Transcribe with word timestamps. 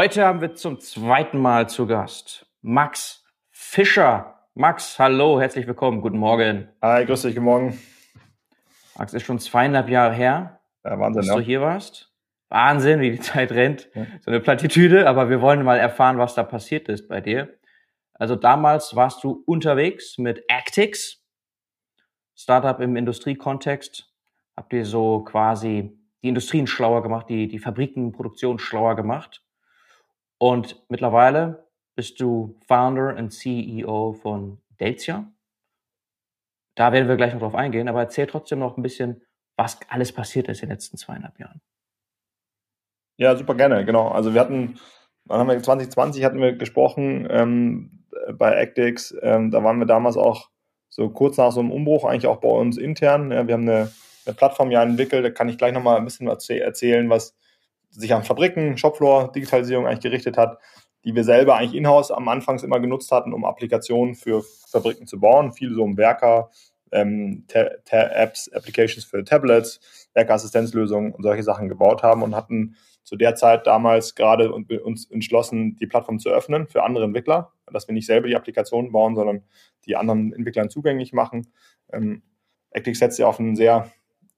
Heute 0.00 0.24
haben 0.24 0.40
wir 0.40 0.54
zum 0.54 0.80
zweiten 0.80 1.38
Mal 1.38 1.68
zu 1.68 1.86
Gast 1.86 2.46
Max 2.62 3.24
Fischer. 3.50 4.46
Max, 4.54 4.98
hallo, 4.98 5.40
herzlich 5.40 5.66
willkommen, 5.66 6.00
guten 6.00 6.16
Morgen. 6.16 6.68
Hi, 6.80 7.04
grüß 7.04 7.22
dich, 7.22 7.34
guten 7.34 7.44
Morgen. 7.44 7.78
Max, 8.96 9.12
ist 9.12 9.24
schon 9.24 9.38
zweieinhalb 9.38 9.88
Jahre 9.88 10.14
her, 10.14 10.60
ja, 10.84 10.98
Wahnsinn, 10.98 11.20
dass 11.20 11.28
ja. 11.28 11.36
du 11.36 11.40
hier 11.42 11.60
warst. 11.60 12.12
Wahnsinn, 12.48 13.00
wie 13.00 13.10
die 13.10 13.20
Zeit 13.20 13.52
rennt. 13.52 13.88
Ja. 13.94 14.06
So 14.20 14.30
eine 14.30 14.40
Plattitüde, 14.40 15.08
aber 15.08 15.28
wir 15.28 15.40
wollen 15.40 15.64
mal 15.64 15.78
erfahren, 15.78 16.18
was 16.18 16.34
da 16.34 16.44
passiert 16.44 16.88
ist 16.88 17.08
bei 17.08 17.20
dir. 17.20 17.58
Also 18.14 18.36
damals 18.36 18.96
warst 18.96 19.22
du 19.22 19.42
unterwegs 19.46 20.18
mit 20.18 20.44
Actix, 20.48 21.19
Startup 22.40 22.80
im 22.80 22.96
Industriekontext. 22.96 24.10
Habt 24.56 24.72
ihr 24.72 24.86
so 24.86 25.20
quasi 25.24 25.94
die 26.22 26.28
Industrien 26.28 26.66
schlauer 26.66 27.02
gemacht, 27.02 27.28
die, 27.28 27.48
die 27.48 27.58
Fabriken, 27.58 28.14
schlauer 28.58 28.96
gemacht. 28.96 29.44
Und 30.38 30.82
mittlerweile 30.88 31.68
bist 31.96 32.18
du 32.18 32.58
Founder 32.66 33.14
und 33.16 33.30
CEO 33.30 34.14
von 34.14 34.62
Deltia. 34.80 35.30
Da 36.76 36.92
werden 36.92 37.08
wir 37.08 37.16
gleich 37.16 37.34
noch 37.34 37.40
drauf 37.40 37.54
eingehen, 37.54 37.88
aber 37.88 38.00
erzähl 38.00 38.26
trotzdem 38.26 38.58
noch 38.58 38.78
ein 38.78 38.82
bisschen, 38.82 39.20
was 39.56 39.78
alles 39.90 40.10
passiert 40.10 40.48
ist 40.48 40.62
in 40.62 40.68
den 40.68 40.76
letzten 40.76 40.96
zweieinhalb 40.96 41.38
Jahren. 41.38 41.60
Ja, 43.18 43.36
super 43.36 43.54
gerne, 43.54 43.84
genau. 43.84 44.08
Also 44.08 44.32
wir 44.32 44.40
hatten, 44.40 44.78
dann 45.26 45.40
haben 45.40 45.48
wir 45.48 45.62
2020 45.62 46.24
hatten 46.24 46.40
wir 46.40 46.54
gesprochen 46.54 47.28
ähm, 47.30 48.06
bei 48.32 48.56
Actix. 48.56 49.14
Ähm, 49.20 49.50
da 49.50 49.62
waren 49.62 49.78
wir 49.78 49.86
damals 49.86 50.16
auch 50.16 50.48
so 51.00 51.08
kurz 51.08 51.38
nach 51.38 51.50
so 51.50 51.60
einem 51.60 51.70
Umbruch, 51.70 52.04
eigentlich 52.04 52.26
auch 52.26 52.40
bei 52.40 52.48
uns 52.48 52.76
intern. 52.76 53.32
Ja, 53.32 53.46
wir 53.46 53.54
haben 53.54 53.62
eine, 53.62 53.90
eine 54.26 54.34
Plattform 54.34 54.70
ja 54.70 54.82
entwickelt, 54.82 55.24
da 55.24 55.30
kann 55.30 55.48
ich 55.48 55.56
gleich 55.56 55.72
nochmal 55.72 55.96
ein 55.96 56.04
bisschen 56.04 56.28
erzählen, 56.28 57.08
was 57.08 57.34
sich 57.88 58.12
an 58.12 58.22
Fabriken, 58.22 58.76
Shopfloor-Digitalisierung 58.76 59.86
eigentlich 59.86 60.00
gerichtet 60.00 60.36
hat, 60.36 60.58
die 61.04 61.14
wir 61.14 61.24
selber 61.24 61.56
eigentlich 61.56 61.74
in-house 61.74 62.10
am 62.10 62.28
Anfang 62.28 62.58
immer 62.62 62.80
genutzt 62.80 63.10
hatten, 63.12 63.32
um 63.32 63.46
Applikationen 63.46 64.14
für 64.14 64.44
Fabriken 64.68 65.06
zu 65.06 65.18
bauen. 65.18 65.52
Viel 65.52 65.72
so 65.72 65.82
um 65.84 65.96
Werker, 65.96 66.50
ähm, 66.92 67.46
Apps, 67.88 68.52
Applications 68.52 69.06
für 69.06 69.24
Tablets, 69.24 69.80
Werkeassistenzlösungen 70.12 71.12
und 71.12 71.22
solche 71.22 71.44
Sachen 71.44 71.70
gebaut 71.70 72.02
haben 72.02 72.22
und 72.22 72.36
hatten 72.36 72.76
zu 73.04 73.16
der 73.16 73.36
Zeit 73.36 73.66
damals 73.66 74.14
gerade 74.14 74.52
uns 74.52 75.10
entschlossen, 75.10 75.76
die 75.76 75.86
Plattform 75.86 76.18
zu 76.18 76.28
öffnen 76.28 76.68
für 76.68 76.82
andere 76.82 77.04
Entwickler, 77.04 77.52
dass 77.72 77.88
wir 77.88 77.94
nicht 77.94 78.06
selber 78.06 78.28
die 78.28 78.36
Applikationen 78.36 78.92
bauen, 78.92 79.16
sondern 79.16 79.44
die 79.90 79.96
anderen 79.96 80.32
Entwicklern 80.32 80.70
zugänglich 80.70 81.12
machen. 81.12 81.48
Ähm, 81.92 82.22
Actix 82.70 82.98
setzt 82.98 83.18
ja 83.18 83.26
auf 83.26 83.40
einen 83.40 83.56
sehr 83.56 83.90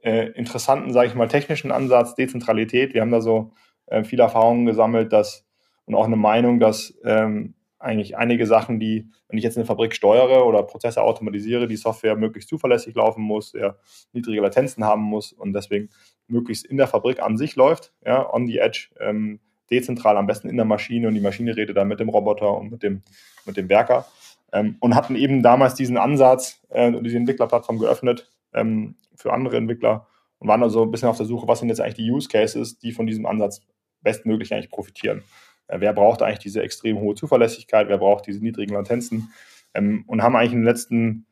äh, 0.03 0.31
interessanten, 0.31 0.93
sage 0.93 1.09
ich 1.09 1.15
mal, 1.15 1.29
technischen 1.29 1.71
Ansatz, 1.71 2.15
Dezentralität. 2.15 2.95
Wir 2.95 3.03
haben 3.03 3.11
da 3.13 3.21
so 3.21 3.53
äh, 3.87 4.03
viele 4.05 4.25
Erfahrungen 4.25 4.67
gesammelt, 4.67 5.13
dass 5.13 5.47
und 5.85 5.95
auch 5.95 6.07
eine 6.07 6.17
Meinung, 6.17 6.61
dass 6.61 6.95
ähm, 7.05 7.55
eigentlich 7.79 8.17
einige 8.17 8.47
Sachen, 8.47 8.79
die, 8.79 9.09
wenn 9.29 9.39
ich 9.39 9.45
jetzt 9.45 9.57
eine 9.57 9.67
Fabrik 9.67 9.95
steuere 9.95 10.47
oder 10.47 10.63
Prozesse 10.63 11.03
automatisiere, 11.03 11.67
die 11.67 11.77
Software 11.77 12.17
möglichst 12.17 12.49
zuverlässig 12.49 12.95
laufen 12.95 13.23
muss, 13.23 13.53
ja, 13.53 13.77
niedrige 14.13 14.41
Latenzen 14.41 14.85
haben 14.85 15.03
muss 15.03 15.33
und 15.33 15.53
deswegen 15.53 15.91
möglichst 16.29 16.65
in 16.65 16.77
der 16.77 16.87
Fabrik 16.87 17.21
an 17.21 17.37
sich 17.37 17.57
läuft, 17.57 17.93
ja, 18.05 18.33
on 18.33 18.47
the 18.47 18.59
edge, 18.59 18.91
ähm, 19.01 19.41
dezentral, 19.71 20.17
am 20.17 20.27
besten 20.27 20.49
in 20.49 20.57
der 20.57 20.67
Maschine 20.67 21.09
und 21.09 21.15
die 21.15 21.21
Maschine 21.21 21.57
redet 21.57 21.77
dann 21.77 21.89
mit 21.89 21.99
dem 21.99 22.09
Roboter 22.09 22.57
und 22.57 22.71
mit 22.71 22.83
dem, 22.83 23.03
mit 23.47 23.57
dem 23.57 23.69
Werker. 23.69 24.07
Ähm, 24.53 24.77
und 24.81 24.95
hatten 24.95 25.17
eben 25.17 25.43
damals 25.43 25.75
diesen 25.75 25.97
Ansatz, 25.97 26.61
äh, 26.69 26.93
diese 27.03 27.17
Entwicklerplattform 27.17 27.79
geöffnet, 27.79 28.31
ähm, 28.53 28.97
für 29.15 29.33
andere 29.33 29.57
Entwickler 29.57 30.07
und 30.39 30.49
waren 30.49 30.63
also 30.63 30.83
ein 30.83 30.91
bisschen 30.91 31.09
auf 31.09 31.17
der 31.17 31.27
Suche, 31.27 31.49
was 31.49 31.61
sind 31.61 31.69
jetzt 31.69 31.81
eigentlich 31.81 31.95
die 31.95 32.11
Use 32.11 32.29
Cases, 32.29 32.79
die 32.79 32.93
von 32.93 33.07
diesem 33.07 33.27
Ansatz 33.27 33.63
bestmöglich 34.03 34.53
eigentlich 34.53 34.71
profitieren. 34.71 35.23
Äh, 35.69 35.81
wer 35.81 35.93
braucht 35.93 36.23
eigentlich 36.23 36.41
diese 36.41 36.63
extrem 36.63 36.99
hohe 36.99 37.15
Zuverlässigkeit, 37.15 37.89
wer 37.89 37.99
braucht 37.99 38.27
diese 38.27 38.41
niedrigen 38.41 38.75
Latenzen 38.75 39.33
ähm, 39.75 40.05
und 40.07 40.23
haben 40.23 40.37
eigentlich 40.37 40.53
in 40.53 40.59
den 40.59 40.67
letzten, 40.67 41.27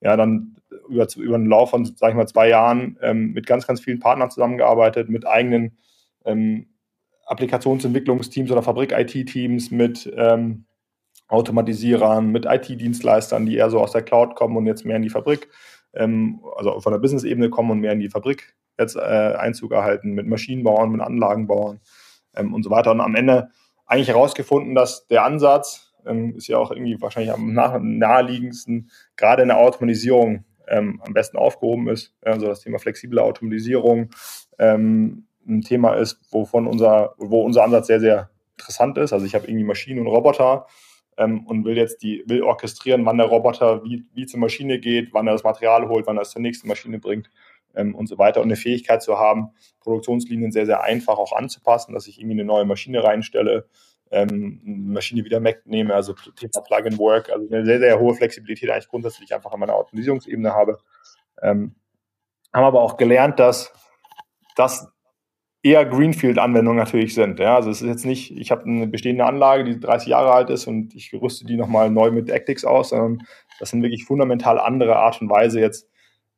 ja, 0.00 0.16
dann 0.16 0.56
über, 0.88 1.06
über 1.16 1.34
einen 1.36 1.46
Lauf 1.46 1.70
von, 1.70 1.84
sag 1.84 2.10
ich 2.10 2.16
mal, 2.16 2.26
zwei 2.26 2.48
Jahren 2.48 2.98
ähm, 3.02 3.32
mit 3.32 3.46
ganz, 3.46 3.66
ganz 3.66 3.80
vielen 3.80 4.00
Partnern 4.00 4.30
zusammengearbeitet, 4.30 5.08
mit 5.08 5.26
eigenen 5.26 5.76
ähm, 6.24 6.66
Applikationsentwicklungsteams 7.26 8.50
oder 8.50 8.62
Fabrik-IT-Teams, 8.62 9.70
mit 9.70 10.12
ähm, 10.16 10.66
Automatisierern, 11.34 12.30
mit 12.30 12.46
IT-Dienstleistern, 12.46 13.46
die 13.46 13.56
eher 13.56 13.70
so 13.70 13.80
aus 13.80 13.92
der 13.92 14.02
Cloud 14.02 14.34
kommen 14.34 14.56
und 14.56 14.66
jetzt 14.66 14.84
mehr 14.84 14.96
in 14.96 15.02
die 15.02 15.10
Fabrik 15.10 15.48
ähm, 15.96 16.40
also 16.56 16.80
von 16.80 16.92
der 16.92 16.98
Business-Ebene 16.98 17.50
kommen 17.50 17.70
und 17.70 17.80
mehr 17.80 17.92
in 17.92 18.00
die 18.00 18.08
Fabrik 18.08 18.54
jetzt 18.78 18.96
äh, 18.96 19.00
Einzug 19.00 19.72
erhalten, 19.72 20.12
mit 20.12 20.26
Maschinenbauern, 20.26 20.90
mit 20.90 21.00
Anlagenbauern 21.00 21.80
ähm, 22.34 22.54
und 22.54 22.62
so 22.62 22.70
weiter. 22.70 22.90
Und 22.90 23.00
am 23.00 23.14
Ende 23.14 23.50
eigentlich 23.86 24.08
herausgefunden, 24.08 24.74
dass 24.74 25.06
der 25.06 25.24
Ansatz, 25.24 25.92
ähm, 26.06 26.34
ist 26.36 26.48
ja 26.48 26.58
auch 26.58 26.70
irgendwie 26.70 27.00
wahrscheinlich 27.00 27.32
am 27.32 27.52
nah 27.52 27.78
naheliegendsten, 27.78 28.90
gerade 29.16 29.42
in 29.42 29.48
der 29.48 29.58
Automatisierung 29.58 30.44
ähm, 30.66 31.00
am 31.04 31.12
besten 31.12 31.36
aufgehoben 31.36 31.88
ist. 31.88 32.14
Also 32.22 32.46
das 32.46 32.60
Thema 32.60 32.78
flexible 32.78 33.20
Automatisierung 33.20 34.10
ähm, 34.58 35.26
ein 35.46 35.60
Thema 35.60 35.94
ist, 35.94 36.20
wovon 36.30 36.66
unser, 36.66 37.14
wo 37.18 37.42
unser 37.42 37.64
Ansatz 37.64 37.86
sehr, 37.86 38.00
sehr 38.00 38.30
interessant 38.58 38.96
ist. 38.98 39.12
Also 39.12 39.26
ich 39.26 39.34
habe 39.34 39.46
irgendwie 39.46 39.64
Maschinen 39.64 40.00
und 40.00 40.06
Roboter, 40.06 40.66
ähm, 41.16 41.46
und 41.46 41.64
will 41.64 41.76
jetzt 41.76 42.02
die, 42.02 42.22
will 42.26 42.42
orchestrieren, 42.42 43.04
wann 43.06 43.18
der 43.18 43.26
Roboter 43.26 43.84
wie, 43.84 44.04
wie 44.14 44.26
zur 44.26 44.40
Maschine 44.40 44.78
geht, 44.78 45.12
wann 45.12 45.26
er 45.26 45.32
das 45.32 45.44
Material 45.44 45.88
holt, 45.88 46.06
wann 46.06 46.16
er 46.16 46.22
es 46.22 46.30
zur 46.30 46.42
nächsten 46.42 46.68
Maschine 46.68 46.98
bringt 46.98 47.30
ähm, 47.74 47.94
und 47.94 48.06
so 48.06 48.18
weiter. 48.18 48.40
Und 48.40 48.46
eine 48.46 48.56
Fähigkeit 48.56 49.02
zu 49.02 49.18
haben, 49.18 49.50
Produktionslinien 49.80 50.52
sehr, 50.52 50.66
sehr 50.66 50.82
einfach 50.82 51.18
auch 51.18 51.32
anzupassen, 51.32 51.94
dass 51.94 52.06
ich 52.06 52.18
irgendwie 52.18 52.34
eine 52.34 52.44
neue 52.44 52.64
Maschine 52.64 53.04
reinstelle, 53.04 53.68
ähm, 54.10 54.60
Maschine 54.64 55.24
wieder 55.24 55.42
wegnehme, 55.42 55.94
also 55.94 56.12
Thema 56.12 56.60
Plug 56.66 56.86
and 56.86 56.98
Work, 56.98 57.30
also 57.30 57.46
eine 57.48 57.64
sehr, 57.64 57.78
sehr 57.78 57.98
hohe 57.98 58.14
Flexibilität 58.14 58.70
eigentlich 58.70 58.88
grundsätzlich 58.88 59.34
einfach 59.34 59.52
an 59.52 59.60
meiner 59.60 59.74
Automatisierungsebene 59.74 60.52
habe. 60.52 60.78
Ähm, 61.42 61.74
haben 62.52 62.64
aber 62.64 62.82
auch 62.82 62.96
gelernt, 62.96 63.40
dass 63.40 63.72
das 64.54 64.88
eher 65.64 65.86
Greenfield-Anwendungen 65.86 66.78
natürlich 66.78 67.14
sind. 67.14 67.40
Ja, 67.40 67.56
also 67.56 67.70
es 67.70 67.80
ist 67.80 67.88
jetzt 67.88 68.04
nicht, 68.04 68.36
ich 68.36 68.50
habe 68.50 68.64
eine 68.66 68.86
bestehende 68.86 69.24
Anlage, 69.24 69.64
die 69.64 69.80
30 69.80 70.08
Jahre 70.08 70.32
alt 70.32 70.50
ist 70.50 70.66
und 70.66 70.94
ich 70.94 71.12
rüste 71.14 71.46
die 71.46 71.56
nochmal 71.56 71.90
neu 71.90 72.10
mit 72.10 72.30
Actix 72.30 72.66
aus, 72.66 72.90
sondern 72.90 73.26
das 73.58 73.70
sind 73.70 73.82
wirklich 73.82 74.04
fundamental 74.04 74.60
andere 74.60 74.96
Art 74.96 75.22
und 75.22 75.30
Weise 75.30 75.60
jetzt 75.60 75.88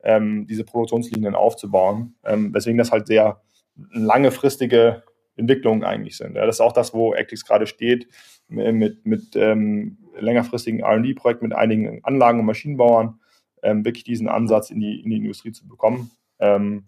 ähm, 0.04 0.46
diese 0.46 0.62
Produktionslinien 0.62 1.34
aufzubauen. 1.34 2.14
Ähm, 2.24 2.54
weswegen 2.54 2.78
das 2.78 2.92
halt 2.92 3.08
sehr 3.08 3.42
langefristige 3.90 5.02
Entwicklungen 5.34 5.82
eigentlich 5.82 6.16
sind. 6.16 6.36
Ja, 6.36 6.46
das 6.46 6.56
ist 6.56 6.60
auch 6.60 6.72
das, 6.72 6.94
wo 6.94 7.12
Actix 7.12 7.44
gerade 7.44 7.66
steht, 7.66 8.06
mit, 8.48 9.04
mit 9.04 9.34
ähm, 9.34 9.98
längerfristigen 10.16 10.80
R&D-Projekten 10.80 11.48
mit 11.48 11.56
einigen 11.56 12.04
Anlagen- 12.04 12.38
und 12.38 12.46
Maschinenbauern, 12.46 13.18
ähm, 13.64 13.84
wirklich 13.84 14.04
diesen 14.04 14.28
Ansatz 14.28 14.70
in 14.70 14.78
die, 14.78 15.00
in 15.00 15.10
die 15.10 15.16
Industrie 15.16 15.50
zu 15.50 15.66
bekommen. 15.66 16.12
Ähm, 16.38 16.84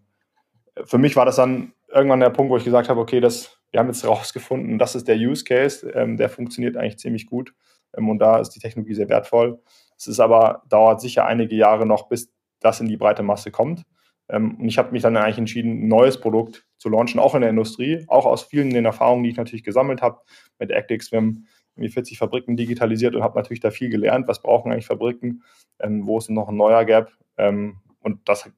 für 0.84 0.98
mich 0.98 1.16
war 1.16 1.24
das 1.24 1.36
dann 1.36 1.72
irgendwann 1.88 2.20
der 2.20 2.30
Punkt, 2.30 2.50
wo 2.50 2.56
ich 2.56 2.64
gesagt 2.64 2.88
habe, 2.88 3.00
okay, 3.00 3.20
das, 3.20 3.58
wir 3.70 3.80
haben 3.80 3.88
jetzt 3.88 4.06
rausgefunden, 4.06 4.78
das 4.78 4.94
ist 4.94 5.08
der 5.08 5.16
Use 5.16 5.44
Case, 5.44 5.88
ähm, 5.90 6.16
der 6.16 6.28
funktioniert 6.28 6.76
eigentlich 6.76 6.98
ziemlich 6.98 7.26
gut 7.26 7.54
ähm, 7.96 8.08
und 8.08 8.18
da 8.18 8.38
ist 8.38 8.50
die 8.50 8.60
Technologie 8.60 8.94
sehr 8.94 9.08
wertvoll. 9.08 9.60
Es 9.96 10.06
ist 10.06 10.20
aber, 10.20 10.62
dauert 10.68 11.00
sicher 11.00 11.26
einige 11.26 11.56
Jahre 11.56 11.86
noch, 11.86 12.08
bis 12.08 12.32
das 12.60 12.80
in 12.80 12.88
die 12.88 12.96
breite 12.96 13.22
Masse 13.22 13.50
kommt. 13.50 13.84
Ähm, 14.28 14.56
und 14.56 14.68
ich 14.68 14.78
habe 14.78 14.92
mich 14.92 15.02
dann 15.02 15.16
eigentlich 15.16 15.38
entschieden, 15.38 15.84
ein 15.84 15.88
neues 15.88 16.20
Produkt 16.20 16.66
zu 16.76 16.88
launchen, 16.88 17.20
auch 17.20 17.34
in 17.34 17.40
der 17.40 17.50
Industrie, 17.50 18.04
auch 18.08 18.26
aus 18.26 18.44
vielen 18.44 18.70
den 18.70 18.84
Erfahrungen, 18.84 19.24
die 19.24 19.30
ich 19.30 19.36
natürlich 19.36 19.64
gesammelt 19.64 20.02
habe 20.02 20.20
mit 20.58 20.70
Actix. 20.70 21.10
Wir 21.10 21.18
haben 21.18 21.46
irgendwie 21.74 21.92
40 21.92 22.18
Fabriken 22.18 22.56
digitalisiert 22.56 23.14
und 23.14 23.22
habe 23.22 23.38
natürlich 23.38 23.60
da 23.60 23.70
viel 23.70 23.88
gelernt, 23.88 24.28
was 24.28 24.42
brauchen 24.42 24.70
eigentlich 24.70 24.86
Fabriken, 24.86 25.42
ähm, 25.80 26.06
wo 26.06 26.18
ist 26.18 26.30
noch 26.30 26.48
ein 26.48 26.56
neuer 26.56 26.84
Gap. 26.84 27.12
Ähm, 27.36 27.78
und 28.00 28.28
das 28.28 28.50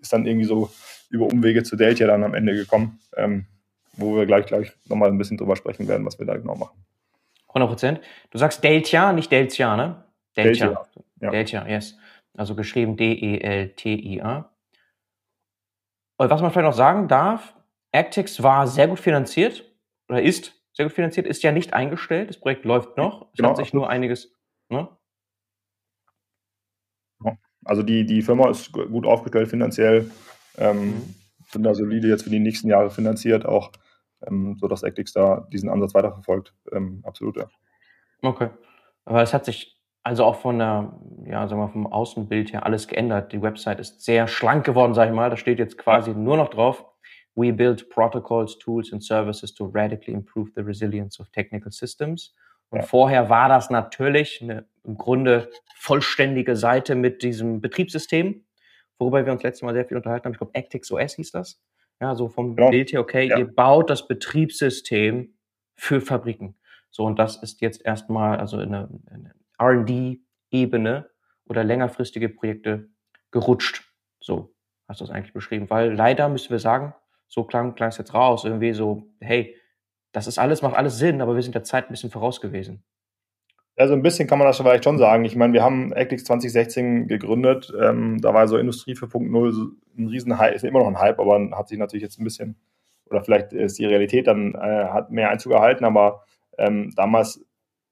ist 0.00 0.12
dann 0.12 0.26
irgendwie 0.26 0.46
so 0.46 0.70
über 1.12 1.26
Umwege 1.26 1.62
zu 1.62 1.76
Delta 1.76 2.06
dann 2.06 2.24
am 2.24 2.34
Ende 2.34 2.54
gekommen, 2.54 2.98
ähm, 3.16 3.46
wo 3.92 4.16
wir 4.16 4.26
gleich, 4.26 4.46
gleich 4.46 4.72
nochmal 4.88 5.10
ein 5.10 5.18
bisschen 5.18 5.36
drüber 5.36 5.56
sprechen 5.56 5.86
werden, 5.86 6.04
was 6.06 6.18
wir 6.18 6.26
da 6.26 6.36
genau 6.36 6.56
machen. 6.56 6.84
100 7.48 7.68
Prozent. 7.68 8.00
Du 8.30 8.38
sagst 8.38 8.64
Delta, 8.64 9.12
nicht 9.12 9.30
Deltia, 9.30 9.76
ne? 9.76 10.04
Delta. 10.36 10.66
Delta, 10.66 10.86
ja. 11.20 11.30
Delta 11.30 11.68
yes. 11.68 11.98
Also 12.34 12.54
geschrieben 12.54 12.96
D-E-L-T-I-A. 12.96 14.50
Und 16.16 16.30
was 16.30 16.40
man 16.40 16.50
vielleicht 16.50 16.66
noch 16.66 16.72
sagen 16.72 17.08
darf, 17.08 17.54
Actix 17.90 18.42
war 18.42 18.66
sehr 18.66 18.88
gut 18.88 19.00
finanziert 19.00 19.70
oder 20.08 20.22
ist 20.22 20.54
sehr 20.72 20.86
gut 20.86 20.94
finanziert, 20.94 21.26
ist 21.26 21.42
ja 21.42 21.52
nicht 21.52 21.74
eingestellt. 21.74 22.30
Das 22.30 22.38
Projekt 22.40 22.64
läuft 22.64 22.96
noch. 22.96 23.28
Es 23.32 23.36
genau, 23.36 23.50
hat 23.50 23.56
sich 23.58 23.66
absolut. 23.66 23.82
nur 23.82 23.90
einiges. 23.90 24.34
Ne? 24.70 24.88
Also 27.64 27.82
die, 27.82 28.04
die 28.04 28.22
Firma 28.22 28.50
ist 28.50 28.72
gut 28.72 29.06
aufgestellt 29.06 29.48
finanziell, 29.48 30.10
ähm, 30.58 31.14
sind 31.50 31.62
da 31.64 31.74
solide 31.74 32.08
jetzt 32.08 32.24
für 32.24 32.30
die 32.30 32.40
nächsten 32.40 32.68
Jahre 32.68 32.90
finanziert, 32.90 33.44
auch 33.46 33.72
ähm, 34.26 34.56
so 34.60 34.68
dass 34.68 34.82
Actix 34.82 35.12
da 35.12 35.46
diesen 35.52 35.68
Ansatz 35.68 35.94
weiterverfolgt. 35.94 36.54
Ähm, 36.72 37.02
absolut, 37.04 37.36
ja. 37.36 37.46
Okay. 38.22 38.50
Aber 39.04 39.22
es 39.22 39.34
hat 39.34 39.44
sich 39.44 39.78
also 40.04 40.24
auch 40.24 40.36
von 40.36 40.58
der, 40.58 40.98
ja, 41.26 41.46
sagen 41.46 41.60
wir 41.60 41.68
vom 41.68 41.86
Außenbild 41.86 42.52
her 42.52 42.66
alles 42.66 42.88
geändert. 42.88 43.32
Die 43.32 43.40
Website 43.40 43.78
ist 43.78 44.02
sehr 44.02 44.26
schlank 44.26 44.64
geworden, 44.64 44.94
sage 44.94 45.10
ich 45.10 45.16
mal. 45.16 45.30
Da 45.30 45.36
steht 45.36 45.58
jetzt 45.58 45.78
quasi 45.78 46.12
nur 46.12 46.36
noch 46.36 46.50
drauf. 46.50 46.84
We 47.34 47.52
build 47.52 47.88
protocols, 47.88 48.58
tools 48.58 48.92
and 48.92 49.02
services 49.02 49.54
to 49.54 49.70
radically 49.72 50.12
improve 50.12 50.50
the 50.54 50.62
resilience 50.62 51.20
of 51.20 51.30
technical 51.30 51.70
systems. 51.70 52.34
Und 52.70 52.80
ja. 52.80 52.86
vorher 52.86 53.28
war 53.30 53.48
das 53.48 53.70
natürlich 53.70 54.42
eine 54.42 54.66
im 54.84 54.98
Grunde 54.98 55.50
vollständige 55.76 56.56
Seite 56.56 56.94
mit 56.94 57.22
diesem 57.22 57.60
Betriebssystem, 57.60 58.44
worüber 59.02 59.24
wir 59.24 59.32
uns 59.32 59.42
letztes 59.42 59.62
Mal 59.62 59.74
sehr 59.74 59.84
viel 59.84 59.96
unterhalten 59.96 60.24
haben. 60.24 60.32
Ich 60.32 60.38
glaube, 60.38 60.54
Actix 60.54 60.90
OS 60.90 61.14
hieß 61.14 61.32
das. 61.32 61.60
Ja, 62.00 62.14
so 62.14 62.28
vom 62.28 62.56
genau. 62.56 62.70
Bild 62.70 62.92
her, 62.92 63.00
okay, 63.00 63.28
ja. 63.28 63.38
ihr 63.38 63.46
baut 63.46 63.90
das 63.90 64.08
Betriebssystem 64.08 65.34
für 65.76 66.00
Fabriken. 66.00 66.56
So, 66.90 67.04
und 67.04 67.18
das 67.18 67.42
ist 67.42 67.60
jetzt 67.60 67.84
erstmal, 67.84 68.38
also 68.38 68.60
in 68.60 68.74
eine, 68.74 68.88
eine 69.10 69.34
RD-Ebene 69.60 71.08
oder 71.46 71.64
längerfristige 71.64 72.28
Projekte 72.28 72.88
gerutscht. 73.30 73.92
So 74.20 74.54
hast 74.88 75.00
du 75.00 75.04
es 75.04 75.10
eigentlich 75.10 75.32
beschrieben. 75.32 75.70
Weil 75.70 75.92
leider 75.92 76.28
müssen 76.28 76.50
wir 76.50 76.58
sagen, 76.58 76.94
so 77.28 77.44
klang, 77.44 77.74
klang 77.74 77.88
es 77.88 77.98
jetzt 77.98 78.14
raus, 78.14 78.44
irgendwie 78.44 78.72
so, 78.72 79.08
hey, 79.20 79.56
das 80.12 80.26
ist 80.26 80.38
alles, 80.38 80.60
macht 80.60 80.76
alles 80.76 80.98
Sinn, 80.98 81.22
aber 81.22 81.34
wir 81.34 81.42
sind 81.42 81.54
der 81.54 81.64
Zeit 81.64 81.86
ein 81.86 81.92
bisschen 81.92 82.10
voraus 82.10 82.40
gewesen. 82.40 82.84
Ja, 83.78 83.88
so 83.88 83.94
ein 83.94 84.02
bisschen 84.02 84.28
kann 84.28 84.38
man 84.38 84.46
das 84.46 84.58
vielleicht 84.58 84.84
schon 84.84 84.98
sagen. 84.98 85.24
Ich 85.24 85.34
meine, 85.34 85.54
wir 85.54 85.62
haben 85.62 85.92
Eclipse 85.92 86.26
2016 86.26 87.08
gegründet. 87.08 87.72
Ähm, 87.80 88.20
da 88.20 88.34
war 88.34 88.46
so 88.46 88.58
Industrie 88.58 88.92
4.0 88.92 89.70
ein 89.96 90.08
riesen 90.08 90.38
Hype, 90.38 90.54
ist 90.54 90.64
immer 90.64 90.80
noch 90.80 90.88
ein 90.88 91.00
Hype, 91.00 91.18
aber 91.18 91.50
hat 91.56 91.68
sich 91.68 91.78
natürlich 91.78 92.02
jetzt 92.02 92.20
ein 92.20 92.24
bisschen, 92.24 92.56
oder 93.06 93.22
vielleicht 93.22 93.52
ist 93.52 93.78
die 93.78 93.86
Realität 93.86 94.26
dann, 94.26 94.54
äh, 94.54 94.58
hat 94.58 95.10
mehr 95.10 95.30
Einzug 95.30 95.52
erhalten, 95.52 95.84
aber 95.84 96.24
ähm, 96.58 96.92
damals 96.96 97.42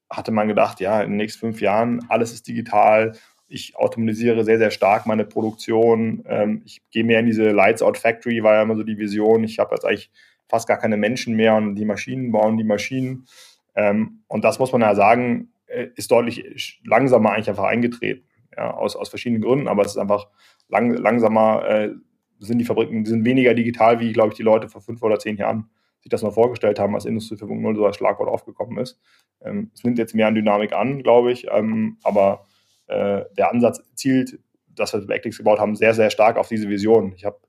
hatte 0.09 0.31
man 0.31 0.47
gedacht, 0.47 0.79
ja, 0.81 1.01
in 1.01 1.11
den 1.11 1.17
nächsten 1.17 1.39
fünf 1.39 1.61
Jahren, 1.61 2.05
alles 2.09 2.31
ist 2.31 2.47
digital. 2.47 3.13
Ich 3.47 3.75
automatisiere 3.75 4.43
sehr, 4.43 4.59
sehr 4.59 4.71
stark 4.71 5.07
meine 5.07 5.25
Produktion. 5.25 6.23
Ähm, 6.27 6.61
ich 6.65 6.81
gehe 6.91 7.03
mehr 7.03 7.19
in 7.19 7.25
diese 7.25 7.49
Lights 7.49 7.81
Out 7.81 7.97
Factory, 7.97 8.43
war 8.43 8.55
ja 8.55 8.61
immer 8.61 8.75
so 8.75 8.83
die 8.83 8.97
Vision. 8.97 9.43
Ich 9.43 9.57
habe 9.57 9.73
jetzt 9.73 9.85
eigentlich 9.85 10.11
fast 10.47 10.67
gar 10.67 10.77
keine 10.77 10.97
Menschen 10.97 11.35
mehr 11.35 11.55
und 11.55 11.75
die 11.75 11.85
Maschinen 11.85 12.31
bauen 12.31 12.57
die 12.57 12.63
Maschinen. 12.63 13.25
Ähm, 13.73 14.23
und 14.27 14.43
das 14.43 14.59
muss 14.59 14.71
man 14.71 14.81
ja 14.81 14.93
sagen, 14.95 15.49
ist 15.95 16.11
deutlich 16.11 16.81
langsamer 16.85 17.31
eigentlich 17.31 17.49
einfach 17.49 17.65
eingetreten. 17.65 18.25
Ja, 18.55 18.71
aus, 18.71 18.95
aus 18.95 19.09
verschiedenen 19.09 19.41
Gründen, 19.41 19.67
aber 19.69 19.83
es 19.83 19.91
ist 19.91 19.97
einfach 19.97 20.27
lang, 20.67 20.93
langsamer, 20.93 21.65
äh, 21.67 21.91
sind 22.39 22.57
die 22.57 22.65
Fabriken, 22.65 23.05
sind 23.05 23.23
weniger 23.23 23.53
digital, 23.53 23.99
wie, 23.99 24.11
glaube 24.11 24.29
ich, 24.29 24.35
die 24.35 24.43
Leute 24.43 24.67
vor 24.67 24.81
fünf 24.81 25.01
oder 25.03 25.19
zehn 25.19 25.37
Jahren 25.37 25.69
sich 26.01 26.09
das 26.09 26.23
noch 26.23 26.33
vorgestellt 26.33 26.79
haben, 26.79 26.95
als 26.95 27.05
Industrie 27.05 27.35
4.0 27.35 27.75
so 27.75 27.85
als 27.85 27.95
Schlagwort 27.95 28.27
aufgekommen 28.27 28.77
ist. 28.79 28.99
Ähm, 29.41 29.71
es 29.73 29.83
nimmt 29.83 29.99
jetzt 29.99 30.15
mehr 30.15 30.27
an 30.27 30.35
Dynamik 30.35 30.73
an, 30.73 31.03
glaube 31.03 31.31
ich, 31.31 31.47
ähm, 31.51 31.97
aber 32.03 32.45
äh, 32.87 33.23
der 33.37 33.51
Ansatz 33.51 33.81
zielt, 33.95 34.39
das, 34.67 34.93
was 34.93 35.07
wir 35.07 35.15
Actix 35.15 35.37
gebaut 35.37 35.59
haben, 35.59 35.75
sehr, 35.75 35.93
sehr 35.93 36.09
stark 36.09 36.37
auf 36.37 36.47
diese 36.47 36.69
Vision. 36.69 37.13
Ich 37.15 37.25
habe 37.25 37.39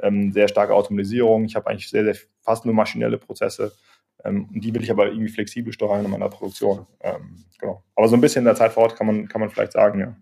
ähm, 0.00 0.32
sehr 0.32 0.48
starke 0.48 0.74
Automatisierung, 0.74 1.44
ich 1.44 1.56
habe 1.56 1.68
eigentlich 1.68 1.90
sehr, 1.90 2.04
sehr 2.04 2.16
fast 2.40 2.64
nur 2.64 2.74
maschinelle 2.74 3.18
Prozesse 3.18 3.72
ähm, 4.24 4.48
die 4.50 4.74
will 4.74 4.82
ich 4.82 4.90
aber 4.90 5.06
irgendwie 5.06 5.28
flexibel 5.28 5.72
steuern 5.72 6.04
in 6.04 6.10
meiner 6.10 6.28
Produktion. 6.28 6.86
Ähm, 7.00 7.44
genau. 7.58 7.82
Aber 7.94 8.08
so 8.08 8.16
ein 8.16 8.20
bisschen 8.20 8.40
in 8.40 8.46
der 8.46 8.56
Zeit 8.56 8.72
vor 8.72 8.84
Ort 8.84 8.96
kann 8.96 9.06
man, 9.06 9.28
kann 9.28 9.40
man 9.40 9.50
vielleicht 9.50 9.72
sagen, 9.72 10.00
ja. 10.00 10.16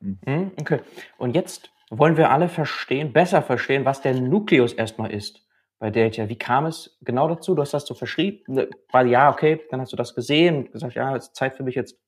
Mhm. 0.00 0.52
Okay. 0.60 0.80
Und 1.18 1.34
jetzt 1.34 1.70
wollen 1.90 2.16
wir 2.16 2.30
alle 2.30 2.48
verstehen, 2.48 3.12
besser 3.12 3.42
verstehen, 3.42 3.84
was 3.84 4.00
der 4.00 4.14
Nukleus 4.14 4.72
erstmal 4.72 5.12
ist 5.12 5.46
bei 5.78 5.90
Delta. 5.90 6.28
Wie 6.28 6.38
kam 6.38 6.66
es 6.66 6.96
genau 7.02 7.28
dazu? 7.28 7.54
Du 7.54 7.62
hast 7.62 7.74
das 7.74 7.86
so 7.86 7.94
verschrieben, 7.94 8.54
ne, 8.54 8.70
weil 8.90 9.08
ja, 9.08 9.30
okay, 9.30 9.60
dann 9.70 9.80
hast 9.80 9.92
du 9.92 9.96
das 9.96 10.14
gesehen 10.14 10.56
und 10.56 10.72
gesagt, 10.72 10.94
ja, 10.94 11.14
es 11.16 11.26
ist 11.26 11.36
Zeit 11.36 11.56
für 11.56 11.62
mich 11.62 11.74
jetzt 11.74 12.00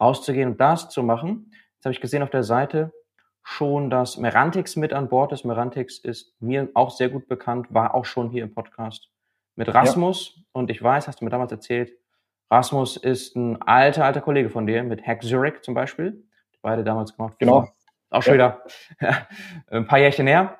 rauszugehen 0.00 0.50
und 0.50 0.60
das 0.60 0.90
zu 0.90 1.02
machen. 1.02 1.52
Jetzt 1.74 1.84
habe 1.84 1.92
ich 1.92 2.00
gesehen 2.00 2.22
auf 2.22 2.30
der 2.30 2.42
Seite 2.42 2.92
schon, 3.42 3.90
dass 3.90 4.18
Merantix 4.18 4.76
mit 4.76 4.92
an 4.92 5.08
Bord 5.08 5.32
ist. 5.32 5.44
Merantix 5.44 5.98
ist 5.98 6.34
mir 6.40 6.68
auch 6.74 6.90
sehr 6.90 7.08
gut 7.08 7.28
bekannt, 7.28 7.68
war 7.70 7.94
auch 7.94 8.04
schon 8.04 8.28
hier 8.28 8.42
im 8.42 8.52
Podcast 8.52 9.08
mit 9.56 9.72
Rasmus. 9.74 10.34
Ja. 10.36 10.42
Und 10.52 10.70
ich 10.70 10.82
weiß, 10.82 11.08
hast 11.08 11.20
du 11.20 11.24
mir 11.24 11.30
damals 11.30 11.52
erzählt, 11.52 11.92
Rasmus 12.50 12.96
ist 12.96 13.34
ein 13.36 13.60
alter, 13.62 14.04
alter 14.04 14.20
Kollege 14.20 14.50
von 14.50 14.66
dir 14.66 14.82
mit 14.84 15.04
Hack 15.04 15.22
Zurich 15.22 15.62
zum 15.62 15.74
Beispiel. 15.74 16.24
Beide 16.62 16.84
damals 16.84 17.16
gemacht. 17.16 17.34
Genau. 17.38 17.68
Auch 18.10 18.22
schon 18.22 18.38
ja. 18.38 18.60
wieder 19.00 19.26
ein 19.70 19.86
paar 19.86 19.98
Jährchen 19.98 20.26
her. 20.26 20.58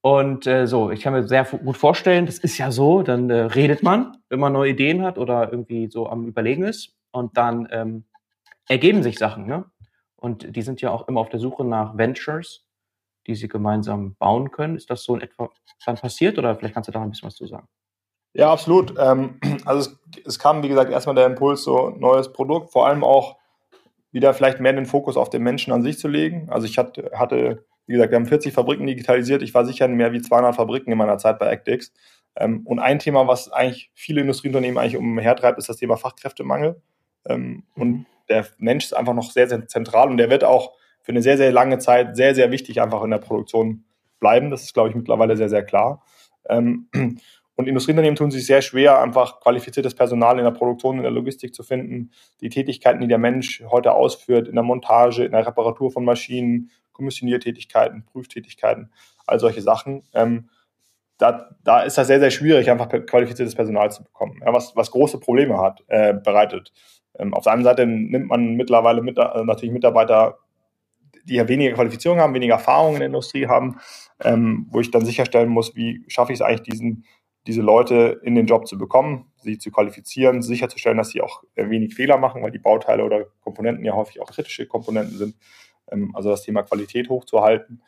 Und 0.00 0.46
äh, 0.46 0.66
so, 0.66 0.90
ich 0.90 1.02
kann 1.02 1.12
mir 1.12 1.26
sehr 1.26 1.44
gut 1.44 1.76
vorstellen, 1.76 2.26
das 2.26 2.38
ist 2.38 2.58
ja 2.58 2.70
so, 2.70 3.02
dann 3.02 3.28
äh, 3.28 3.40
redet 3.40 3.82
man, 3.82 4.16
wenn 4.28 4.38
man 4.38 4.52
neue 4.52 4.70
Ideen 4.70 5.02
hat 5.02 5.18
oder 5.18 5.50
irgendwie 5.50 5.88
so 5.88 6.08
am 6.08 6.26
Überlegen 6.26 6.62
ist. 6.62 6.96
Und 7.10 7.36
dann 7.36 7.68
ähm, 7.70 8.04
ergeben 8.68 9.02
sich 9.02 9.18
Sachen. 9.18 9.46
Ne? 9.46 9.64
Und 10.14 10.54
die 10.54 10.62
sind 10.62 10.80
ja 10.80 10.90
auch 10.90 11.08
immer 11.08 11.20
auf 11.20 11.28
der 11.28 11.40
Suche 11.40 11.64
nach 11.64 11.96
Ventures, 11.96 12.66
die 13.26 13.34
sie 13.34 13.48
gemeinsam 13.48 14.14
bauen 14.16 14.50
können. 14.50 14.76
Ist 14.76 14.90
das 14.90 15.02
so 15.02 15.14
in 15.14 15.22
etwa 15.22 15.50
dann 15.84 15.96
passiert 15.96 16.38
oder 16.38 16.54
vielleicht 16.54 16.74
kannst 16.74 16.88
du 16.88 16.92
da 16.92 17.02
ein 17.02 17.10
bisschen 17.10 17.26
was 17.26 17.34
zu 17.34 17.46
sagen? 17.46 17.68
Ja, 18.36 18.52
absolut. 18.52 18.94
Ähm, 18.98 19.40
also 19.64 19.90
es, 19.90 20.24
es, 20.26 20.38
kam, 20.38 20.62
wie 20.62 20.68
gesagt, 20.68 20.90
erstmal 20.90 21.14
der 21.14 21.26
Impuls, 21.26 21.62
so 21.62 21.90
neues 21.90 22.32
Produkt, 22.32 22.70
vor 22.70 22.86
allem 22.86 23.02
auch 23.02 23.36
wieder 24.12 24.34
vielleicht 24.34 24.60
mehr 24.60 24.72
den 24.72 24.86
Fokus 24.86 25.16
auf 25.16 25.30
den 25.30 25.42
Menschen 25.42 25.72
an 25.72 25.82
sich 25.82 25.98
zu 25.98 26.06
legen. 26.06 26.48
Also 26.50 26.66
ich 26.66 26.78
hatte, 26.78 27.10
hatte 27.14 27.64
wie 27.86 27.94
gesagt, 27.94 28.10
wir 28.10 28.16
haben 28.16 28.26
40 28.26 28.52
Fabriken 28.52 28.86
digitalisiert. 28.86 29.42
Ich 29.42 29.54
war 29.54 29.64
sicher 29.64 29.86
in 29.86 29.94
mehr 29.94 30.12
wie 30.12 30.20
200 30.20 30.54
Fabriken 30.54 30.92
in 30.92 30.98
meiner 30.98 31.18
Zeit 31.18 31.38
bei 31.38 31.48
Actix. 31.48 31.92
Ähm, 32.36 32.62
und 32.66 32.78
ein 32.78 32.98
Thema, 32.98 33.26
was 33.26 33.50
eigentlich 33.50 33.90
viele 33.94 34.20
Industrieunternehmen 34.20 34.78
eigentlich 34.78 34.96
umhertreibt, 34.96 35.58
ist 35.58 35.68
das 35.68 35.78
Thema 35.78 35.96
Fachkräftemangel. 35.96 36.80
Ähm, 37.26 37.64
und 37.74 37.88
mhm. 37.88 38.06
der 38.28 38.46
Mensch 38.58 38.84
ist 38.84 38.96
einfach 38.96 39.14
noch 39.14 39.30
sehr, 39.30 39.48
sehr 39.48 39.66
zentral 39.66 40.10
und 40.10 40.18
der 40.18 40.30
wird 40.30 40.44
auch 40.44 40.72
für 41.02 41.12
eine 41.12 41.22
sehr, 41.22 41.36
sehr 41.36 41.52
lange 41.52 41.78
Zeit 41.78 42.16
sehr, 42.16 42.34
sehr 42.34 42.50
wichtig 42.50 42.82
einfach 42.82 43.02
in 43.02 43.10
der 43.10 43.18
Produktion 43.18 43.84
bleiben. 44.18 44.50
Das 44.50 44.62
ist, 44.62 44.74
glaube 44.74 44.90
ich, 44.90 44.94
mittlerweile 44.94 45.36
sehr, 45.36 45.48
sehr 45.48 45.64
klar. 45.64 46.02
Ähm, 46.48 46.88
und 47.56 47.66
Industrieunternehmen 47.66 48.16
tun 48.16 48.30
sich 48.30 48.46
sehr 48.46 48.60
schwer, 48.60 49.00
einfach 49.00 49.40
qualifiziertes 49.40 49.94
Personal 49.94 50.38
in 50.38 50.44
der 50.44 50.50
Produktion, 50.50 50.98
in 50.98 51.02
der 51.02 51.10
Logistik 51.10 51.54
zu 51.54 51.62
finden. 51.62 52.10
Die 52.42 52.50
Tätigkeiten, 52.50 53.00
die 53.00 53.08
der 53.08 53.18
Mensch 53.18 53.62
heute 53.70 53.92
ausführt, 53.92 54.46
in 54.46 54.54
der 54.54 54.62
Montage, 54.62 55.24
in 55.24 55.32
der 55.32 55.46
Reparatur 55.46 55.90
von 55.90 56.04
Maschinen, 56.04 56.70
Kommissioniertätigkeiten, 56.92 58.04
Prüftätigkeiten, 58.04 58.92
all 59.26 59.40
solche 59.40 59.62
Sachen. 59.62 60.02
Ähm, 60.12 60.50
da, 61.18 61.56
da 61.64 61.80
ist 61.80 61.96
das 61.96 62.08
sehr, 62.08 62.20
sehr 62.20 62.30
schwierig, 62.30 62.70
einfach 62.70 62.88
qualifiziertes 62.88 63.54
Personal 63.54 63.90
zu 63.90 64.04
bekommen, 64.04 64.40
ja, 64.44 64.52
was, 64.52 64.76
was 64.76 64.90
große 64.90 65.18
Probleme 65.18 65.58
hat, 65.58 65.82
äh, 65.88 66.12
bereitet. 66.12 66.72
Ähm, 67.18 67.32
auf 67.32 67.44
der 67.44 67.54
einen 67.54 67.64
Seite 67.64 67.86
nimmt 67.86 68.26
man 68.26 68.54
mittlerweile 68.54 69.00
mit, 69.00 69.16
äh, 69.16 69.44
natürlich 69.44 69.72
Mitarbeiter, 69.72 70.38
die 71.24 71.36
ja 71.36 71.48
weniger 71.48 71.74
Qualifizierung 71.74 72.18
haben, 72.18 72.34
weniger 72.34 72.54
Erfahrung 72.54 72.94
in 72.94 73.00
der 73.00 73.06
Industrie 73.06 73.46
haben, 73.46 73.78
ähm, 74.22 74.66
wo 74.70 74.80
ich 74.80 74.90
dann 74.90 75.06
sicherstellen 75.06 75.48
muss, 75.48 75.74
wie 75.74 76.04
schaffe 76.06 76.32
ich 76.32 76.38
es 76.38 76.42
eigentlich, 76.42 76.70
diesen, 76.70 77.04
diese 77.46 77.62
Leute 77.62 78.20
in 78.22 78.34
den 78.34 78.46
Job 78.46 78.66
zu 78.66 78.76
bekommen, 78.76 79.32
sie 79.42 79.58
zu 79.58 79.70
qualifizieren, 79.70 80.42
sicherzustellen, 80.42 80.98
dass 80.98 81.10
sie 81.10 81.20
auch 81.20 81.44
wenig 81.54 81.94
Fehler 81.94 82.18
machen, 82.18 82.42
weil 82.42 82.50
die 82.50 82.58
Bauteile 82.58 83.04
oder 83.04 83.26
Komponenten 83.40 83.84
ja 83.84 83.94
häufig 83.94 84.20
auch 84.20 84.30
kritische 84.30 84.66
Komponenten 84.66 85.16
sind 85.16 85.36
ähm, 85.90 86.10
also 86.14 86.30
das 86.30 86.42
Thema 86.42 86.62
Qualität 86.62 87.08
hochzuhalten. 87.08 87.82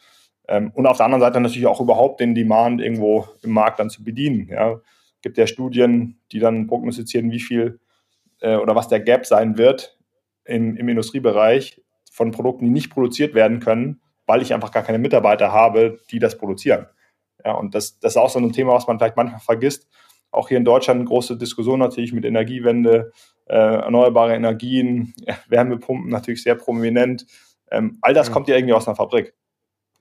Ähm, 0.47 0.73
und 0.75 0.87
auf 0.87 0.97
der 0.97 1.07
anderen 1.07 1.21
Seite 1.21 1.41
natürlich 1.41 1.67
auch 1.67 1.81
überhaupt 1.81 2.21
den 2.21 2.35
Demand 2.35 2.81
irgendwo 2.81 3.27
im 3.43 3.51
Markt 3.51 3.79
dann 3.81 3.91
zu 3.91 4.03
bedienen. 4.05 4.49
Ja. 4.49 4.73
Es 4.73 5.23
gibt 5.23 5.39
ja 5.39 5.47
Studien, 5.47 6.21
die 6.33 6.39
dann 6.39 6.67
prognostizieren, 6.67 7.31
wie 7.31 7.41
viel 7.41 7.81
äh, 8.41 8.57
oder 8.57 8.75
was 8.75 8.89
der 8.89 9.01
Gap 9.01 9.27
sein 9.27 9.59
wird 9.59 9.99
im, 10.45 10.77
im 10.77 10.89
Industriebereich 10.89 11.83
von 12.11 12.31
Produkten, 12.31 12.65
die 12.65 12.71
nicht 12.71 12.91
produziert 12.91 13.35
werden 13.35 13.61
können, 13.61 14.01
weil 14.27 14.43
ich 14.43 14.55
einfach 14.55 14.73
gar 14.73 14.83
keine 14.83 14.99
Mitarbeiter 14.99 15.53
habe, 15.53 15.99
die 16.11 16.19
das 16.19 16.39
produzieren. 16.39 16.87
Ja, 17.45 17.53
und 17.53 17.75
das, 17.75 17.99
das 17.99 18.13
ist 18.13 18.17
auch 18.17 18.31
so 18.31 18.39
ein 18.39 18.53
Thema, 18.53 18.73
was 18.73 18.87
man 18.87 18.99
vielleicht 18.99 19.17
manchmal 19.17 19.41
vergisst. 19.41 19.89
Auch 20.31 20.49
hier 20.49 20.59
in 20.59 20.65
Deutschland 20.65 20.99
eine 20.99 21.09
große 21.09 21.37
Diskussion 21.37 21.79
natürlich 21.79 22.13
mit 22.13 22.25
Energiewende, 22.25 23.13
äh, 23.47 23.57
erneuerbare 23.57 24.35
Energien, 24.35 25.15
Wärmepumpen 25.49 26.11
natürlich 26.11 26.43
sehr 26.43 26.55
prominent. 26.55 27.27
Ähm, 27.71 27.99
all 28.03 28.15
das 28.15 28.29
mhm. 28.29 28.35
kommt 28.35 28.49
ja 28.49 28.57
irgendwie 28.57 28.75
aus 28.75 28.87
einer 28.87 28.97
Fabrik. 28.97 29.35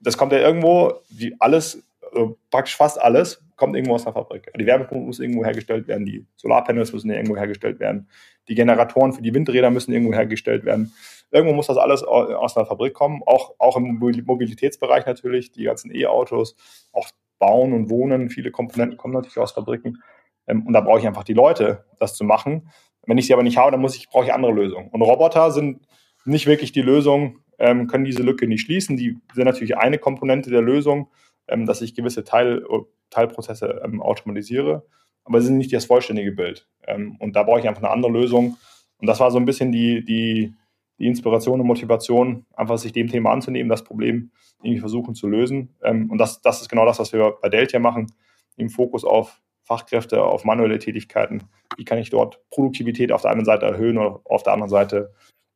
Das 0.00 0.16
kommt 0.16 0.32
ja 0.32 0.38
irgendwo, 0.38 1.00
wie 1.08 1.34
alles, 1.38 1.82
also 2.12 2.38
praktisch 2.50 2.76
fast 2.76 3.00
alles, 3.00 3.42
kommt 3.56 3.74
irgendwo 3.74 3.94
aus 3.94 4.06
einer 4.06 4.14
Fabrik. 4.14 4.52
Die 4.58 4.66
Wärmepumpe 4.66 5.04
muss 5.04 5.18
irgendwo 5.18 5.44
hergestellt 5.44 5.88
werden, 5.88 6.06
die 6.06 6.24
Solarpanels 6.36 6.92
müssen 6.92 7.10
irgendwo 7.10 7.36
hergestellt 7.36 7.80
werden, 7.80 8.08
die 8.48 8.54
Generatoren 8.54 9.12
für 9.12 9.22
die 9.22 9.34
Windräder 9.34 9.70
müssen 9.70 9.92
irgendwo 9.92 10.14
hergestellt 10.14 10.64
werden. 10.64 10.92
Irgendwo 11.30 11.54
muss 11.54 11.66
das 11.66 11.76
alles 11.76 12.02
aus 12.04 12.56
einer 12.56 12.64
Fabrik 12.64 12.94
kommen, 12.94 13.22
auch, 13.26 13.54
auch 13.58 13.76
im 13.76 13.98
Mobilitätsbereich 13.98 15.04
natürlich, 15.04 15.52
die 15.52 15.64
ganzen 15.64 15.94
E-Autos, 15.94 16.56
auch 16.92 17.10
Bauen 17.38 17.72
und 17.72 17.90
Wohnen, 17.90 18.30
viele 18.30 18.50
Komponenten 18.50 18.96
kommen 18.96 19.14
natürlich 19.14 19.38
aus 19.38 19.52
Fabriken. 19.52 20.02
Ähm, 20.46 20.66
und 20.66 20.72
da 20.72 20.80
brauche 20.80 20.98
ich 20.98 21.06
einfach 21.06 21.24
die 21.24 21.34
Leute, 21.34 21.84
das 21.98 22.14
zu 22.14 22.24
machen. 22.24 22.70
Wenn 23.06 23.18
ich 23.18 23.26
sie 23.26 23.32
aber 23.32 23.42
nicht 23.42 23.56
habe, 23.56 23.70
dann 23.70 23.80
muss 23.80 23.96
ich, 23.96 24.08
brauche 24.08 24.24
ich 24.24 24.32
andere 24.32 24.52
Lösungen. 24.52 24.88
Und 24.88 25.02
Roboter 25.02 25.50
sind 25.50 25.86
nicht 26.24 26.46
wirklich 26.46 26.72
die 26.72 26.82
Lösung, 26.82 27.38
ähm, 27.58 27.86
können 27.86 28.04
diese 28.04 28.22
Lücke 28.22 28.46
nicht 28.46 28.62
schließen. 28.62 28.96
Die 28.96 29.18
sind 29.34 29.44
natürlich 29.44 29.76
eine 29.76 29.98
Komponente 29.98 30.50
der 30.50 30.62
Lösung, 30.62 31.08
ähm, 31.48 31.66
dass 31.66 31.80
ich 31.80 31.94
gewisse 31.94 32.24
Teil, 32.24 32.64
Teilprozesse 33.10 33.80
ähm, 33.84 34.02
automatisiere, 34.02 34.84
aber 35.24 35.40
sie 35.40 35.48
sind 35.48 35.58
nicht 35.58 35.72
das 35.72 35.86
vollständige 35.86 36.32
Bild. 36.32 36.68
Ähm, 36.86 37.16
und 37.18 37.34
da 37.36 37.42
brauche 37.42 37.60
ich 37.60 37.68
einfach 37.68 37.82
eine 37.82 37.92
andere 37.92 38.12
Lösung. 38.12 38.56
Und 38.98 39.06
das 39.06 39.20
war 39.20 39.30
so 39.30 39.38
ein 39.38 39.44
bisschen 39.44 39.72
die, 39.72 40.04
die, 40.04 40.54
die 40.98 41.06
Inspiration 41.06 41.60
und 41.60 41.66
Motivation, 41.66 42.46
einfach 42.54 42.78
sich 42.78 42.92
dem 42.92 43.08
Thema 43.08 43.32
anzunehmen, 43.32 43.68
das 43.68 43.84
Problem 43.84 44.30
irgendwie 44.62 44.80
versuchen 44.80 45.14
zu 45.14 45.28
lösen. 45.28 45.74
Ähm, 45.82 46.10
und 46.10 46.18
das, 46.18 46.40
das 46.42 46.60
ist 46.60 46.68
genau 46.68 46.84
das, 46.84 46.98
was 46.98 47.12
wir 47.12 47.36
bei 47.40 47.48
Delta 47.48 47.78
machen, 47.78 48.12
im 48.56 48.68
Fokus 48.70 49.04
auf 49.04 49.40
Fachkräfte, 49.62 50.22
auf 50.22 50.44
manuelle 50.44 50.78
Tätigkeiten. 50.78 51.44
Wie 51.76 51.84
kann 51.84 51.98
ich 51.98 52.10
dort 52.10 52.40
Produktivität 52.50 53.12
auf 53.12 53.22
der 53.22 53.30
einen 53.30 53.44
Seite 53.44 53.66
erhöhen 53.66 53.98
oder 53.98 54.20
auf 54.24 54.42
der 54.42 54.54
anderen 54.54 54.70
Seite 54.70 55.12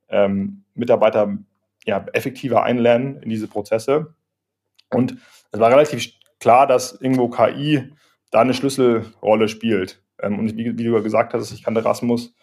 ähm, 0.09 0.63
Mitarbeiter 0.75 1.37
ja, 1.85 2.05
effektiver 2.13 2.63
einlernen 2.63 3.21
in 3.21 3.29
diese 3.29 3.47
Prozesse. 3.47 4.15
Und 4.89 5.17
es 5.51 5.59
war 5.59 5.71
relativ 5.71 6.13
klar, 6.39 6.67
dass 6.67 6.93
irgendwo 6.93 7.29
KI 7.29 7.91
da 8.31 8.41
eine 8.41 8.53
Schlüsselrolle 8.53 9.47
spielt. 9.47 10.01
Ähm, 10.21 10.39
und 10.39 10.55
wie, 10.55 10.77
wie, 10.77 10.83
du 10.83 11.03
gesagt 11.03 11.33
hast, 11.33 11.51
ich 11.51 11.63
kannte 11.63 11.83
Rasmus 11.83 12.35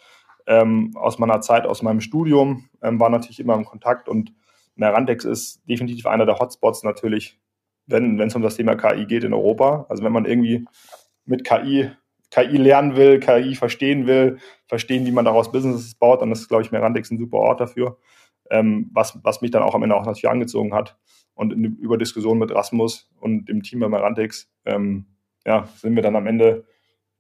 ähm, 0.47 0.93
aus 0.97 1.19
meiner 1.19 1.41
Zeit, 1.41 1.67
aus 1.67 1.83
meinem 1.83 2.01
Studium, 2.01 2.69
ähm, 2.83 3.01
war 3.01 3.11
natürlich 3.11 3.41
immer 3.41 3.55
im 3.55 3.65
Kontakt 3.65 4.09
und 4.09 4.33
Merantex 4.77 5.25
ist 5.25 5.63
definitiv 5.69 6.07
einer 6.07 6.27
der 6.27 6.39
Hotspots 6.39 6.83
natürlich, 6.85 7.39
wenn 7.87 8.21
es 8.21 8.35
um 8.35 8.43
das 8.43 8.57
Thema 8.57 8.77
KI 8.77 9.07
geht 9.07 9.25
in 9.25 9.35
Europa. 9.35 9.87
Also 9.89 10.03
wenn 10.05 10.13
man 10.13 10.25
irgendwie 10.25 10.65
mit 11.25 11.45
KI 11.45 11.91
KI 12.31 12.57
lernen 12.57 12.97
will, 12.97 13.19
KI 13.19 13.55
verstehen 13.55 14.07
will, 14.07 14.39
verstehen, 14.67 15.05
wie 15.05 15.13
man 15.13 15.25
daraus 15.25 15.51
Businesses 15.51 15.95
baut, 15.95 16.23
dann 16.23 16.33
ist, 16.33 16.49
glaube 16.49 16.63
ich, 16.63 16.71
Merantex 16.71 17.11
ein 17.11 17.19
super 17.19 17.39
Ort 17.39 17.61
dafür. 17.61 17.99
Ähm, 18.51 18.91
was, 18.93 19.19
was 19.23 19.43
mich 19.43 19.51
dann 19.51 19.63
auch 19.63 19.75
am 19.75 19.83
Ende 19.83 19.97
auch 19.97 20.07
natürlich 20.07 20.29
angezogen 20.29 20.75
hat. 20.75 20.97
Und 21.35 21.53
in, 21.53 21.65
über 21.77 21.99
Diskussionen 21.99 22.41
mit 22.41 22.53
Rasmus 22.53 23.11
und 23.21 23.49
dem 23.49 23.63
Team 23.63 23.81
bei 23.81 23.89
Merantex 23.89 24.51
ähm, 24.65 25.07
ja, 25.47 25.69
sind 25.77 25.95
wir 25.95 26.03
dann 26.03 26.17
am 26.17 26.27
Ende 26.27 26.65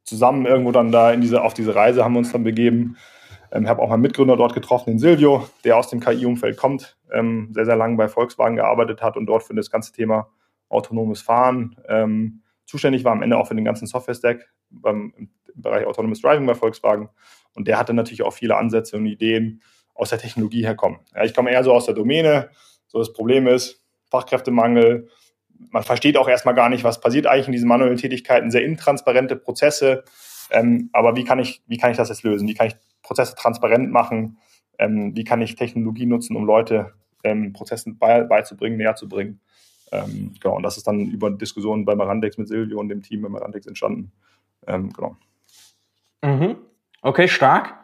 zusammen 0.05 0.47
irgendwo 0.47 0.73
dann 0.73 0.93
da 0.93 1.13
in 1.13 1.21
diese, 1.21 1.43
auf 1.43 1.55
diese 1.55 1.75
Reise 1.75 2.05
haben 2.05 2.15
wir 2.15 2.19
uns 2.19 2.33
dann 2.33 2.45
begeben. 2.45 2.97
Ähm, 3.53 3.69
habe 3.69 3.83
auch 3.83 3.89
meinen 3.89 4.03
Mitgründer 4.03 4.37
dort 4.37 4.55
getroffen, 4.55 4.91
den 4.91 4.99
Silvio, 4.99 5.49
der 5.65 5.77
aus 5.77 5.89
dem 5.89 6.01
KI-Umfeld 6.01 6.57
kommt, 6.57 6.97
ähm, 7.13 7.49
sehr, 7.53 7.65
sehr 7.65 7.77
lange 7.77 7.97
bei 7.97 8.09
Volkswagen 8.09 8.57
gearbeitet 8.57 9.03
hat 9.03 9.17
und 9.17 9.27
dort 9.27 9.43
für 9.43 9.55
das 9.55 9.71
ganze 9.71 9.93
Thema 9.93 10.29
autonomes 10.69 11.21
Fahren 11.21 11.77
ähm, 11.89 12.43
zuständig 12.65 13.05
war, 13.05 13.13
am 13.13 13.23
Ende 13.23 13.37
auch 13.37 13.49
für 13.49 13.57
den 13.57 13.65
ganzen 13.65 13.87
Software-Stack 13.87 14.49
im 14.87 15.31
Bereich 15.55 15.85
Autonomous 15.85 16.21
Driving 16.21 16.47
bei 16.47 16.55
Volkswagen. 16.55 17.09
Und 17.55 17.67
der 17.67 17.79
hatte 17.79 17.93
natürlich 17.93 18.23
auch 18.23 18.33
viele 18.33 18.57
Ansätze 18.57 18.97
und 18.97 19.07
Ideen 19.07 19.63
aus 19.95 20.11
der 20.11 20.19
Technologie 20.19 20.65
herkommen. 20.65 21.01
Ja, 21.15 21.25
ich 21.25 21.35
komme 21.35 21.51
eher 21.51 21.65
so 21.65 21.73
aus 21.73 21.87
der 21.87 21.95
Domäne. 21.95 22.51
So 22.87 22.99
das 22.99 23.13
Problem 23.13 23.49
ist 23.49 23.85
Fachkräftemangel. 24.11 25.09
Man 25.71 25.83
versteht 25.83 26.17
auch 26.17 26.29
erstmal 26.29 26.55
gar 26.55 26.69
nicht, 26.69 26.85
was 26.85 27.01
passiert 27.01 27.27
eigentlich 27.27 27.47
in 27.47 27.53
diesen 27.53 27.69
manuellen 27.69 27.97
Tätigkeiten. 27.97 28.51
Sehr 28.51 28.65
intransparente 28.65 29.37
Prozesse. 29.37 30.05
Ähm, 30.51 30.91
aber 30.93 31.17
wie 31.17 31.25
kann, 31.25 31.39
ich, 31.39 31.63
wie 31.67 31.77
kann 31.77 31.91
ich 31.91 31.97
das 31.97 32.09
jetzt 32.09 32.23
lösen? 32.23 32.49
Wie 32.49 32.55
kann 32.55 32.69
ich 32.69 32.77
Prozesse 33.03 33.35
transparent 33.35 33.91
machen? 33.93 34.39
Ähm, 34.79 35.15
wie 35.15 35.25
kann 35.25 35.43
ich 35.43 35.57
Technologie 35.57 36.07
nutzen, 36.07 36.37
um 36.37 36.45
Leute 36.45 36.95
ähm, 37.23 37.53
Prozessen 37.53 37.99
bei, 37.99 38.23
beizubringen, 38.23 38.79
näher 38.79 38.97
zu 38.97 39.09
bringen? 39.09 39.41
Ähm, 39.93 40.35
genau, 40.41 40.57
und 40.57 40.63
das 40.63 40.77
ist 40.77 40.87
dann 40.87 41.01
über 41.01 41.31
Diskussionen 41.31 41.85
bei 41.85 41.95
Marandex 41.95 42.39
mit 42.39 42.49
Silvio 42.49 42.79
und 42.79 42.89
dem 42.89 43.03
Team 43.03 43.23
bei 43.23 43.29
Marandex 43.29 43.67
entstanden. 43.67 44.13
Ähm, 44.67 44.93
genau. 44.93 45.17
Mhm. 46.23 46.57
Okay, 47.03 47.29
stark. 47.29 47.75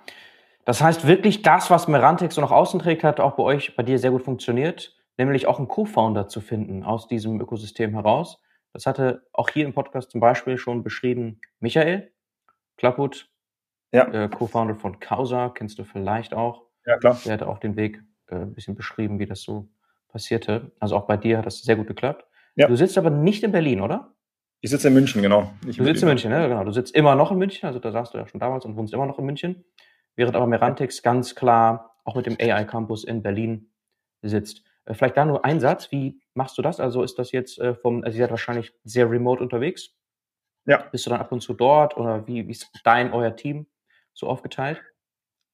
Das 0.65 0.83
heißt 0.83 1.07
wirklich, 1.07 1.43
das, 1.43 1.71
was 1.71 1.89
Merantex 1.89 2.35
so 2.35 2.41
nach 2.41 2.51
außen 2.51 2.81
trägt, 2.81 3.05
hat 3.05 3.21
auch 3.21 3.37
bei 3.37 3.43
euch, 3.43 3.77
bei 3.77 3.83
dir 3.83 3.99
sehr 3.99 4.11
gut 4.11 4.23
funktioniert, 4.23 4.96
nämlich 5.19 5.47
auch 5.47 5.59
einen 5.59 5.69
Co-Founder 5.69 6.29
zu 6.29 6.41
finden 6.41 6.83
aus 6.83 7.09
diesem 7.09 7.41
Ökosystem 7.41 7.93
heraus. 7.93 8.41
Das 8.73 8.87
hatte 8.87 9.27
auch 9.33 9.49
hier 9.49 9.65
im 9.65 9.73
Podcast 9.73 10.11
zum 10.11 10.21
Beispiel 10.21 10.59
schon 10.59 10.83
beschrieben 10.83 11.41
Michael 11.61 12.13
Klapput, 12.77 13.31
ja. 13.93 14.07
äh, 14.13 14.29
Co-Founder 14.29 14.75
von 14.75 15.01
Causa, 15.01 15.51
kennst 15.51 15.79
du 15.79 15.85
vielleicht 15.85 16.35
auch. 16.35 16.67
Ja, 16.85 16.99
klar. 16.99 17.19
Der 17.25 17.33
hat 17.35 17.43
auch 17.43 17.59
den 17.59 17.77
Weg 17.77 18.03
äh, 18.29 18.37
ein 18.37 18.53
bisschen 18.53 18.75
beschrieben, 18.75 19.19
wie 19.19 19.27
das 19.27 19.43
so 19.43 19.69
passierte. 20.09 20.73
Also 20.79 20.97
auch 20.97 21.07
bei 21.07 21.17
dir 21.17 21.39
hat 21.39 21.47
das 21.47 21.63
sehr 21.63 21.77
gut 21.77 21.87
geklappt. 21.87 22.27
Ja. 22.55 22.69
Du 22.69 22.77
sitzt 22.77 22.97
aber 22.99 23.11
nicht 23.11 23.43
in 23.43 23.53
Berlin, 23.53 23.81
oder? 23.81 24.15
Ich 24.61 24.71
sitze 24.71 24.89
in 24.89 24.95
München, 24.95 25.23
genau. 25.23 25.53
Ich 25.67 25.77
du 25.77 25.85
sitzt 25.85 26.03
in 26.03 26.09
München, 26.09 26.31
ne? 26.31 26.49
genau. 26.49 26.65
Du 26.65 26.73
sitzt 26.73 26.95
immer 26.95 27.15
noch 27.15 27.31
in 27.31 27.39
München, 27.39 27.67
also 27.67 27.79
da 27.79 27.93
saßt 27.93 28.15
du 28.15 28.19
ja 28.19 28.27
schon 28.27 28.41
damals 28.41 28.65
und 28.65 28.77
wohnst 28.77 28.93
immer 28.95 29.07
noch 29.07 29.19
in 29.19 29.27
München, 29.27 29.65
während 30.15 30.35
aber 30.35 30.47
Merantix 30.47 31.03
ganz 31.03 31.35
klar 31.35 31.97
auch 32.05 32.15
mit 32.15 32.27
dem 32.27 32.37
AI 32.41 32.65
Campus 32.65 33.05
in 33.05 33.23
Berlin 33.23 33.71
sitzt. 34.23 34.65
Äh, 34.87 34.95
vielleicht 34.95 35.17
da 35.17 35.25
nur 35.25 35.45
ein 35.45 35.61
Satz, 35.61 35.91
wie 35.93 36.21
machst 36.35 36.57
du 36.57 36.63
das? 36.63 36.81
Also 36.81 37.03
ist 37.03 37.19
das 37.19 37.33
jetzt 37.33 37.59
äh, 37.59 37.75
vom, 37.75 38.03
also 38.03 38.17
ihr 38.17 38.25
seid 38.25 38.31
wahrscheinlich 38.31 38.73
sehr 38.85 39.11
remote 39.11 39.43
unterwegs. 39.43 39.91
Ja. 40.65 40.85
Bist 40.91 41.07
du 41.07 41.11
dann 41.11 41.21
ab 41.21 41.31
und 41.31 41.41
zu 41.41 41.55
dort 41.55 41.97
oder 41.97 42.27
wie, 42.27 42.47
wie 42.47 42.53
ist 42.53 42.71
dein, 42.85 43.13
euer 43.13 43.37
Team 43.37 43.67
so 44.15 44.27
aufgeteilt? 44.27 44.83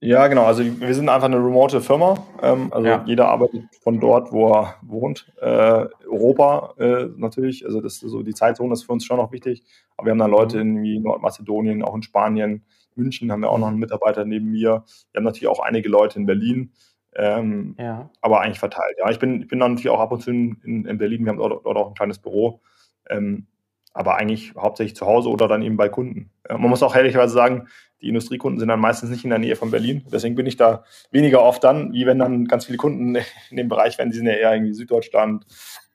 Ja, 0.04 0.26
genau. 0.26 0.46
Also 0.46 0.64
wir 0.64 0.94
sind 0.94 1.08
einfach 1.08 1.26
eine 1.26 1.36
remote 1.36 1.80
Firma. 1.80 2.26
Ähm, 2.42 2.72
also 2.72 2.88
ja. 2.88 3.04
jeder 3.06 3.28
arbeitet 3.28 3.62
von 3.82 4.00
dort, 4.00 4.32
wo 4.32 4.52
er 4.52 4.74
wohnt. 4.82 5.32
Äh, 5.40 5.86
Europa 6.10 6.74
äh, 6.78 7.08
natürlich. 7.16 7.64
Also 7.64 7.80
das 7.80 8.00
so 8.00 8.22
die 8.22 8.34
Zeitzone 8.34 8.72
ist 8.72 8.84
für 8.84 8.92
uns 8.92 9.04
schon 9.04 9.18
noch 9.18 9.30
wichtig. 9.30 9.62
Aber 9.96 10.06
wir 10.06 10.10
haben 10.10 10.18
dann 10.18 10.30
Leute 10.32 10.64
mhm. 10.64 10.84
in 10.84 11.02
Nordmazedonien, 11.02 11.84
auch 11.84 11.94
in 11.94 12.02
Spanien, 12.02 12.64
München 12.96 13.30
haben 13.30 13.42
wir 13.42 13.50
auch 13.50 13.58
noch 13.58 13.68
einen 13.68 13.78
Mitarbeiter 13.78 14.24
neben 14.24 14.50
mir. 14.50 14.84
Wir 15.12 15.18
haben 15.18 15.24
natürlich 15.24 15.48
auch 15.48 15.60
einige 15.60 15.88
Leute 15.88 16.18
in 16.18 16.26
Berlin. 16.26 16.72
Ähm, 17.14 17.76
ja. 17.78 18.10
Aber 18.20 18.40
eigentlich 18.40 18.58
verteilt. 18.58 18.96
Ja, 18.98 19.10
ich 19.10 19.18
bin, 19.18 19.42
ich 19.42 19.48
bin 19.48 19.58
dann 19.58 19.72
natürlich 19.72 19.90
auch 19.90 20.00
ab 20.00 20.12
und 20.12 20.22
zu 20.22 20.30
in, 20.30 20.56
in 20.62 20.98
Berlin. 20.98 21.24
Wir 21.24 21.30
haben 21.30 21.38
dort, 21.38 21.64
dort 21.64 21.76
auch 21.76 21.88
ein 21.88 21.94
kleines 21.94 22.18
Büro. 22.18 22.60
Ähm, 23.08 23.46
aber 23.94 24.16
eigentlich 24.16 24.54
hauptsächlich 24.56 24.96
zu 24.96 25.06
Hause 25.06 25.28
oder 25.28 25.48
dann 25.48 25.62
eben 25.62 25.76
bei 25.76 25.88
Kunden. 25.88 26.30
Man 26.48 26.62
muss 26.62 26.82
auch 26.82 26.96
ehrlicherweise 26.96 27.34
sagen, 27.34 27.68
die 28.00 28.08
Industriekunden 28.08 28.58
sind 28.58 28.68
dann 28.68 28.80
meistens 28.80 29.10
nicht 29.10 29.24
in 29.24 29.30
der 29.30 29.38
Nähe 29.38 29.56
von 29.56 29.70
Berlin. 29.70 30.04
Deswegen 30.10 30.34
bin 30.34 30.46
ich 30.46 30.56
da 30.56 30.84
weniger 31.10 31.42
oft 31.42 31.62
dann, 31.62 31.92
wie 31.92 32.06
wenn 32.06 32.18
dann 32.18 32.46
ganz 32.46 32.64
viele 32.64 32.78
Kunden 32.78 33.16
in 33.50 33.56
dem 33.56 33.68
Bereich 33.68 33.98
wären. 33.98 34.10
Die 34.10 34.16
sind 34.16 34.26
ja 34.26 34.32
eher 34.32 34.54
irgendwie 34.54 34.72
Süddeutschland, 34.72 35.46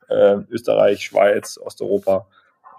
äh, 0.10 0.38
Österreich, 0.50 1.02
Schweiz, 1.02 1.58
Osteuropa. 1.58 2.28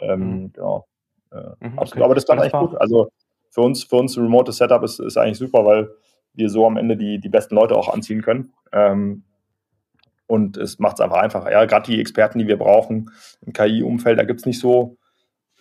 Ähm, 0.00 0.20
mhm. 0.20 0.52
Genau. 0.52 0.86
Äh, 1.32 1.66
mhm, 1.66 1.78
okay. 1.78 2.02
Aber 2.02 2.14
das 2.14 2.22
ist 2.22 2.28
dann 2.28 2.40
echt 2.40 2.54
gut. 2.54 2.76
Also 2.80 3.10
für 3.50 3.60
uns, 3.62 3.84
für 3.84 3.96
uns 3.96 4.16
remote 4.16 4.52
Setup 4.52 4.82
ist, 4.82 5.00
ist 5.00 5.16
eigentlich 5.16 5.38
super, 5.38 5.64
weil 5.64 5.90
wir 6.38 6.48
so 6.48 6.66
am 6.66 6.76
Ende 6.76 6.96
die, 6.96 7.18
die 7.18 7.28
besten 7.28 7.54
Leute 7.54 7.76
auch 7.76 7.92
anziehen 7.92 8.22
können. 8.22 8.52
Ähm, 8.72 9.24
und 10.26 10.56
es 10.56 10.78
macht 10.78 10.94
es 10.94 11.00
einfach 11.00 11.18
einfacher. 11.18 11.50
Ja, 11.50 11.64
gerade 11.64 11.90
die 11.90 12.00
Experten, 12.00 12.38
die 12.38 12.46
wir 12.46 12.58
brauchen 12.58 13.10
im 13.44 13.52
KI-Umfeld, 13.52 14.18
da 14.18 14.24
gibt 14.24 14.40
es 14.40 14.46
nicht 14.46 14.60
so 14.60 14.96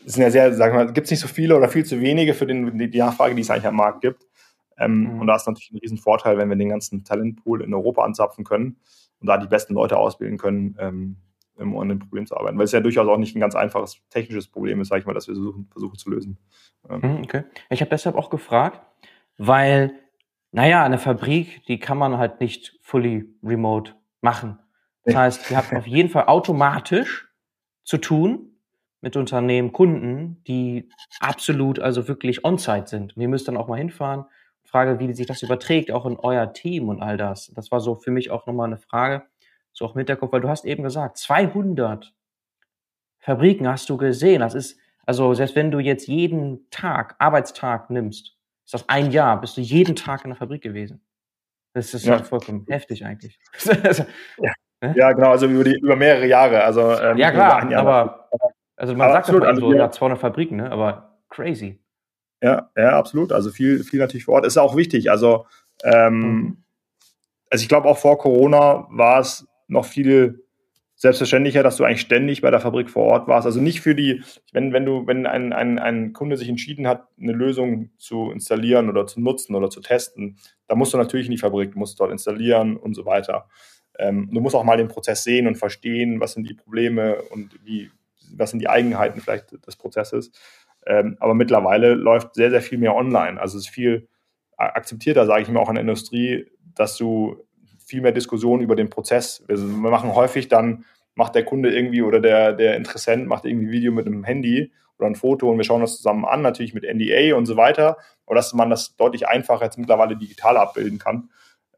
es 0.07 0.13
sind 0.13 0.23
ja 0.23 0.31
sehr, 0.31 0.53
sagen 0.53 0.73
wir 0.73 0.85
mal, 0.85 0.93
gibt 0.93 1.05
es 1.05 1.11
nicht 1.11 1.19
so 1.19 1.27
viele 1.27 1.57
oder 1.57 1.67
viel 1.67 1.85
zu 1.85 1.99
wenige 1.99 2.33
für 2.33 2.47
den, 2.47 2.77
die, 2.77 2.97
Nachfrage, 2.97 3.35
die 3.35 3.41
es 3.41 3.49
eigentlich 3.49 3.67
am 3.67 3.75
Markt 3.75 4.01
gibt. 4.01 4.25
Ähm, 4.77 5.01
mhm. 5.01 5.21
Und 5.21 5.27
da 5.27 5.35
ist 5.35 5.45
natürlich 5.45 5.71
ein 5.71 5.79
Riesenvorteil, 5.79 6.37
wenn 6.37 6.47
wir 6.47 6.55
den 6.55 6.69
ganzen 6.69 7.03
Talentpool 7.03 7.61
in 7.61 7.73
Europa 7.73 8.05
anzapfen 8.05 8.45
können 8.45 8.77
und 9.19 9.27
da 9.27 9.37
die 9.37 9.47
besten 9.47 9.73
Leute 9.73 9.97
ausbilden 9.97 10.37
können, 10.37 10.77
ähm, 10.79 11.17
um 11.55 11.77
an 11.77 11.89
dem 11.89 11.99
Problem 11.99 12.25
zu 12.25 12.37
arbeiten. 12.37 12.57
Weil 12.57 12.63
es 12.63 12.71
ja 12.71 12.79
durchaus 12.79 13.05
auch 13.07 13.17
nicht 13.17 13.35
ein 13.35 13.41
ganz 13.41 13.53
einfaches 13.55 13.99
technisches 14.09 14.47
Problem 14.47 14.79
ist, 14.79 14.87
sage 14.87 15.01
ich 15.01 15.05
mal, 15.05 15.13
das 15.13 15.27
wir 15.27 15.35
versuchen, 15.35 15.67
versuchen 15.71 15.97
zu 15.97 16.09
lösen. 16.09 16.37
Ähm. 16.89 17.01
Mhm, 17.01 17.23
okay. 17.23 17.43
Ich 17.69 17.81
habe 17.81 17.89
deshalb 17.89 18.15
auch 18.15 18.29
gefragt, 18.29 18.79
weil, 19.37 19.91
naja, 20.57 20.83
eine 20.83 20.97
Fabrik, 20.97 21.63
die 21.67 21.77
kann 21.77 21.99
man 21.99 22.17
halt 22.17 22.41
nicht 22.41 22.79
fully 22.81 23.31
remote 23.43 23.93
machen. 24.21 24.57
Das 25.03 25.15
heißt, 25.15 25.51
ihr 25.51 25.57
habt 25.57 25.71
auf 25.71 25.85
jeden 25.85 26.09
Fall 26.09 26.25
automatisch 26.25 27.31
zu 27.83 27.99
tun, 27.99 28.57
mit 28.99 29.15
Unternehmen 29.15 29.71
Kunden, 29.71 30.41
die 30.47 30.89
absolut, 31.19 31.77
also 31.77 32.07
wirklich 32.07 32.43
on-site 32.43 32.87
sind. 32.87 33.15
Und 33.15 33.21
ihr 33.21 33.27
müsst 33.27 33.47
dann 33.47 33.55
auch 33.55 33.67
mal 33.67 33.77
hinfahren. 33.77 34.25
Frage, 34.63 34.97
wie 34.97 35.13
sich 35.13 35.27
das 35.27 35.43
überträgt, 35.43 35.91
auch 35.91 36.07
in 36.07 36.17
euer 36.17 36.51
Team 36.53 36.89
und 36.89 37.03
all 37.03 37.17
das. 37.17 37.51
Das 37.53 37.71
war 37.71 37.79
so 37.79 37.93
für 37.93 38.09
mich 38.09 38.31
auch 38.31 38.47
nochmal 38.47 38.65
eine 38.65 38.79
Frage, 38.79 39.27
so 39.73 39.85
auch 39.85 39.93
mit 39.93 40.09
der 40.09 40.15
Kopf, 40.15 40.31
weil 40.31 40.41
du 40.41 40.49
hast 40.49 40.65
eben 40.65 40.81
gesagt, 40.81 41.17
200 41.17 42.15
Fabriken 43.19 43.67
hast 43.67 43.91
du 43.91 43.97
gesehen. 43.97 44.39
Das 44.39 44.55
ist, 44.55 44.79
also 45.05 45.35
selbst 45.35 45.55
wenn 45.55 45.69
du 45.69 45.77
jetzt 45.77 46.07
jeden 46.07 46.67
Tag, 46.71 47.15
Arbeitstag 47.19 47.91
nimmst, 47.91 48.36
ist 48.67 48.73
das 48.73 48.89
ein 48.89 49.11
Jahr, 49.11 49.39
bist 49.39 49.55
du 49.55 49.61
jeden 49.61 49.95
Tag 49.95 50.25
in 50.25 50.31
der 50.31 50.37
Fabrik 50.37 50.61
gewesen. 50.61 51.01
Das 51.73 51.93
ist 51.93 52.05
ja, 52.05 52.21
vollkommen 52.21 52.65
heftig 52.67 53.05
eigentlich. 53.05 53.39
ja. 54.41 54.53
ja. 54.93 55.11
genau, 55.13 55.31
also 55.31 55.47
über, 55.47 55.63
die, 55.63 55.79
über 55.79 55.95
mehrere 55.95 56.27
Jahre. 56.27 56.65
Also, 56.65 56.91
ähm, 56.91 57.17
ja, 57.17 57.31
klar, 57.31 57.73
aber 57.73 58.29
also 58.75 58.93
man 58.93 59.09
sagt 59.13 59.29
absolut, 59.29 59.45
also 59.45 59.61
so, 59.61 59.73
ja, 59.73 59.89
200 59.89 60.19
Fabriken, 60.19 60.57
ne? 60.57 60.69
aber 60.69 61.17
crazy. 61.29 61.79
Ja, 62.43 62.69
ja, 62.75 62.97
absolut. 62.97 63.31
Also 63.31 63.51
viel, 63.51 63.85
viel 63.85 64.01
natürlich 64.01 64.25
vor 64.25 64.35
Ort. 64.35 64.45
Ist 64.45 64.57
auch 64.57 64.75
wichtig. 64.75 65.11
Also, 65.11 65.45
ähm, 65.85 66.19
mhm. 66.19 66.63
also 67.49 67.61
ich 67.61 67.69
glaube 67.69 67.87
auch 67.87 67.97
vor 67.97 68.17
Corona 68.17 68.85
war 68.89 69.21
es 69.21 69.47
noch 69.67 69.85
viel 69.85 70.45
selbstverständlicher, 70.97 71.61
dass 71.61 71.77
du 71.77 71.83
eigentlich 71.83 72.01
ständig 72.01 72.41
bei 72.41 72.49
der 72.49 72.59
Fabrik 72.59 72.89
vor 72.89 73.05
Ort 73.05 73.27
warst. 73.27 73.45
Also 73.45 73.61
nicht 73.61 73.81
für 73.81 73.93
die, 73.93 74.23
wenn, 74.51 74.73
wenn 74.73 74.83
du, 74.83 75.05
wenn 75.05 75.27
ein, 75.27 75.53
ein, 75.53 75.77
ein 75.77 76.11
Kunde 76.11 76.37
sich 76.37 76.49
entschieden 76.49 76.87
hat, 76.87 77.07
eine 77.21 77.33
Lösung 77.33 77.91
zu 77.97 78.31
installieren 78.31 78.89
oder 78.89 79.05
zu 79.05 79.21
nutzen 79.21 79.55
oder 79.55 79.69
zu 79.69 79.79
testen, 79.79 80.37
da 80.67 80.75
musst 80.75 80.93
du 80.93 80.97
natürlich 80.97 81.27
in 81.27 81.31
die 81.31 81.37
Fabrik, 81.37 81.75
musst 81.75 81.99
dort 81.99 82.11
installieren 82.11 82.77
und 82.77 82.95
so 82.95 83.05
weiter. 83.05 83.47
Ähm, 83.99 84.29
du 84.31 84.41
musst 84.41 84.55
auch 84.55 84.63
mal 84.63 84.77
den 84.77 84.87
Prozess 84.87 85.23
sehen 85.23 85.47
und 85.47 85.55
verstehen, 85.55 86.19
was 86.19 86.33
sind 86.33 86.49
die 86.49 86.55
Probleme 86.55 87.21
und 87.29 87.59
wie, 87.63 87.91
was 88.35 88.49
sind 88.49 88.59
die 88.59 88.69
Eigenheiten 88.69 89.21
vielleicht 89.21 89.65
des 89.65 89.75
Prozesses. 89.75 90.31
Ähm, 90.87 91.15
aber 91.19 91.35
mittlerweile 91.35 91.93
läuft 91.93 92.33
sehr, 92.33 92.49
sehr 92.49 92.61
viel 92.61 92.79
mehr 92.79 92.95
online. 92.95 93.39
Also 93.39 93.59
es 93.59 93.65
ist 93.65 93.73
viel 93.73 94.07
akzeptierter, 94.57 95.27
sage 95.27 95.43
ich 95.43 95.49
mal, 95.49 95.59
auch 95.59 95.69
in 95.69 95.75
der 95.75 95.83
Industrie, 95.83 96.47
dass 96.73 96.97
du 96.97 97.46
viel 97.87 98.01
mehr 98.01 98.11
Diskussion 98.11 98.59
über 98.59 98.75
den 98.75 98.89
Prozess. 98.89 99.43
Also 99.47 99.65
wir 99.65 99.89
machen 99.89 100.13
häufig 100.13 100.49
dann, 100.49 100.85
macht 101.15 101.35
der 101.35 101.45
Kunde 101.45 101.73
irgendwie 101.73 102.01
oder 102.01 102.19
der, 102.19 102.53
der 102.53 102.75
Interessent 102.75 103.27
macht 103.27 103.45
irgendwie 103.45 103.67
ein 103.67 103.71
Video 103.71 103.91
mit 103.91 104.05
einem 104.05 104.23
Handy 104.23 104.71
oder 104.99 105.07
ein 105.07 105.15
Foto 105.15 105.49
und 105.49 105.57
wir 105.57 105.63
schauen 105.63 105.81
das 105.81 105.97
zusammen 105.97 106.25
an, 106.25 106.41
natürlich 106.41 106.73
mit 106.73 106.83
NDA 106.83 107.35
und 107.35 107.45
so 107.45 107.55
weiter. 107.55 107.97
Aber 108.25 108.35
dass 108.35 108.53
man 108.53 108.69
das 108.69 108.95
deutlich 108.97 109.27
einfacher 109.27 109.63
jetzt 109.63 109.77
mittlerweile 109.77 110.17
digital 110.17 110.57
abbilden 110.57 110.99
kann, 110.99 111.29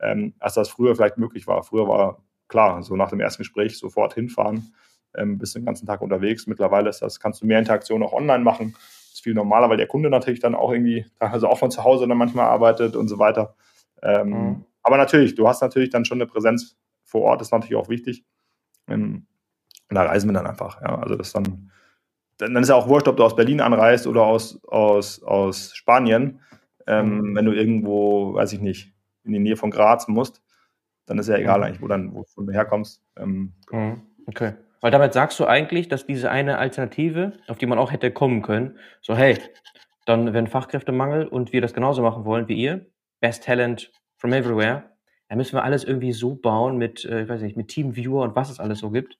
ähm, 0.01 0.33
als 0.39 0.55
das 0.55 0.69
früher 0.69 0.95
vielleicht 0.95 1.17
möglich 1.17 1.45
war. 1.45 1.63
Früher 1.63 1.87
war 1.87 2.23
klar, 2.47 2.81
so 2.81 2.95
nach 2.95 3.09
dem 3.09 3.19
ersten 3.19 3.41
Gespräch 3.41 3.77
sofort 3.77 4.15
hinfahren, 4.15 4.73
ähm, 5.15 5.37
bist 5.37 5.55
den 5.55 5.65
ganzen 5.65 5.85
Tag 5.85 6.01
unterwegs. 6.01 6.47
Mittlerweile 6.47 6.89
ist 6.89 7.01
das, 7.01 7.19
kannst 7.19 7.41
du 7.41 7.45
mehr 7.45 7.59
Interaktion 7.59 8.01
auch 8.01 8.13
online 8.13 8.43
machen. 8.43 8.73
Das 8.73 9.13
ist 9.13 9.23
viel 9.23 9.35
normaler, 9.35 9.69
weil 9.69 9.77
der 9.77 9.87
Kunde 9.87 10.09
natürlich 10.09 10.39
dann 10.39 10.55
auch 10.55 10.71
irgendwie, 10.71 11.05
also 11.19 11.47
auch 11.47 11.59
von 11.59 11.71
zu 11.71 11.83
Hause 11.83 12.07
dann 12.07 12.17
manchmal 12.17 12.45
arbeitet 12.45 12.95
und 12.95 13.07
so 13.07 13.19
weiter. 13.19 13.55
Ähm, 14.01 14.29
mhm. 14.29 14.65
Aber 14.83 14.97
natürlich, 14.97 15.35
du 15.35 15.47
hast 15.47 15.61
natürlich 15.61 15.89
dann 15.89 16.05
schon 16.05 16.17
eine 16.17 16.27
Präsenz 16.27 16.77
vor 17.03 17.21
Ort, 17.21 17.41
ist 17.41 17.51
natürlich 17.51 17.75
auch 17.75 17.89
wichtig. 17.89 18.25
Ähm, 18.87 19.27
und 19.89 19.95
da 19.95 20.03
reisen 20.03 20.29
wir 20.29 20.33
dann 20.33 20.47
einfach. 20.47 20.81
Ja. 20.81 20.99
Also 20.99 21.15
das 21.15 21.33
dann, 21.33 21.71
dann 22.37 22.55
ist 22.55 22.69
ja 22.69 22.75
auch 22.75 22.87
wurscht, 22.87 23.07
ob 23.07 23.17
du 23.17 23.23
aus 23.23 23.35
Berlin 23.35 23.61
anreist 23.61 24.07
oder 24.07 24.23
aus, 24.23 24.63
aus, 24.65 25.21
aus 25.23 25.73
Spanien. 25.75 26.41
Ähm, 26.87 27.19
mhm. 27.19 27.35
Wenn 27.35 27.45
du 27.45 27.51
irgendwo, 27.51 28.33
weiß 28.33 28.53
ich 28.53 28.61
nicht, 28.61 28.93
in 29.23 29.33
die 29.33 29.39
Nähe 29.39 29.57
von 29.57 29.71
Graz 29.71 30.07
musst, 30.07 30.41
dann 31.05 31.17
ist 31.17 31.27
ja 31.27 31.37
egal 31.37 31.59
mhm. 31.59 31.63
eigentlich, 31.65 31.81
wo, 31.81 31.87
dann, 31.87 32.13
wo 32.13 32.25
du 32.37 32.51
herkommst. 32.51 33.03
Ähm, 33.17 33.53
mhm. 33.71 34.01
Okay. 34.27 34.53
Weil 34.81 34.91
damit 34.91 35.13
sagst 35.13 35.39
du 35.39 35.45
eigentlich, 35.45 35.89
dass 35.89 36.05
diese 36.05 36.31
eine 36.31 36.57
Alternative, 36.57 37.33
auf 37.47 37.57
die 37.57 37.65
man 37.65 37.79
auch 37.79 37.91
hätte 37.91 38.11
kommen 38.11 38.41
können, 38.41 38.77
so 39.01 39.15
hey, 39.15 39.37
dann 40.05 40.33
wenn 40.33 40.47
Fachkräftemangel 40.47 41.27
und 41.27 41.51
wir 41.51 41.61
das 41.61 41.73
genauso 41.73 42.01
machen 42.01 42.25
wollen 42.25 42.47
wie 42.47 42.55
ihr, 42.55 42.85
Best 43.19 43.43
Talent 43.43 43.91
from 44.19 44.33
everywhere, 44.33 44.83
dann 45.29 45.37
müssen 45.37 45.53
wir 45.53 45.63
alles 45.63 45.83
irgendwie 45.83 46.11
so 46.11 46.35
bauen 46.35 46.77
mit, 46.77 47.05
äh, 47.05 47.23
ich 47.23 47.29
weiß 47.29 47.41
nicht, 47.41 47.57
mit 47.57 47.69
Teamviewer 47.69 48.23
und 48.23 48.35
was 48.35 48.49
es 48.49 48.59
alles 48.59 48.79
so 48.79 48.91
gibt, 48.91 49.17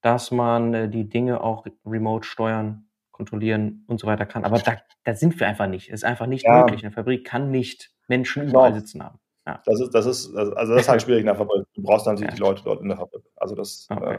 dass 0.00 0.30
man 0.30 0.72
äh, 0.72 0.88
die 0.88 1.08
Dinge 1.08 1.42
auch 1.42 1.66
remote 1.84 2.26
steuern, 2.26 2.86
kontrollieren 3.10 3.84
und 3.86 4.00
so 4.00 4.06
weiter 4.06 4.24
kann. 4.24 4.44
Aber 4.44 4.58
da, 4.58 4.76
da 5.04 5.14
sind 5.14 5.38
wir 5.38 5.46
einfach 5.46 5.66
nicht. 5.66 5.88
Es 5.88 5.96
ist 5.96 6.04
einfach 6.04 6.26
nicht 6.26 6.44
ja. 6.44 6.60
möglich. 6.60 6.82
Eine 6.82 6.92
Fabrik 6.92 7.26
kann 7.26 7.50
nicht 7.50 7.90
Menschen 8.08 8.46
genau. 8.46 8.52
überall 8.52 8.74
sitzen 8.74 9.02
haben. 9.02 9.18
Ja. 9.46 9.62
Das 9.66 9.80
ist, 9.80 9.90
das 9.90 10.06
ist, 10.06 10.34
also 10.34 10.74
das 10.74 10.82
ist 10.82 10.88
halt 10.88 11.02
schwierig 11.02 11.20
in 11.20 11.26
der 11.26 11.36
Fabrik. 11.36 11.66
Du 11.74 11.82
brauchst 11.82 12.06
natürlich 12.06 12.30
ja. 12.30 12.36
die 12.36 12.40
Leute 12.40 12.62
dort 12.64 12.80
in 12.80 12.88
der 12.88 12.96
Fabrik. 12.96 13.24
Also 13.36 13.54
das. 13.54 13.86
Okay. 13.90 14.14
Äh, 14.14 14.18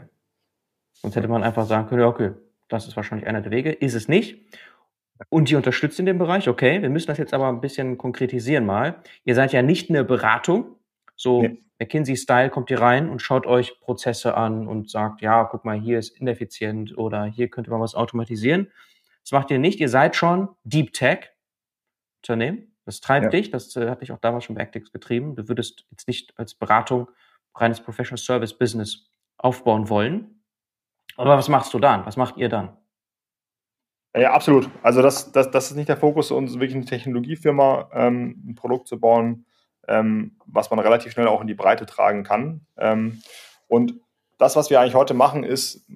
Sonst 0.94 1.16
hätte 1.16 1.28
man 1.28 1.42
einfach 1.42 1.66
sagen 1.66 1.88
können, 1.88 2.02
okay, 2.02 2.32
das 2.68 2.86
ist 2.86 2.96
wahrscheinlich 2.96 3.26
einer 3.26 3.40
der 3.40 3.50
Wege. 3.50 3.72
Ist 3.72 3.94
es 3.94 4.08
nicht. 4.08 4.40
Und 5.28 5.50
ihr 5.50 5.56
unterstützt 5.56 5.98
in 5.98 6.06
dem 6.06 6.18
Bereich, 6.18 6.48
okay. 6.48 6.82
Wir 6.82 6.90
müssen 6.90 7.08
das 7.08 7.18
jetzt 7.18 7.34
aber 7.34 7.48
ein 7.48 7.60
bisschen 7.60 7.98
konkretisieren 7.98 8.66
mal. 8.66 9.02
Ihr 9.24 9.34
seid 9.34 9.52
ja 9.52 9.62
nicht 9.62 9.90
eine 9.90 10.04
Beratung. 10.04 10.76
So 11.16 11.42
nee. 11.42 11.62
McKinsey-Style 11.78 12.50
kommt 12.50 12.70
ihr 12.70 12.80
rein 12.80 13.08
und 13.08 13.20
schaut 13.20 13.46
euch 13.46 13.80
Prozesse 13.80 14.36
an 14.36 14.68
und 14.68 14.90
sagt, 14.90 15.20
ja, 15.20 15.44
guck 15.44 15.64
mal, 15.64 15.78
hier 15.78 15.98
ist 15.98 16.18
ineffizient 16.20 16.96
oder 16.96 17.24
hier 17.24 17.48
könnte 17.48 17.70
man 17.70 17.80
was 17.80 17.94
automatisieren. 17.94 18.70
Das 19.22 19.32
macht 19.32 19.50
ihr 19.50 19.58
nicht. 19.58 19.80
Ihr 19.80 19.88
seid 19.88 20.16
schon 20.16 20.48
Deep 20.64 20.92
Tech 20.92 21.30
Unternehmen. 22.22 22.72
Das 22.84 23.00
treibt 23.00 23.24
ja. 23.24 23.30
dich, 23.30 23.50
das 23.50 23.74
äh, 23.76 23.88
hat 23.88 24.00
dich 24.00 24.12
auch 24.12 24.18
damals 24.18 24.44
schon 24.44 24.56
bei 24.56 24.62
Actix 24.62 24.92
getrieben. 24.92 25.36
Du 25.36 25.48
würdest 25.48 25.84
jetzt 25.90 26.08
nicht 26.08 26.38
als 26.38 26.54
Beratung 26.54 27.08
reines 27.54 27.80
Professional 27.80 28.18
Service 28.18 28.56
Business 28.56 29.08
aufbauen 29.36 29.88
wollen. 29.88 30.42
Aber 31.16 31.36
was 31.36 31.48
machst 31.48 31.74
du 31.74 31.78
dann? 31.78 32.06
Was 32.06 32.16
macht 32.16 32.36
ihr 32.36 32.48
dann? 32.48 32.76
Ja, 34.14 34.32
absolut. 34.32 34.68
Also 34.82 35.00
das, 35.00 35.32
das, 35.32 35.50
das 35.50 35.70
ist 35.70 35.76
nicht 35.76 35.88
der 35.88 35.96
Fokus, 35.96 36.30
uns 36.30 36.54
wirklich 36.54 36.74
eine 36.74 36.84
Technologiefirma 36.84 37.90
ähm, 37.94 38.42
ein 38.46 38.54
Produkt 38.54 38.86
zu 38.86 39.00
bauen, 39.00 39.46
ähm, 39.88 40.36
was 40.46 40.70
man 40.70 40.78
relativ 40.80 41.12
schnell 41.12 41.28
auch 41.28 41.40
in 41.40 41.46
die 41.46 41.54
Breite 41.54 41.86
tragen 41.86 42.22
kann. 42.22 42.66
Ähm, 42.76 43.22
und 43.68 43.94
das, 44.38 44.54
was 44.54 44.68
wir 44.68 44.80
eigentlich 44.80 44.94
heute 44.94 45.14
machen, 45.14 45.44
ist, 45.44 45.86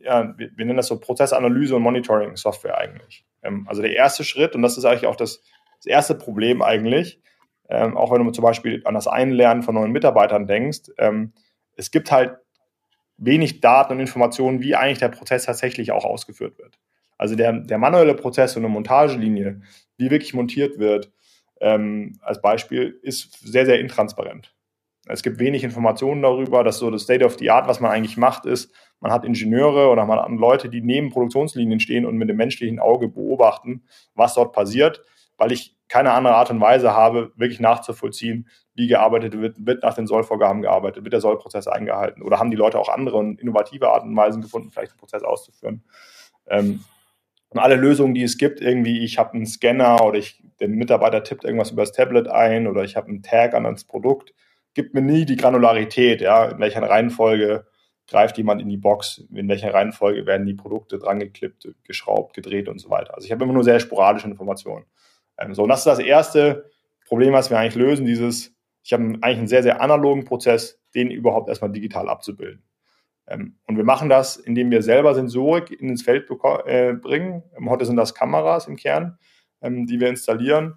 ja, 0.00 0.36
wir, 0.36 0.50
wir 0.54 0.64
nennen 0.66 0.76
das 0.76 0.88
so 0.88 1.00
Prozessanalyse 1.00 1.76
und 1.76 1.82
Monitoring 1.82 2.36
Software 2.36 2.76
eigentlich. 2.76 3.24
Ähm, 3.42 3.66
also 3.68 3.80
der 3.80 3.94
erste 3.94 4.22
Schritt, 4.22 4.54
und 4.54 4.62
das 4.62 4.76
ist 4.76 4.84
eigentlich 4.84 5.06
auch 5.06 5.16
das, 5.16 5.42
das 5.78 5.86
erste 5.86 6.14
Problem 6.14 6.60
eigentlich, 6.60 7.22
ähm, 7.70 7.96
auch 7.96 8.12
wenn 8.12 8.24
du 8.24 8.30
zum 8.32 8.42
Beispiel 8.42 8.82
an 8.84 8.94
das 8.94 9.06
Einlernen 9.06 9.62
von 9.62 9.76
neuen 9.76 9.92
Mitarbeitern 9.92 10.46
denkst, 10.46 10.90
ähm, 10.98 11.32
es 11.76 11.90
gibt 11.90 12.12
halt 12.12 12.36
wenig 13.16 13.60
Daten 13.60 13.94
und 13.94 14.00
Informationen, 14.00 14.60
wie 14.60 14.74
eigentlich 14.74 14.98
der 14.98 15.08
Prozess 15.08 15.44
tatsächlich 15.44 15.92
auch 15.92 16.04
ausgeführt 16.04 16.58
wird. 16.58 16.78
Also 17.20 17.36
der, 17.36 17.52
der 17.52 17.78
manuelle 17.78 18.14
Prozess 18.14 18.56
und 18.56 18.64
eine 18.64 18.72
Montagelinie, 18.72 19.60
wie 19.98 20.10
wirklich 20.10 20.34
montiert 20.34 20.78
wird, 20.78 21.12
ähm, 21.60 22.18
als 22.22 22.40
Beispiel, 22.40 22.98
ist 23.02 23.38
sehr, 23.46 23.66
sehr 23.66 23.78
intransparent. 23.80 24.54
Es 25.06 25.22
gibt 25.22 25.38
wenig 25.38 25.64
Informationen 25.64 26.22
darüber, 26.22 26.64
dass 26.64 26.78
so 26.78 26.90
das 26.90 27.02
State 27.02 27.24
of 27.24 27.36
the 27.38 27.50
Art, 27.50 27.68
was 27.68 27.80
man 27.80 27.90
eigentlich 27.90 28.16
macht, 28.16 28.46
ist, 28.46 28.72
man 29.00 29.12
hat 29.12 29.24
Ingenieure 29.24 29.88
oder 29.88 30.06
man 30.06 30.18
hat 30.18 30.30
Leute, 30.30 30.68
die 30.68 30.80
neben 30.80 31.10
Produktionslinien 31.10 31.80
stehen 31.80 32.06
und 32.06 32.16
mit 32.16 32.28
dem 32.28 32.36
menschlichen 32.36 32.78
Auge 32.78 33.08
beobachten, 33.08 33.82
was 34.14 34.34
dort 34.34 34.52
passiert 34.52 35.02
weil 35.40 35.52
ich 35.52 35.74
keine 35.88 36.12
andere 36.12 36.34
Art 36.34 36.50
und 36.50 36.60
Weise 36.60 36.92
habe, 36.92 37.32
wirklich 37.34 37.60
nachzuvollziehen, 37.60 38.46
wie 38.74 38.86
gearbeitet 38.86 39.40
wird, 39.40 39.66
wird 39.66 39.82
nach 39.82 39.94
den 39.94 40.06
Sollvorgaben 40.06 40.60
gearbeitet, 40.60 41.02
wird 41.02 41.14
der 41.14 41.22
Sollprozess 41.22 41.66
eingehalten 41.66 42.22
oder 42.22 42.38
haben 42.38 42.50
die 42.50 42.58
Leute 42.58 42.78
auch 42.78 42.90
andere 42.90 43.16
und 43.16 43.40
innovative 43.40 43.88
Arten 43.88 44.10
und 44.10 44.16
Weisen 44.16 44.42
gefunden, 44.42 44.70
vielleicht 44.70 44.92
den 44.92 44.98
Prozess 44.98 45.22
auszuführen. 45.22 45.82
Ähm, 46.46 46.84
und 47.50 47.58
alle 47.58 47.76
Lösungen, 47.76 48.14
die 48.14 48.22
es 48.22 48.38
gibt, 48.38 48.60
irgendwie, 48.60 49.04
ich 49.04 49.18
habe 49.18 49.34
einen 49.34 49.46
Scanner 49.46 50.04
oder 50.04 50.18
ich, 50.18 50.42
der 50.60 50.68
Mitarbeiter 50.68 51.22
tippt 51.22 51.44
irgendwas 51.44 51.72
über 51.72 51.82
das 51.82 51.92
Tablet 51.92 52.28
ein 52.28 52.66
oder 52.66 52.84
ich 52.84 52.96
habe 52.96 53.08
einen 53.08 53.22
Tag 53.22 53.54
an 53.54 53.64
das 53.64 53.84
Produkt, 53.84 54.32
gibt 54.74 54.94
mir 54.94 55.02
nie 55.02 55.24
die 55.24 55.36
Granularität, 55.36 56.20
ja, 56.20 56.46
in 56.46 56.60
welcher 56.60 56.82
Reihenfolge 56.82 57.66
greift 58.06 58.38
jemand 58.38 58.60
in 58.60 58.68
die 58.68 58.76
Box, 58.76 59.24
in 59.32 59.48
welcher 59.48 59.74
Reihenfolge 59.74 60.26
werden 60.26 60.46
die 60.46 60.54
Produkte 60.54 60.98
dran 60.98 61.18
geklippt, 61.18 61.68
geschraubt, 61.84 62.34
gedreht 62.34 62.68
und 62.68 62.80
so 62.80 62.88
weiter. 62.90 63.14
Also 63.14 63.26
ich 63.26 63.32
habe 63.32 63.44
immer 63.44 63.52
nur 63.52 63.64
sehr 63.64 63.80
sporadische 63.80 64.28
Informationen. 64.28 64.84
Ähm, 65.38 65.54
so, 65.54 65.64
und 65.64 65.68
das 65.68 65.80
ist 65.80 65.86
das 65.86 65.98
erste 65.98 66.70
Problem, 67.06 67.32
was 67.32 67.50
wir 67.50 67.58
eigentlich 67.58 67.74
lösen, 67.74 68.06
dieses, 68.06 68.54
ich 68.82 68.92
habe 68.92 69.02
eigentlich 69.02 69.38
einen 69.38 69.48
sehr, 69.48 69.62
sehr 69.62 69.80
analogen 69.80 70.24
Prozess, 70.24 70.80
den 70.94 71.10
überhaupt 71.10 71.48
erstmal 71.48 71.72
digital 71.72 72.08
abzubilden. 72.08 72.62
Ähm, 73.26 73.56
und 73.66 73.76
wir 73.76 73.84
machen 73.84 74.08
das, 74.08 74.36
indem 74.36 74.70
wir 74.70 74.82
selber 74.82 75.14
Sensorik 75.14 75.70
ins 75.70 76.02
Feld 76.02 76.28
äh, 76.66 76.94
bringen. 76.94 77.42
Ähm, 77.56 77.70
heute 77.70 77.84
sind 77.84 77.96
das 77.96 78.14
Kameras 78.14 78.66
im 78.66 78.76
Kern, 78.76 79.18
ähm, 79.62 79.86
die 79.86 80.00
wir 80.00 80.08
installieren, 80.08 80.74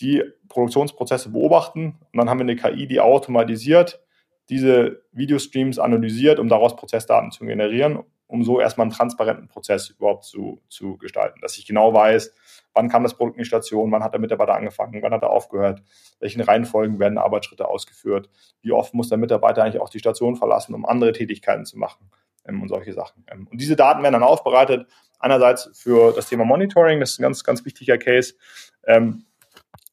die 0.00 0.22
Produktionsprozesse 0.48 1.30
beobachten. 1.30 1.98
Und 2.12 2.16
dann 2.18 2.30
haben 2.30 2.38
wir 2.38 2.44
eine 2.44 2.56
KI, 2.56 2.86
die 2.86 3.00
automatisiert 3.00 4.02
diese 4.48 5.02
Videostreams 5.12 5.78
analysiert, 5.78 6.38
um 6.38 6.48
daraus 6.48 6.76
Prozessdaten 6.76 7.32
zu 7.32 7.44
generieren, 7.44 8.04
um 8.28 8.42
so 8.42 8.60
erstmal 8.60 8.86
einen 8.86 8.92
transparenten 8.92 9.48
Prozess 9.48 9.90
überhaupt 9.90 10.24
zu, 10.24 10.60
zu 10.68 10.96
gestalten. 10.98 11.40
Dass 11.40 11.56
ich 11.58 11.66
genau 11.66 11.94
weiß, 11.94 12.34
wann 12.74 12.88
kam 12.88 13.02
das 13.02 13.14
Produkt 13.14 13.36
in 13.36 13.42
die 13.42 13.48
Station, 13.48 13.92
wann 13.92 14.02
hat 14.02 14.12
der 14.12 14.20
Mitarbeiter 14.20 14.54
angefangen, 14.54 15.02
wann 15.02 15.12
hat 15.12 15.22
er 15.22 15.30
aufgehört, 15.30 15.82
welchen 16.18 16.40
Reihenfolgen 16.40 16.98
werden 16.98 17.18
Arbeitsschritte 17.18 17.68
ausgeführt, 17.68 18.28
wie 18.62 18.72
oft 18.72 18.94
muss 18.94 19.08
der 19.08 19.18
Mitarbeiter 19.18 19.62
eigentlich 19.62 19.80
auch 19.80 19.90
die 19.90 19.98
Station 19.98 20.36
verlassen, 20.36 20.74
um 20.74 20.84
andere 20.86 21.12
Tätigkeiten 21.12 21.64
zu 21.64 21.78
machen 21.78 22.10
ähm, 22.46 22.62
und 22.62 22.68
solche 22.68 22.92
Sachen. 22.92 23.24
Ähm, 23.30 23.46
und 23.50 23.60
diese 23.60 23.76
Daten 23.76 24.02
werden 24.02 24.14
dann 24.14 24.22
aufbereitet, 24.22 24.88
einerseits 25.18 25.70
für 25.74 26.12
das 26.12 26.28
Thema 26.28 26.44
Monitoring, 26.44 27.00
das 27.00 27.12
ist 27.12 27.20
ein 27.20 27.22
ganz, 27.22 27.44
ganz 27.44 27.64
wichtiger 27.64 27.98
Case, 27.98 28.34
ähm, 28.86 29.24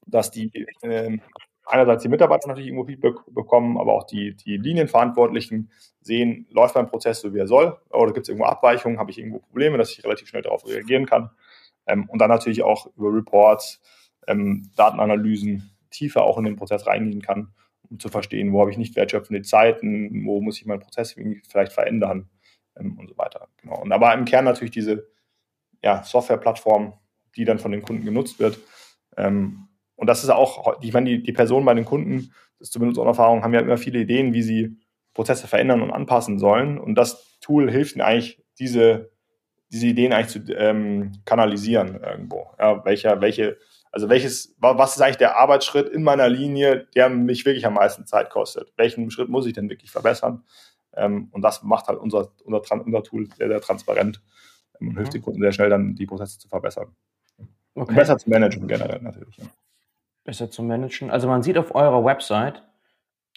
dass 0.06 0.32
die 0.32 0.52
äh, 0.82 1.17
einerseits 1.65 2.04
die 2.04 2.10
Mitarbeiter 2.10 2.47
natürlich 2.47 2.67
irgendwo 2.67 2.86
Feedback 2.86 3.15
bekommen, 3.28 3.78
aber 3.78 3.93
auch 3.93 4.04
die, 4.04 4.36
die 4.36 4.58
Linienverantwortlichen 4.58 5.71
sehen, 6.02 6.47
läuft 6.49 6.76
mein 6.76 6.88
Prozess 6.88 7.21
so, 7.21 7.34
wie 7.34 7.39
er 7.39 7.47
soll, 7.47 7.78
oder 7.89 8.13
gibt 8.13 8.26
es 8.26 8.30
irgendwo 8.30 8.45
Abweichungen, 8.45 8.99
habe 8.99 9.12
ich 9.12 9.19
irgendwo 9.19 9.39
Probleme, 9.39 9.78
dass 9.78 9.91
ich 9.91 10.04
relativ 10.04 10.28
schnell 10.28 10.41
darauf 10.41 10.67
reagieren 10.67 11.06
kann. 11.06 11.30
Ähm, 11.86 12.10
und 12.10 12.19
dann 12.19 12.30
natürlich 12.30 12.63
auch 12.63 12.88
über 12.97 13.13
Reports, 13.13 13.82
ähm, 14.28 14.69
Datenanalysen 14.76 15.71
tiefer 15.89 16.23
auch 16.23 16.38
in 16.38 16.45
den 16.45 16.56
Prozess 16.56 16.88
reingehen 16.88 17.21
kann, 17.21 17.54
um 17.89 17.99
zu 17.99 18.10
verstehen, 18.10 18.52
wo 18.52 18.62
habe 18.62 18.71
ich 18.71 18.78
nicht 18.78 18.95
wertschöpfende 18.95 19.43
Zeiten, 19.43 20.26
wo 20.26 20.41
muss 20.41 20.60
ich 20.60 20.65
meinen 20.65 20.80
Prozess 20.80 21.15
vielleicht 21.47 21.71
verändern 21.71 22.30
ähm, 22.78 22.97
und 22.97 23.08
so 23.10 23.17
weiter. 23.17 23.47
Genau. 23.62 23.82
Und 23.82 23.91
aber 23.91 24.13
im 24.13 24.26
Kern 24.26 24.45
natürlich 24.45 24.71
diese 24.71 25.08
ja, 25.84 26.04
Softwareplattform, 26.04 26.93
die 27.36 27.45
dann 27.45 27.60
von 27.60 27.71
den 27.71 27.82
Kunden 27.82 28.06
genutzt 28.06 28.39
wird. 28.39 28.60
Ähm, 29.17 29.67
und 30.04 30.08
das 30.08 30.22
ist 30.22 30.30
auch, 30.30 30.82
ich 30.82 30.92
meine, 30.92 31.10
die, 31.10 31.24
die 31.24 31.32
Personen 31.32 31.66
bei 31.66 31.74
den 31.74 31.86
Kunden, 31.86 32.34
das 32.60 32.68
ist 32.68 32.74
zumindest 32.74 32.98
unsere 32.98 33.12
Erfahrung, 33.12 33.42
haben 33.42 33.54
ja 33.54 33.62
immer 33.62 33.78
viele 33.78 34.00
Ideen, 34.00 34.34
wie 34.34 34.42
sie 34.42 34.76
Prozesse 35.13 35.48
verändern 35.48 35.82
und 35.82 35.92
anpassen 35.92 36.39
sollen. 36.39 36.78
Und 36.78 36.96
das 36.96 37.39
Tool 37.39 37.72
hilft 37.72 37.96
ihnen 37.96 38.02
eigentlich, 38.02 38.44
diese 38.60 39.13
diese 39.72 39.88
Ideen 39.88 40.12
eigentlich 40.12 40.46
zu 40.46 40.54
ähm, 40.54 41.13
kanalisieren 41.24 42.02
irgendwo. 42.04 42.52
Ja, 42.60 42.84
welcher, 42.84 43.22
welche, 43.22 43.58
also 43.94 44.10
welches, 44.10 44.54
was 44.60 44.98
ist 44.98 45.02
eigentlich 45.02 45.16
der 45.16 45.38
Arbeitsschritt 45.38 45.88
in 45.88 46.04
meiner 46.04 46.28
Linie, 46.28 46.86
der 46.96 47.08
mich 47.08 47.46
wirklich 47.46 47.66
am 47.66 47.76
meisten 47.76 48.06
Zeit 48.06 48.30
kostet? 48.30 48.74
Welchen 48.76 49.10
Schritt 49.10 49.30
muss 49.30 49.46
ich 49.46 49.54
denn 49.54 49.70
wirklich 49.70 49.89
verbessern? 49.89 50.44
Ähm, 50.98 51.30
und 51.32 51.44
das 51.44 51.63
macht 51.63 51.88
halt 51.88 51.98
unser, 51.98 52.34
unser, 52.44 52.62
unser 52.86 53.04
Tool 53.04 53.30
sehr, 53.38 53.48
sehr 53.48 53.62
transparent 53.62 54.22
ähm, 54.82 54.89
und 54.89 54.94
mhm. 54.96 54.98
hilft 54.98 55.13
den 55.13 55.22
Kunden 55.22 55.42
sehr 55.42 55.54
schnell 55.54 55.70
dann 55.70 55.96
die 55.96 56.06
Prozesse 56.06 56.38
zu 56.39 56.50
verbessern. 56.50 56.96
Okay. 57.76 57.96
besser 57.96 58.18
zu 58.20 58.30
managen 58.30 58.68
generell 58.68 59.02
natürlich. 59.02 59.38
Ja. 59.38 59.46
Besser 60.24 60.50
zu 60.50 60.64
managen. 60.64 61.12
Also 61.12 61.28
man 61.28 61.44
sieht 61.44 61.58
auf 61.58 61.76
eurer 61.76 62.04
Website, 62.06 62.64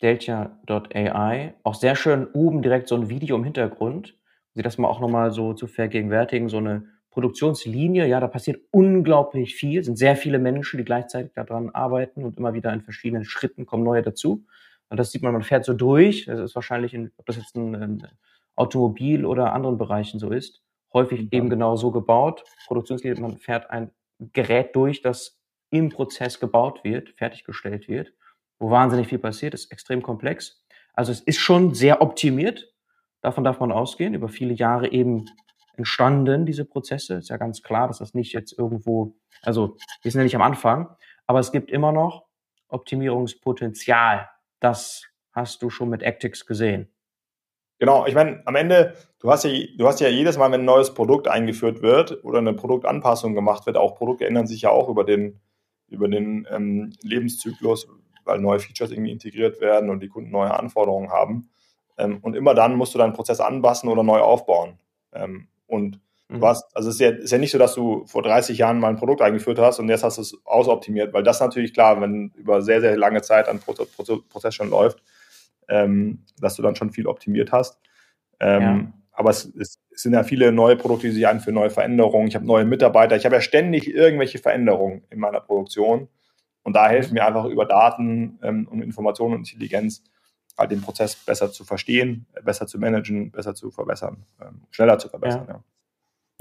Delta.ai. 0.03 1.55
Auch 1.63 1.75
sehr 1.75 1.97
schön 1.97 2.27
oben 2.33 2.63
direkt 2.63 2.89
so 2.89 2.95
ein 2.95 3.09
Video 3.09 3.37
im 3.37 3.45
Hintergrund, 3.45 4.13
um 4.13 4.55
sich 4.55 4.63
das 4.63 4.79
mal 4.79 4.89
auch 4.89 5.01
nochmal 5.01 5.33
so 5.33 5.55
zu 5.55 5.67
vergegenwärtigen, 5.67 6.49
so 6.49 6.59
eine 6.59 6.85
Produktionslinie, 7.11 8.07
ja, 8.07 8.21
da 8.21 8.29
passiert 8.29 8.61
unglaublich 8.73 9.55
viel, 9.55 9.83
sind 9.83 9.97
sehr 9.97 10.17
viele 10.17 10.39
Menschen, 10.39 10.77
die 10.77 10.85
gleichzeitig 10.85 11.33
daran 11.33 11.71
arbeiten 11.71 12.25
und 12.27 12.37
immer 12.37 12.53
wieder 12.53 12.71
in 12.75 12.83
verschiedenen 12.83 13.25
Schritten 13.25 13.65
kommen 13.65 13.85
neue 13.85 14.03
dazu. 14.03 14.45
Und 14.91 14.99
das 15.01 15.13
sieht 15.13 15.23
man, 15.23 15.33
man 15.33 15.43
fährt 15.43 15.65
so 15.65 15.73
durch. 15.73 16.27
Das 16.27 16.39
ist 16.39 16.55
wahrscheinlich, 16.55 16.93
in, 16.93 17.11
ob 17.17 17.25
das 17.25 17.37
jetzt 17.37 17.57
ein, 17.57 17.75
ein 17.75 18.07
Automobil 18.55 19.25
oder 19.25 19.55
anderen 19.55 19.79
Bereichen 19.79 20.19
so 20.19 20.31
ist, 20.31 20.63
häufig 20.93 21.23
mhm. 21.23 21.29
eben 21.31 21.51
genau 21.51 21.77
so 21.77 21.91
gebaut. 21.91 22.45
Produktionslinie, 22.67 23.19
man 23.19 23.39
fährt 23.39 23.71
ein 23.71 23.91
Gerät 24.35 24.77
durch, 24.77 25.01
das 25.01 25.39
im 25.71 25.91
Prozess 25.91 26.41
gebaut 26.41 26.85
wird, 26.85 27.11
fertiggestellt 27.11 27.89
wird, 27.89 28.13
wo 28.59 28.71
wahnsinnig 28.71 29.09
viel 29.09 29.19
passiert, 29.19 29.55
ist 29.55 29.73
extrem 29.73 30.03
komplex. 30.03 30.65
Also 30.95 31.13
es 31.13 31.21
ist 31.21 31.39
schon 31.39 31.75
sehr 31.75 32.01
optimiert. 32.01 32.73
Davon 33.21 33.45
darf 33.45 33.61
man 33.61 33.73
ausgehen, 33.73 34.15
über 34.15 34.29
viele 34.29 34.55
Jahre 34.55 34.91
eben 34.91 35.27
entstanden, 35.77 36.47
diese 36.47 36.65
Prozesse. 36.65 37.17
Ist 37.17 37.29
ja 37.29 37.37
ganz 37.37 37.63
klar, 37.63 37.89
dass 37.89 37.99
das 37.99 38.15
nicht 38.15 38.33
jetzt 38.33 38.59
irgendwo, 38.59 39.17
also 39.43 39.77
wir 40.03 40.11
sind 40.11 40.21
ja 40.21 40.25
nicht 40.25 40.37
am 40.37 40.43
Anfang, 40.43 40.89
aber 41.27 41.41
es 41.41 41.53
gibt 41.53 41.71
immer 41.71 41.93
noch 41.93 42.27
Optimierungspotenzial. 42.69 44.29
Das 44.61 45.05
hast 45.33 45.63
du 45.63 45.71
schon 45.71 45.91
mit 45.91 46.03
Actix 46.03 46.47
gesehen. 46.47 46.91
Genau, 47.79 48.07
ich 48.07 48.15
meine, 48.15 48.41
am 48.47 48.55
Ende, 48.55 48.95
du 49.19 49.31
hast 49.31 49.45
ja, 49.45 49.51
du 49.77 49.87
hast 49.87 50.01
ja 50.01 50.09
jedes 50.09 50.39
Mal, 50.39 50.51
wenn 50.51 50.63
ein 50.63 50.67
neues 50.67 50.95
Produkt 50.95 51.29
eingeführt 51.29 51.83
wird 51.83 52.25
oder 52.25 52.39
eine 52.39 52.55
Produktanpassung 52.55 53.35
gemacht 53.35 53.67
wird, 53.67 53.77
auch 53.77 53.97
Produkte 53.97 54.27
ändern 54.27 54.47
sich 54.47 54.63
ja 54.63 54.71
auch 54.71 54.89
über 54.89 55.05
den, 55.05 55.41
über 55.89 56.09
den 56.09 56.47
ähm, 56.51 56.93
Lebenszyklus, 57.03 57.89
weil 58.25 58.41
neue 58.41 58.59
Features 58.59 58.91
irgendwie 58.91 59.13
integriert 59.13 59.61
werden 59.61 59.91
und 59.91 60.01
die 60.01 60.09
Kunden 60.09 60.31
neue 60.31 60.53
Anforderungen 60.53 61.11
haben. 61.11 61.49
Ähm, 61.99 62.19
und 62.23 62.35
immer 62.35 62.55
dann 62.55 62.77
musst 62.77 62.95
du 62.95 62.99
deinen 62.99 63.13
Prozess 63.13 63.41
anpassen 63.41 63.89
oder 63.89 64.03
neu 64.03 64.19
aufbauen. 64.19 64.79
Ähm, 65.13 65.49
und 65.67 66.01
mhm. 66.29 66.45
hast, 66.45 66.65
also 66.77 66.89
es 66.89 66.97
ist 66.97 67.01
ja, 67.01 67.11
ist 67.11 67.31
ja 67.31 67.39
nicht 67.39 67.53
so, 67.53 67.59
dass 67.59 67.75
du 67.75 68.05
vor 68.07 68.23
30 68.23 68.59
Jahren 68.59 68.81
mal 68.81 68.89
ein 68.89 68.97
Produkt 68.97 69.23
eingeführt 69.23 69.59
hast 69.59 69.79
und 69.79 69.89
jetzt 69.89 70.05
hast 70.05 70.19
du 70.19 70.23
es 70.23 70.37
ausoptimiert, 70.45 71.13
weil 71.13 71.23
das 71.23 71.41
natürlich 71.41 71.73
klar, 71.73 72.01
wenn 72.01 72.33
über 72.35 72.63
sehr, 72.63 72.81
sehr 72.81 72.97
lange 72.97 73.23
Zeit 73.23 73.49
ein 73.49 73.61
Prozess 73.61 74.55
schon 74.55 74.71
läuft, 74.71 75.03
ähm, 75.69 76.25
dass 76.41 76.57
du 76.57 76.63
dann 76.63 76.77
schon 76.77 76.91
viel 76.91 77.07
optimiert 77.07 77.53
hast. 77.53 77.81
Ähm, 78.41 78.63
ja. 78.63 78.93
Aber 79.17 79.31
es, 79.31 79.47
es, 79.59 79.81
sind 79.91 80.13
ja 80.13 80.23
viele 80.23 80.53
neue 80.53 80.77
Produkte, 80.77 81.07
die 81.07 81.15
sich 81.15 81.27
einführen, 81.27 81.55
neue 81.55 81.71
Veränderungen. 81.71 82.29
Ich 82.29 82.35
habe 82.35 82.45
neue 82.45 82.67
Mitarbeiter. 82.67 83.17
Ich 83.17 83.25
habe 83.25 83.37
ja 83.37 83.41
ständig 83.41 83.93
irgendwelche 83.93 84.39
Veränderungen 84.39 85.05
in 85.11 85.19
meiner 85.19 85.41
Produktion. 85.41 86.09
Und 86.63 86.77
da 86.77 86.89
helfen 86.89 87.15
mir 87.15 87.25
einfach 87.25 87.47
über 87.47 87.65
Daten 87.65 88.39
ähm, 88.43 88.69
und 88.71 88.83
Informationen 88.83 89.35
und 89.35 89.41
Intelligenz 89.41 90.05
halt 90.59 90.71
den 90.71 90.83
Prozess 90.83 91.17
besser 91.17 91.51
zu 91.51 91.65
verstehen, 91.65 92.27
besser 92.45 92.67
zu 92.67 92.79
managen, 92.79 93.31
besser 93.31 93.55
zu 93.55 93.71
verbessern, 93.71 94.25
ähm, 94.41 94.63
schneller 94.71 94.99
zu 94.99 95.09
verbessern. 95.09 95.47
Ja. 95.49 95.55
ja. 95.55 95.65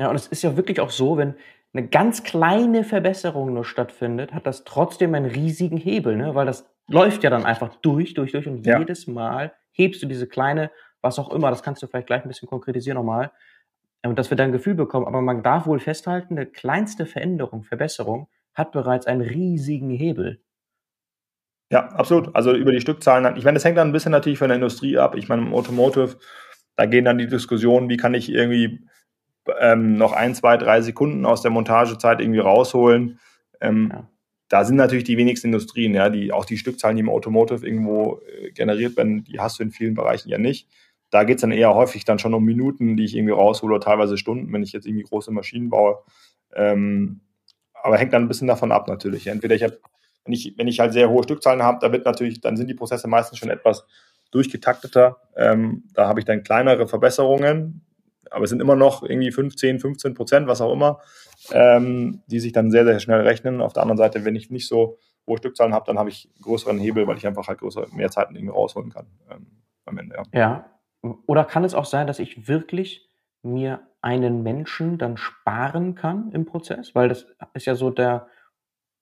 ja, 0.05 0.09
und 0.09 0.15
es 0.15 0.27
ist 0.27 0.43
ja 0.43 0.57
wirklich 0.57 0.79
auch 0.81 0.89
so, 0.89 1.17
wenn 1.17 1.35
eine 1.73 1.87
ganz 1.87 2.23
kleine 2.23 2.83
Verbesserung 2.83 3.53
nur 3.53 3.65
stattfindet, 3.65 4.33
hat 4.33 4.47
das 4.47 4.63
trotzdem 4.63 5.13
einen 5.13 5.29
riesigen 5.29 5.77
Hebel, 5.77 6.15
ne? 6.15 6.35
weil 6.35 6.45
das 6.45 6.65
läuft 6.87 7.23
ja 7.23 7.29
dann 7.29 7.45
einfach 7.45 7.75
durch, 7.75 8.13
durch, 8.13 8.31
durch 8.31 8.47
und 8.47 8.65
ja. 8.65 8.79
jedes 8.79 9.07
Mal 9.07 9.53
hebst 9.71 10.01
du 10.01 10.07
diese 10.07 10.27
kleine, 10.27 10.71
was 11.05 11.19
auch 11.19 11.31
immer, 11.31 11.49
das 11.49 11.63
kannst 11.63 11.81
du 11.83 11.87
vielleicht 11.87 12.07
gleich 12.07 12.23
ein 12.23 12.27
bisschen 12.27 12.49
konkretisieren 12.49 12.97
nochmal, 12.97 13.31
und 14.03 14.11
ähm, 14.11 14.15
dass 14.15 14.29
wir 14.29 14.37
da 14.37 14.43
ein 14.43 14.51
Gefühl 14.51 14.75
bekommen. 14.75 15.07
Aber 15.07 15.21
man 15.21 15.43
darf 15.43 15.67
wohl 15.67 15.79
festhalten, 15.79 16.37
eine 16.37 16.45
kleinste 16.45 17.05
Veränderung, 17.05 17.63
Verbesserung 17.63 18.27
hat 18.53 18.71
bereits 18.71 19.05
einen 19.05 19.21
riesigen 19.21 19.89
Hebel. 19.89 20.41
Ja, 21.71 21.87
absolut. 21.89 22.35
Also 22.35 22.53
über 22.53 22.71
die 22.71 22.81
Stückzahlen. 22.81 23.35
Ich 23.37 23.43
meine, 23.43 23.55
das 23.55 23.65
hängt 23.65 23.77
dann 23.77 23.89
ein 23.89 23.93
bisschen 23.93 24.11
natürlich 24.11 24.39
von 24.39 24.49
der 24.49 24.55
Industrie 24.55 24.97
ab. 24.97 25.15
Ich 25.15 25.27
meine, 25.27 25.41
im 25.41 25.53
Automotive, 25.53 26.17
da 26.75 26.85
gehen 26.85 27.05
dann 27.05 27.17
die 27.17 27.27
Diskussionen, 27.27 27.89
wie 27.89 27.97
kann 27.97 28.13
ich 28.13 28.31
irgendwie 28.31 28.87
ähm, 29.59 29.97
noch 29.97 30.13
ein, 30.13 30.35
zwei, 30.35 30.57
drei 30.57 30.81
Sekunden 30.81 31.25
aus 31.25 31.41
der 31.41 31.51
Montagezeit 31.51 32.21
irgendwie 32.21 32.39
rausholen. 32.39 33.19
Ähm, 33.61 33.91
ja. 33.93 34.09
Da 34.47 34.63
sind 34.63 34.75
natürlich 34.75 35.05
die 35.05 35.17
wenigsten 35.17 35.47
Industrien, 35.47 35.95
ja, 35.95 36.09
die 36.09 36.31
auch 36.31 36.45
die 36.45 36.57
Stückzahlen, 36.57 36.95
die 36.97 37.01
im 37.01 37.09
Automotive 37.09 37.65
irgendwo 37.65 38.21
äh, 38.27 38.51
generiert 38.51 38.95
werden, 38.95 39.23
die 39.23 39.39
hast 39.39 39.59
du 39.59 39.63
in 39.63 39.71
vielen 39.71 39.95
Bereichen 39.95 40.29
ja 40.29 40.37
nicht. 40.37 40.69
Da 41.15 41.23
geht 41.23 41.37
es 41.37 41.41
dann 41.41 41.51
eher 41.51 41.73
häufig 41.73 42.05
dann 42.05 42.19
schon 42.19 42.33
um 42.33 42.43
Minuten, 42.43 42.97
die 42.97 43.05
ich 43.05 43.15
irgendwie 43.15 43.33
raushole, 43.33 43.75
oder 43.75 43.85
teilweise 43.85 44.17
Stunden, 44.17 44.51
wenn 44.51 44.63
ich 44.63 44.73
jetzt 44.73 44.85
irgendwie 44.85 45.03
große 45.03 45.31
Maschinen 45.31 45.69
baue. 45.69 45.99
Ähm, 46.53 47.21
aber 47.73 47.97
hängt 47.97 48.13
dann 48.13 48.23
ein 48.23 48.27
bisschen 48.27 48.47
davon 48.47 48.71
ab 48.71 48.87
natürlich. 48.87 49.27
Entweder 49.27 49.55
ich 49.55 49.63
habe 49.63 49.77
wenn 50.25 50.33
ich, 50.33 50.53
wenn 50.57 50.67
ich 50.67 50.79
halt 50.79 50.91
sehr 50.91 51.09
hohe 51.09 51.23
Stückzahlen 51.23 51.63
habe, 51.63 51.77
da 51.79 51.91
wird 51.91 52.05
natürlich, 52.05 52.41
dann 52.41 52.57
sind 52.57 52.67
die 52.67 52.73
Prozesse 52.73 53.07
meistens 53.07 53.37
schon 53.37 53.49
etwas 53.49 53.85
durchgetakteter. 54.31 55.17
Ähm, 55.37 55.83
da 55.93 56.07
habe 56.07 56.19
ich 56.19 56.25
dann 56.25 56.43
kleinere 56.43 56.87
Verbesserungen, 56.87 57.85
aber 58.31 58.43
es 58.43 58.49
sind 58.49 58.59
immer 58.59 58.75
noch 58.75 59.03
irgendwie 59.03 59.31
15, 59.31 59.79
15 59.79 60.15
Prozent, 60.15 60.47
was 60.47 60.61
auch 60.61 60.73
immer, 60.73 60.99
ähm, 61.51 62.23
die 62.27 62.39
sich 62.39 62.51
dann 62.51 62.71
sehr, 62.71 62.85
sehr 62.85 62.99
schnell 62.99 63.21
rechnen. 63.21 63.61
Auf 63.61 63.73
der 63.73 63.83
anderen 63.83 63.97
Seite, 63.97 64.25
wenn 64.25 64.35
ich 64.35 64.49
nicht 64.49 64.67
so 64.67 64.97
hohe 65.27 65.37
Stückzahlen 65.37 65.73
habe, 65.73 65.85
dann 65.85 65.99
habe 65.99 66.09
ich 66.09 66.29
größeren 66.41 66.79
Hebel, 66.79 67.07
weil 67.07 67.17
ich 67.17 67.27
einfach 67.27 67.47
halt 67.47 67.59
größere, 67.59 67.87
mehr 67.93 68.09
Zeiten 68.09 68.35
irgendwie 68.35 68.53
rausholen 68.53 68.89
kann 68.91 69.05
ähm, 69.29 69.47
am 69.85 69.97
Ende. 69.97 70.15
Ja. 70.15 70.39
ja. 70.39 70.74
Oder 71.25 71.45
kann 71.45 71.63
es 71.63 71.73
auch 71.73 71.85
sein, 71.85 72.07
dass 72.07 72.19
ich 72.19 72.47
wirklich 72.47 73.09
mir 73.43 73.81
einen 74.01 74.43
Menschen 74.43 74.97
dann 74.97 75.17
sparen 75.17 75.95
kann 75.95 76.31
im 76.31 76.45
Prozess? 76.45 76.95
Weil 76.95 77.09
das 77.09 77.27
ist 77.53 77.65
ja 77.65 77.75
so 77.75 77.89
der, 77.89 78.27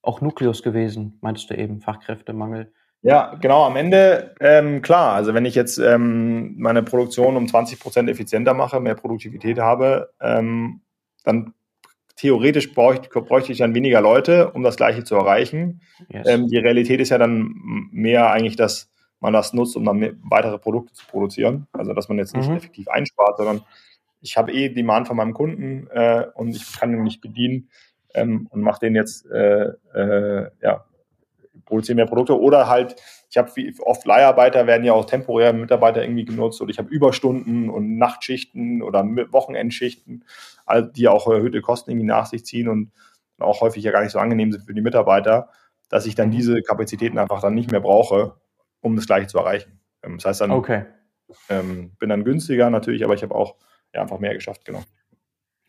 auch 0.02 0.22
Nukleus 0.22 0.64
gewesen, 0.64 1.18
meintest 1.22 1.50
du 1.50 1.58
eben, 1.58 1.82
Fachkräftemangel. 1.82 2.72
Ja, 3.02 3.36
genau, 3.36 3.66
am 3.66 3.76
Ende, 3.76 4.34
ähm, 4.40 4.82
klar, 4.82 5.14
also 5.14 5.34
wenn 5.34 5.46
ich 5.46 5.56
jetzt 5.56 5.78
ähm, 5.78 6.56
meine 6.58 6.84
Produktion 6.84 7.36
um 7.36 7.48
20 7.48 7.80
Prozent 7.80 8.10
effizienter 8.10 8.54
mache, 8.54 8.80
mehr 8.80 8.96
Produktivität 8.96 9.60
habe, 9.60 10.14
ähm, 10.22 10.82
dann 11.26 11.54
theoretisch 12.16 12.74
bräuchte, 12.74 13.10
bräuchte 13.10 13.52
ich 13.52 13.58
dann 13.58 13.76
weniger 13.76 14.00
Leute, 14.00 14.52
um 14.52 14.64
das 14.64 14.78
Gleiche 14.78 15.04
zu 15.04 15.16
erreichen. 15.16 15.82
Yes. 16.08 16.28
Ähm, 16.28 16.48
die 16.48 16.58
Realität 16.58 17.02
ist 17.02 17.10
ja 17.10 17.18
dann 17.18 17.54
mehr 17.92 18.32
eigentlich, 18.32 18.56
dass 18.56 18.93
man 19.24 19.34
das 19.34 19.54
nutzt, 19.54 19.76
um 19.76 19.86
dann 19.86 20.20
weitere 20.24 20.60
Produkte 20.60 20.94
zu 20.94 21.08
produzieren. 21.08 21.66
Also 21.72 21.94
dass 21.94 22.10
man 22.10 22.20
jetzt 22.20 22.36
nicht 22.36 22.50
mhm. 22.50 22.58
effektiv 22.58 22.88
einspart, 22.90 23.38
sondern 23.38 23.64
ich 24.22 24.38
habe 24.38 24.52
eh 24.52 24.70
Demand 24.70 25.08
von 25.08 25.18
meinem 25.18 25.34
Kunden 25.34 25.88
äh, 25.92 26.28
und 26.36 26.56
ich 26.56 26.80
kann 26.80 26.94
ihn 26.94 27.04
nicht 27.04 27.22
bedienen 27.22 27.70
ähm, 28.14 28.48
und 28.52 28.62
mache 28.62 28.82
den 28.82 28.96
jetzt, 28.96 29.26
äh, 29.32 29.70
äh, 29.96 30.50
ja, 30.62 30.86
produziere 31.66 31.96
mehr 31.96 32.06
Produkte 32.06 32.40
oder 32.40 32.68
halt, 32.68 32.96
ich 33.30 33.38
habe 33.38 33.50
oft 33.80 34.06
Leiharbeiter, 34.06 34.68
werden 34.68 34.84
ja 34.84 34.94
auch 34.94 35.06
temporär 35.06 35.54
Mitarbeiter 35.54 36.04
irgendwie 36.04 36.26
genutzt 36.26 36.62
oder 36.62 36.72
ich 36.72 36.78
habe 36.78 36.90
Überstunden 36.90 37.70
und 37.70 37.98
Nachtschichten 37.98 38.82
oder 38.84 39.04
Wochenendschichten, 39.04 40.26
die 40.96 41.08
auch 41.08 41.28
erhöhte 41.28 41.62
Kosten 41.62 41.92
irgendwie 41.92 42.08
nach 42.08 42.26
sich 42.26 42.46
ziehen 42.46 42.68
und 42.68 42.92
auch 43.40 43.62
häufig 43.62 43.84
ja 43.84 43.92
gar 43.92 44.04
nicht 44.04 44.12
so 44.12 44.20
angenehm 44.20 44.52
sind 44.52 44.66
für 44.66 44.74
die 44.74 44.82
Mitarbeiter, 44.82 45.50
dass 45.90 46.06
ich 46.06 46.16
dann 46.16 46.28
mhm. 46.28 46.34
diese 46.34 46.62
Kapazitäten 46.62 47.18
einfach 47.18 47.42
dann 47.42 47.56
nicht 47.56 47.72
mehr 47.72 47.80
brauche, 47.80 48.36
um 48.84 48.96
das 48.96 49.08
Gleiche 49.08 49.28
zu 49.28 49.40
erreichen. 49.40 49.80
Ähm, 50.04 50.18
das 50.18 50.26
heißt 50.26 50.42
dann, 50.42 50.52
okay. 50.52 50.86
ähm, 51.50 51.96
bin 51.98 52.10
dann 52.10 52.24
günstiger 52.24 52.70
natürlich, 52.70 53.04
aber 53.04 53.16
ich 53.16 53.24
habe 53.24 53.34
auch 53.34 53.56
ja, 53.94 54.02
einfach 54.02 54.20
mehr 54.20 54.34
geschafft, 54.34 54.66
genau. 54.66 54.84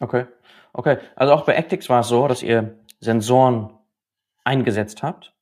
Okay. 0.01 0.27
Okay. 0.73 0.99
Also 1.15 1.33
auch 1.33 1.47
bei 1.47 1.55
Actix 1.55 1.89
war 1.89 2.01
es 2.01 2.09
so, 2.09 2.27
dass 2.29 2.43
ihr 2.43 2.79
Sensoren 3.01 3.71
eingesetzt 4.43 5.03
habt 5.03 5.35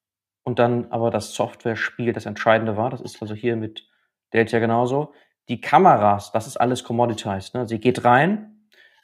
und 0.45 0.59
dann 0.59 0.91
aber 0.91 1.11
das 1.11 1.35
Software-Spiel 1.35 2.13
das 2.13 2.27
Entscheidende 2.27 2.77
war. 2.77 2.91
Das 2.91 3.01
ist 3.01 3.21
also 3.23 3.35
hier 3.35 3.57
mit 3.57 3.89
Delta 4.33 4.59
genauso. 4.59 5.15
Die 5.49 5.61
Kameras, 5.61 6.33
das 6.33 6.47
ist 6.47 6.57
alles 6.59 6.85
commoditized. 6.85 7.55
Ne? 7.55 7.67
Sie 7.67 7.81
geht 7.81 8.05
rein, 8.05 8.52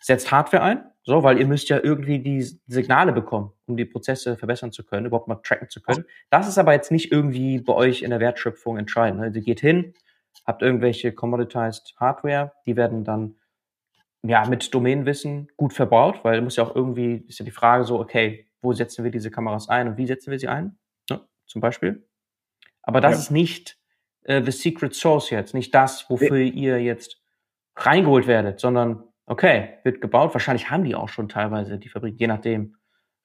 setzt 0.01 0.31
Hardware 0.31 0.63
ein, 0.63 0.85
so, 1.03 1.23
weil 1.23 1.39
ihr 1.39 1.47
müsst 1.47 1.69
ja 1.71 1.81
irgendwie 1.83 2.19
die 2.19 2.43
Signale 2.67 3.13
bekommen, 3.13 3.53
um 3.67 3.77
die 3.77 3.85
Prozesse 3.85 4.37
verbessern 4.37 4.73
zu 4.73 4.85
können, 4.85 5.07
überhaupt 5.07 5.29
mal 5.29 5.37
tracken 5.37 5.69
zu 5.69 5.81
können. 5.81 6.05
Das 6.31 6.47
ist 6.47 6.59
aber 6.59 6.75
jetzt 6.75 6.91
nicht 6.91 7.11
irgendwie 7.11 7.61
bei 7.61 7.73
euch 7.73 8.03
in 8.03 8.11
der 8.11 8.21
Wertschöpfung 8.21 8.79
entscheidend. 8.79 9.21
Ne? 9.21 9.33
Sie 9.33 9.41
geht 9.41 9.61
hin, 9.61 9.95
habt 10.47 10.63
irgendwelche 10.63 11.13
commoditized 11.13 11.95
Hardware, 11.99 12.53
die 12.67 12.77
werden 12.77 13.05
dann 13.05 13.37
ja, 14.23 14.47
mit 14.47 14.75
Domänenwissen 14.75 15.49
gut 15.57 15.73
verbaut, 15.73 16.25
weil 16.25 16.41
muss 16.43 16.57
ja 16.57 16.65
auch 16.65 16.75
irgendwie, 16.75 17.25
ist 17.29 17.39
ja 17.39 17.45
die 17.45 17.51
Frage 17.51 17.85
so, 17.85 17.99
okay, 18.01 18.47
wo 18.61 18.73
setzen 18.73 19.05
wir 19.05 19.11
diese 19.11 19.31
Kameras 19.31 19.69
ein 19.69 19.89
und 19.89 19.97
wie 19.97 20.07
setzen 20.07 20.31
wir 20.31 20.39
sie 20.39 20.49
ein? 20.49 20.79
Ja, 21.09 21.21
zum 21.47 21.61
Beispiel. 21.61 22.07
Aber 22.83 23.01
das 23.01 23.13
ja. 23.13 23.19
ist 23.19 23.31
nicht 23.31 23.79
äh, 24.25 24.43
the 24.43 24.51
secret 24.51 24.95
source 24.95 25.31
jetzt, 25.31 25.55
nicht 25.55 25.75
das, 25.75 26.09
wofür 26.11 26.37
nee. 26.37 26.49
ihr 26.49 26.83
jetzt 26.83 27.23
reingeholt 27.77 28.27
werdet, 28.27 28.61
sondern 28.61 29.05
okay, 29.29 29.79
wird 29.85 30.01
gebaut. 30.01 30.35
Wahrscheinlich 30.35 30.71
haben 30.71 30.85
die 30.85 30.95
auch 30.95 31.09
schon 31.09 31.29
teilweise 31.29 31.79
die 31.79 31.88
Fabrik, 31.88 32.19
je 32.19 32.27
nachdem, 32.27 32.77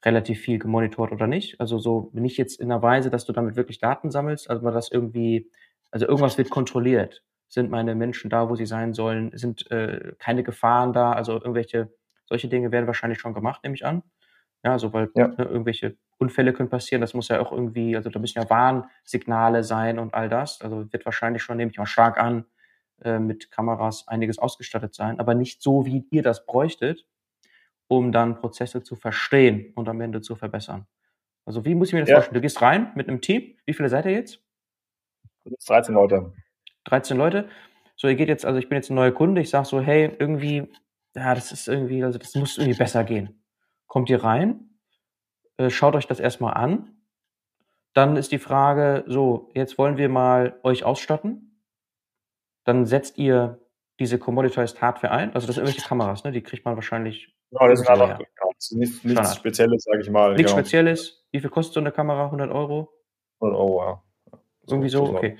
relativ 0.06 0.42
viel 0.42 0.60
gemonitort 0.60 1.12
oder 1.12 1.28
nicht. 1.28 1.60
Also 1.60 1.80
so 1.80 2.12
nicht 2.14 2.38
jetzt 2.38 2.60
in 2.60 2.70
der 2.70 2.82
Weise, 2.82 3.10
dass 3.10 3.26
du 3.26 3.34
damit 3.34 3.56
wirklich 3.56 3.80
Daten 3.80 4.12
sammelst, 4.12 4.50
also 4.50 4.70
das 4.70 4.92
irgendwie, 4.92 5.50
also 5.92 6.06
irgendwas 6.06 6.38
wird 6.38 6.50
kontrolliert 6.50 7.24
sind 7.54 7.70
meine 7.70 7.94
Menschen 7.94 8.32
da, 8.32 8.50
wo 8.50 8.56
sie 8.56 8.66
sein 8.66 8.94
sollen, 8.94 9.32
sind 9.36 9.70
äh, 9.70 10.14
keine 10.18 10.44
Gefahren 10.44 10.92
da, 10.92 11.14
also 11.14 11.34
irgendwelche 11.34 11.94
solche 12.26 12.48
Dinge 12.48 12.72
werden 12.72 12.88
wahrscheinlich 12.88 13.20
schon 13.20 13.34
gemacht, 13.36 13.64
nehme 13.64 13.76
ich 13.76 13.86
an. 13.86 14.02
Ja, 14.64 14.80
so 14.80 14.92
weil 14.92 15.10
ja. 15.14 15.28
Ne, 15.28 15.36
irgendwelche 15.38 15.96
Unfälle 16.18 16.54
können 16.54 16.70
passieren. 16.70 17.02
Das 17.02 17.14
muss 17.14 17.28
ja 17.28 17.40
auch 17.40 17.52
irgendwie, 17.52 17.96
also 17.96 18.10
da 18.10 18.18
müssen 18.18 18.40
ja 18.40 18.50
Warnsignale 18.50 19.64
sein 19.64 20.00
und 20.00 20.14
all 20.14 20.30
das. 20.30 20.62
Also 20.62 20.92
wird 20.92 21.06
wahrscheinlich 21.06 21.44
schon, 21.44 21.58
nehme 21.58 21.70
ich 21.70 21.78
mal 21.78 21.86
stark 21.86 22.18
an, 22.18 22.46
äh, 23.04 23.20
mit 23.20 23.52
Kameras 23.52 24.08
einiges 24.08 24.40
ausgestattet 24.40 24.94
sein, 24.96 25.20
aber 25.20 25.36
nicht 25.36 25.62
so, 25.62 25.86
wie 25.86 26.06
ihr 26.12 26.24
das 26.24 26.46
bräuchtet, 26.46 27.06
um 27.88 28.12
dann 28.12 28.36
Prozesse 28.36 28.84
zu 28.84 28.96
verstehen 28.96 29.74
und 29.76 29.90
am 29.90 30.02
Ende 30.02 30.22
zu 30.22 30.36
verbessern. 30.36 30.88
Also 31.46 31.66
wie 31.66 31.76
muss 31.76 31.90
ich 31.90 31.94
mir 31.94 32.02
das 32.02 32.10
ja. 32.10 32.16
vorstellen? 32.16 32.36
Du 32.36 32.42
gehst 32.42 32.62
rein 32.62 32.92
mit 32.96 33.08
einem 33.08 33.22
Team. 33.22 33.58
Wie 33.66 33.74
viele 33.74 33.90
seid 33.90 34.06
ihr 34.06 34.12
jetzt? 34.12 34.40
13 35.66 35.94
Leute. 35.94 36.34
13 36.86 37.18
Leute. 37.18 37.50
So, 37.96 38.08
ihr 38.08 38.16
geht 38.16 38.30
jetzt, 38.30 38.46
also 38.46 38.60
ich 38.60 38.70
bin 38.70 38.78
jetzt 38.78 38.90
ein 38.90 38.96
neuer 38.96 39.12
Kunde, 39.12 39.42
ich 39.42 39.50
sage 39.50 39.66
so, 39.66 39.80
hey, 39.80 40.16
irgendwie, 40.18 40.70
ja, 41.16 41.36
das 41.36 41.52
ist 41.52 41.68
irgendwie, 41.68 42.04
also 42.04 42.18
das 42.18 42.36
muss 42.36 42.58
irgendwie 42.58 42.78
besser 42.78 43.04
gehen. 43.04 43.44
Kommt 43.88 44.10
ihr 44.10 44.24
rein, 44.24 44.72
äh, 45.58 45.70
schaut 45.70 45.96
euch 45.96 46.08
das 46.08 46.20
erstmal 46.20 46.56
an. 46.56 46.98
Dann 47.94 48.18
ist 48.18 48.32
die 48.32 48.40
Frage, 48.40 49.04
so, 49.08 49.52
jetzt 49.54 49.78
wollen 49.78 49.98
wir 49.98 50.10
mal 50.10 50.60
euch 50.64 50.84
ausstatten. 50.84 51.53
Dann 52.64 52.86
setzt 52.86 53.18
ihr 53.18 53.60
diese 54.00 54.18
Commoditized 54.18 54.82
Hardware 54.82 55.14
ein. 55.14 55.34
Also 55.34 55.48
das 55.48 55.56
sind 55.56 55.66
irgendwelche 55.66 55.88
Kameras, 55.88 56.24
ne? 56.24 56.32
Die 56.32 56.42
kriegt 56.42 56.66
man 56.66 56.76
wahrscheinlich. 56.76 57.34
Genau, 57.52 57.68
das 57.68 57.82
ist 57.82 57.88
einfach 57.88 58.20
ja. 58.20 58.26
nichts, 58.72 59.04
nichts 59.04 59.36
Spezielles, 59.36 59.84
sage 59.84 60.02
ich 60.02 60.10
mal. 60.10 60.34
Nichts 60.34 60.52
genau. 60.52 60.62
Spezielles. 60.62 61.26
Wie 61.32 61.40
viel 61.40 61.50
kostet 61.50 61.76
so 61.76 61.80
eine 61.80 61.92
Kamera? 61.92 62.26
100 62.26 62.52
Euro? 62.52 62.90
100 63.40 63.60
Euro, 63.60 63.84
ja. 63.84 64.04
Irgendwie 64.68 64.90
so, 64.90 65.04
okay. 65.04 65.38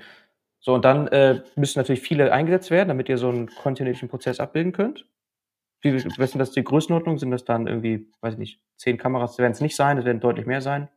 So, 0.60 0.74
und 0.74 0.84
dann 0.84 1.08
äh, 1.08 1.42
müssen 1.56 1.78
natürlich 1.78 2.00
viele 2.00 2.32
eingesetzt 2.32 2.70
werden, 2.70 2.88
damit 2.88 3.08
ihr 3.08 3.18
so 3.18 3.28
einen 3.28 3.48
kontinuierlichen 3.48 4.08
Prozess 4.08 4.40
abbilden 4.40 4.72
könnt. 4.72 5.06
Wie, 5.80 5.94
was 5.94 6.30
sind 6.30 6.38
das 6.38 6.52
die 6.52 6.64
Größenordnung? 6.64 7.18
Sind 7.18 7.30
das 7.30 7.44
dann 7.44 7.66
irgendwie, 7.66 8.10
weiß 8.22 8.34
ich 8.34 8.38
nicht, 8.38 8.60
zehn 8.76 8.96
Kameras 8.96 9.38
werden 9.38 9.52
es 9.52 9.60
nicht 9.60 9.76
sein, 9.76 9.98
es 9.98 10.04
werden 10.04 10.20
deutlich 10.20 10.46
mehr 10.46 10.62
sein? 10.62 10.88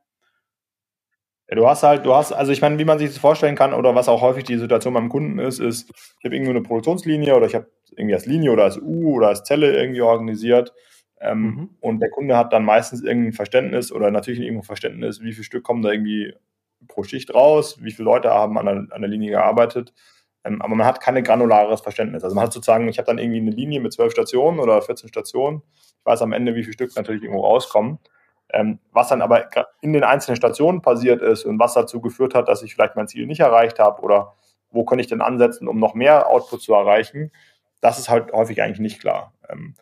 Ja, 1.50 1.56
du 1.56 1.68
hast 1.68 1.84
halt, 1.84 2.06
du 2.06 2.14
hast, 2.14 2.34
also 2.34 2.52
ich 2.52 2.62
meine, 2.62 2.78
wie 2.78 2.86
man 2.86 3.00
sich 3.00 3.10
das 3.10 3.18
vorstellen 3.18 3.56
kann 3.56 3.74
oder 3.74 3.96
was 3.96 4.10
auch 4.10 4.22
häufig 4.22 4.44
die 4.44 4.58
Situation 4.58 4.94
beim 4.94 5.10
Kunden 5.10 5.40
ist, 5.40 5.60
ist, 5.60 5.90
ich 6.20 6.26
habe 6.26 6.36
irgendwo 6.36 6.52
eine 6.52 6.62
Produktionslinie 6.62 7.36
oder 7.36 7.46
ich 7.46 7.56
habe 7.56 7.68
irgendwie 7.96 8.16
als 8.16 8.26
Linie 8.26 8.52
oder 8.52 8.66
als 8.66 8.78
U 8.82 9.16
oder 9.16 9.30
als 9.30 9.44
Zelle 9.44 9.78
irgendwie 9.78 10.02
organisiert 10.02 10.74
ähm, 11.22 11.42
mhm. 11.42 11.70
und 11.80 12.00
der 12.02 12.10
Kunde 12.10 12.36
hat 12.38 12.52
dann 12.52 12.66
meistens 12.66 13.02
irgendein 13.02 13.34
Verständnis 13.34 13.94
oder 13.94 14.12
natürlich 14.12 14.42
irgendein 14.42 14.64
Verständnis, 14.64 15.22
wie 15.22 15.32
viele 15.32 15.46
Stück 15.46 15.64
kommen 15.64 15.82
da 15.82 15.92
irgendwie 15.92 16.34
pro 16.90 17.04
Schicht 17.04 17.34
raus, 17.34 17.80
wie 17.82 17.92
viele 17.92 18.06
Leute 18.06 18.30
haben 18.30 18.58
an 18.58 18.66
der, 18.66 18.76
an 18.92 19.02
der 19.02 19.10
Linie 19.10 19.32
gearbeitet, 19.32 19.94
ähm, 20.44 20.62
aber 20.62 20.76
man 20.76 20.86
hat 20.86 21.02
keine 21.02 21.24
granulares 21.24 21.82
Verständnis. 21.82 22.24
Also 22.24 22.36
man 22.36 22.44
hat 22.44 22.54
sozusagen, 22.54 22.88
ich 22.88 22.98
habe 22.98 23.08
dann 23.08 23.18
irgendwie 23.20 23.40
eine 23.40 23.52
Linie 23.52 23.80
mit 23.80 23.94
zwölf 23.94 24.12
Stationen 24.12 24.60
oder 24.60 24.82
14 24.82 25.10
Stationen, 25.10 25.62
ich 25.74 26.06
weiß 26.06 26.22
am 26.22 26.34
Ende, 26.34 26.56
wie 26.56 26.64
viele 26.64 26.74
Stück 26.74 26.96
natürlich 26.96 27.24
irgendwo 27.24 27.46
rauskommen. 27.46 28.00
Ähm, 28.54 28.80
was 28.92 29.10
dann 29.10 29.22
aber 29.22 29.50
in 29.82 29.92
den 29.94 30.04
einzelnen 30.04 30.38
Stationen 30.38 30.82
passiert 30.82 31.22
ist 31.22 31.44
und 31.46 31.60
was 31.60 31.74
dazu 31.74 32.00
geführt 32.00 32.34
hat, 32.34 32.48
dass 32.48 32.64
ich 32.64 32.74
vielleicht 32.74 32.96
mein 32.96 33.08
Ziel 33.08 33.28
nicht 33.28 33.42
erreicht 33.42 33.80
habe 33.80 34.02
oder 34.02 34.36
wo 34.72 34.86
kann 34.86 35.00
ich 35.00 35.08
denn 35.08 35.22
ansetzen, 35.22 35.68
um 35.68 35.80
noch 35.80 35.94
mehr 35.94 36.28
Output 36.30 36.62
zu 36.62 36.74
erreichen, 36.74 37.32
das 37.82 38.00
ist 38.00 38.10
halt 38.10 38.32
häufig 38.32 38.62
eigentlich 38.62 38.80
nicht 38.80 39.00
klar. 39.00 39.34
Ähm, 39.50 39.76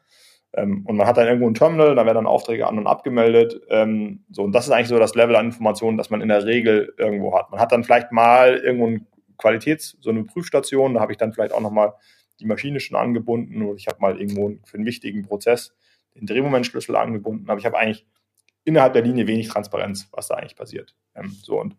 ähm, 0.53 0.85
und 0.85 0.97
man 0.97 1.05
hat 1.05 1.17
dann 1.17 1.27
irgendwo 1.27 1.47
ein 1.47 1.53
Terminal, 1.53 1.95
da 1.95 2.05
werden 2.05 2.15
dann 2.15 2.27
Aufträge 2.27 2.67
an 2.67 2.77
und 2.77 2.87
abgemeldet. 2.87 3.61
Ähm, 3.69 4.23
so, 4.31 4.43
und 4.43 4.51
das 4.53 4.65
ist 4.65 4.71
eigentlich 4.71 4.87
so 4.87 4.97
das 4.97 5.15
Level 5.15 5.35
an 5.35 5.47
Informationen, 5.47 5.97
das 5.97 6.09
man 6.09 6.21
in 6.21 6.29
der 6.29 6.45
Regel 6.45 6.93
irgendwo 6.97 7.37
hat. 7.37 7.51
Man 7.51 7.59
hat 7.59 7.71
dann 7.71 7.83
vielleicht 7.83 8.11
mal 8.11 8.57
irgendwo 8.57 8.87
ein 8.87 9.07
Qualitäts-, 9.37 9.97
so 9.99 10.09
eine 10.09 10.23
Prüfstation, 10.23 10.93
da 10.93 11.01
habe 11.01 11.11
ich 11.11 11.17
dann 11.17 11.33
vielleicht 11.33 11.53
auch 11.53 11.61
nochmal 11.61 11.93
die 12.39 12.45
Maschine 12.45 12.79
schon 12.79 12.97
angebunden 12.97 13.61
oder 13.61 13.75
ich 13.75 13.87
habe 13.87 13.99
mal 13.99 14.19
irgendwo 14.19 14.53
für 14.65 14.77
einen 14.77 14.85
wichtigen 14.85 15.23
Prozess 15.23 15.73
den 16.15 16.27
Drehmomentschlüssel 16.27 16.95
angebunden, 16.95 17.49
aber 17.49 17.59
ich 17.59 17.65
habe 17.65 17.77
eigentlich 17.77 18.05
innerhalb 18.65 18.93
der 18.93 19.03
Linie 19.03 19.27
wenig 19.27 19.47
Transparenz, 19.47 20.09
was 20.11 20.27
da 20.27 20.35
eigentlich 20.35 20.55
passiert. 20.57 20.95
Ähm, 21.15 21.35
so 21.41 21.59
und 21.59 21.77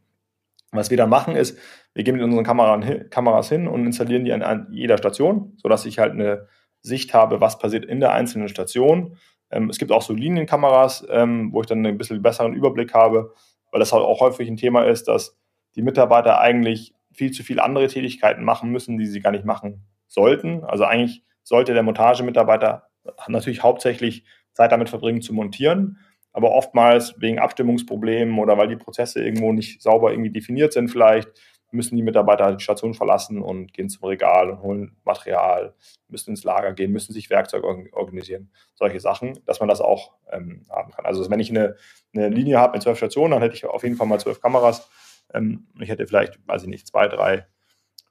was 0.72 0.90
wir 0.90 0.96
dann 0.96 1.10
machen 1.10 1.36
ist, 1.36 1.58
wir 1.94 2.04
gehen 2.04 2.16
mit 2.16 2.24
unseren 2.24 2.44
Kameras 2.44 3.48
hin 3.48 3.68
und 3.68 3.86
installieren 3.86 4.24
die 4.24 4.32
an, 4.32 4.68
jeder 4.70 4.98
Station, 4.98 5.54
sodass 5.56 5.86
ich 5.86 5.98
halt 5.98 6.12
eine 6.12 6.48
Sicht 6.82 7.14
habe, 7.14 7.40
was 7.40 7.58
passiert 7.58 7.84
in 7.84 8.00
der 8.00 8.12
einzelnen 8.12 8.48
Station. 8.48 9.16
Ähm, 9.50 9.70
es 9.70 9.78
gibt 9.78 9.92
auch 9.92 10.02
so 10.02 10.12
Linienkameras, 10.12 11.06
ähm, 11.10 11.52
wo 11.52 11.60
ich 11.60 11.66
dann 11.66 11.84
ein 11.84 11.98
bisschen 11.98 12.22
besseren 12.22 12.54
Überblick 12.54 12.94
habe, 12.94 13.34
weil 13.70 13.80
das 13.80 13.92
halt 13.92 14.02
auch 14.02 14.20
häufig 14.20 14.48
ein 14.48 14.56
Thema 14.56 14.82
ist, 14.84 15.08
dass 15.08 15.36
die 15.74 15.82
Mitarbeiter 15.82 16.40
eigentlich 16.40 16.94
viel 17.12 17.30
zu 17.30 17.42
viel 17.42 17.60
andere 17.60 17.86
Tätigkeiten 17.88 18.44
machen 18.44 18.70
müssen, 18.70 18.98
die 18.98 19.06
sie 19.06 19.20
gar 19.20 19.30
nicht 19.30 19.44
machen 19.44 19.86
sollten. 20.06 20.64
Also 20.64 20.84
eigentlich 20.84 21.24
sollte 21.42 21.74
der 21.74 21.82
Montagemitarbeiter 21.82 22.88
natürlich 23.28 23.62
hauptsächlich 23.62 24.24
Zeit 24.52 24.72
damit 24.72 24.88
verbringen 24.88 25.22
zu 25.22 25.32
montieren 25.32 25.98
aber 26.36 26.50
oftmals 26.50 27.14
wegen 27.16 27.38
Abstimmungsproblemen 27.38 28.38
oder 28.38 28.58
weil 28.58 28.68
die 28.68 28.76
Prozesse 28.76 29.24
irgendwo 29.24 29.54
nicht 29.54 29.80
sauber 29.80 30.10
irgendwie 30.10 30.28
definiert 30.28 30.74
sind 30.74 30.88
vielleicht, 30.88 31.30
müssen 31.70 31.96
die 31.96 32.02
Mitarbeiter 32.02 32.54
die 32.54 32.62
Station 32.62 32.92
verlassen 32.92 33.40
und 33.40 33.72
gehen 33.72 33.88
zum 33.88 34.06
Regal 34.06 34.50
und 34.50 34.60
holen 34.60 34.96
Material, 35.02 35.74
müssen 36.08 36.30
ins 36.30 36.44
Lager 36.44 36.74
gehen, 36.74 36.92
müssen 36.92 37.14
sich 37.14 37.30
Werkzeug 37.30 37.64
organisieren, 37.64 38.50
solche 38.74 39.00
Sachen, 39.00 39.38
dass 39.46 39.60
man 39.60 39.70
das 39.70 39.80
auch 39.80 40.12
ähm, 40.30 40.66
haben 40.68 40.92
kann. 40.92 41.06
Also 41.06 41.28
wenn 41.30 41.40
ich 41.40 41.48
eine, 41.48 41.76
eine 42.14 42.28
Linie 42.28 42.58
habe 42.58 42.74
mit 42.74 42.82
zwölf 42.82 42.98
Stationen, 42.98 43.30
dann 43.30 43.40
hätte 43.40 43.54
ich 43.54 43.64
auf 43.64 43.82
jeden 43.82 43.96
Fall 43.96 44.06
mal 44.06 44.20
zwölf 44.20 44.42
Kameras. 44.42 44.90
Ähm, 45.32 45.68
ich 45.80 45.88
hätte 45.88 46.06
vielleicht, 46.06 46.38
weiß 46.46 46.64
ich 46.64 46.68
nicht, 46.68 46.86
zwei, 46.86 47.08
drei, 47.08 47.46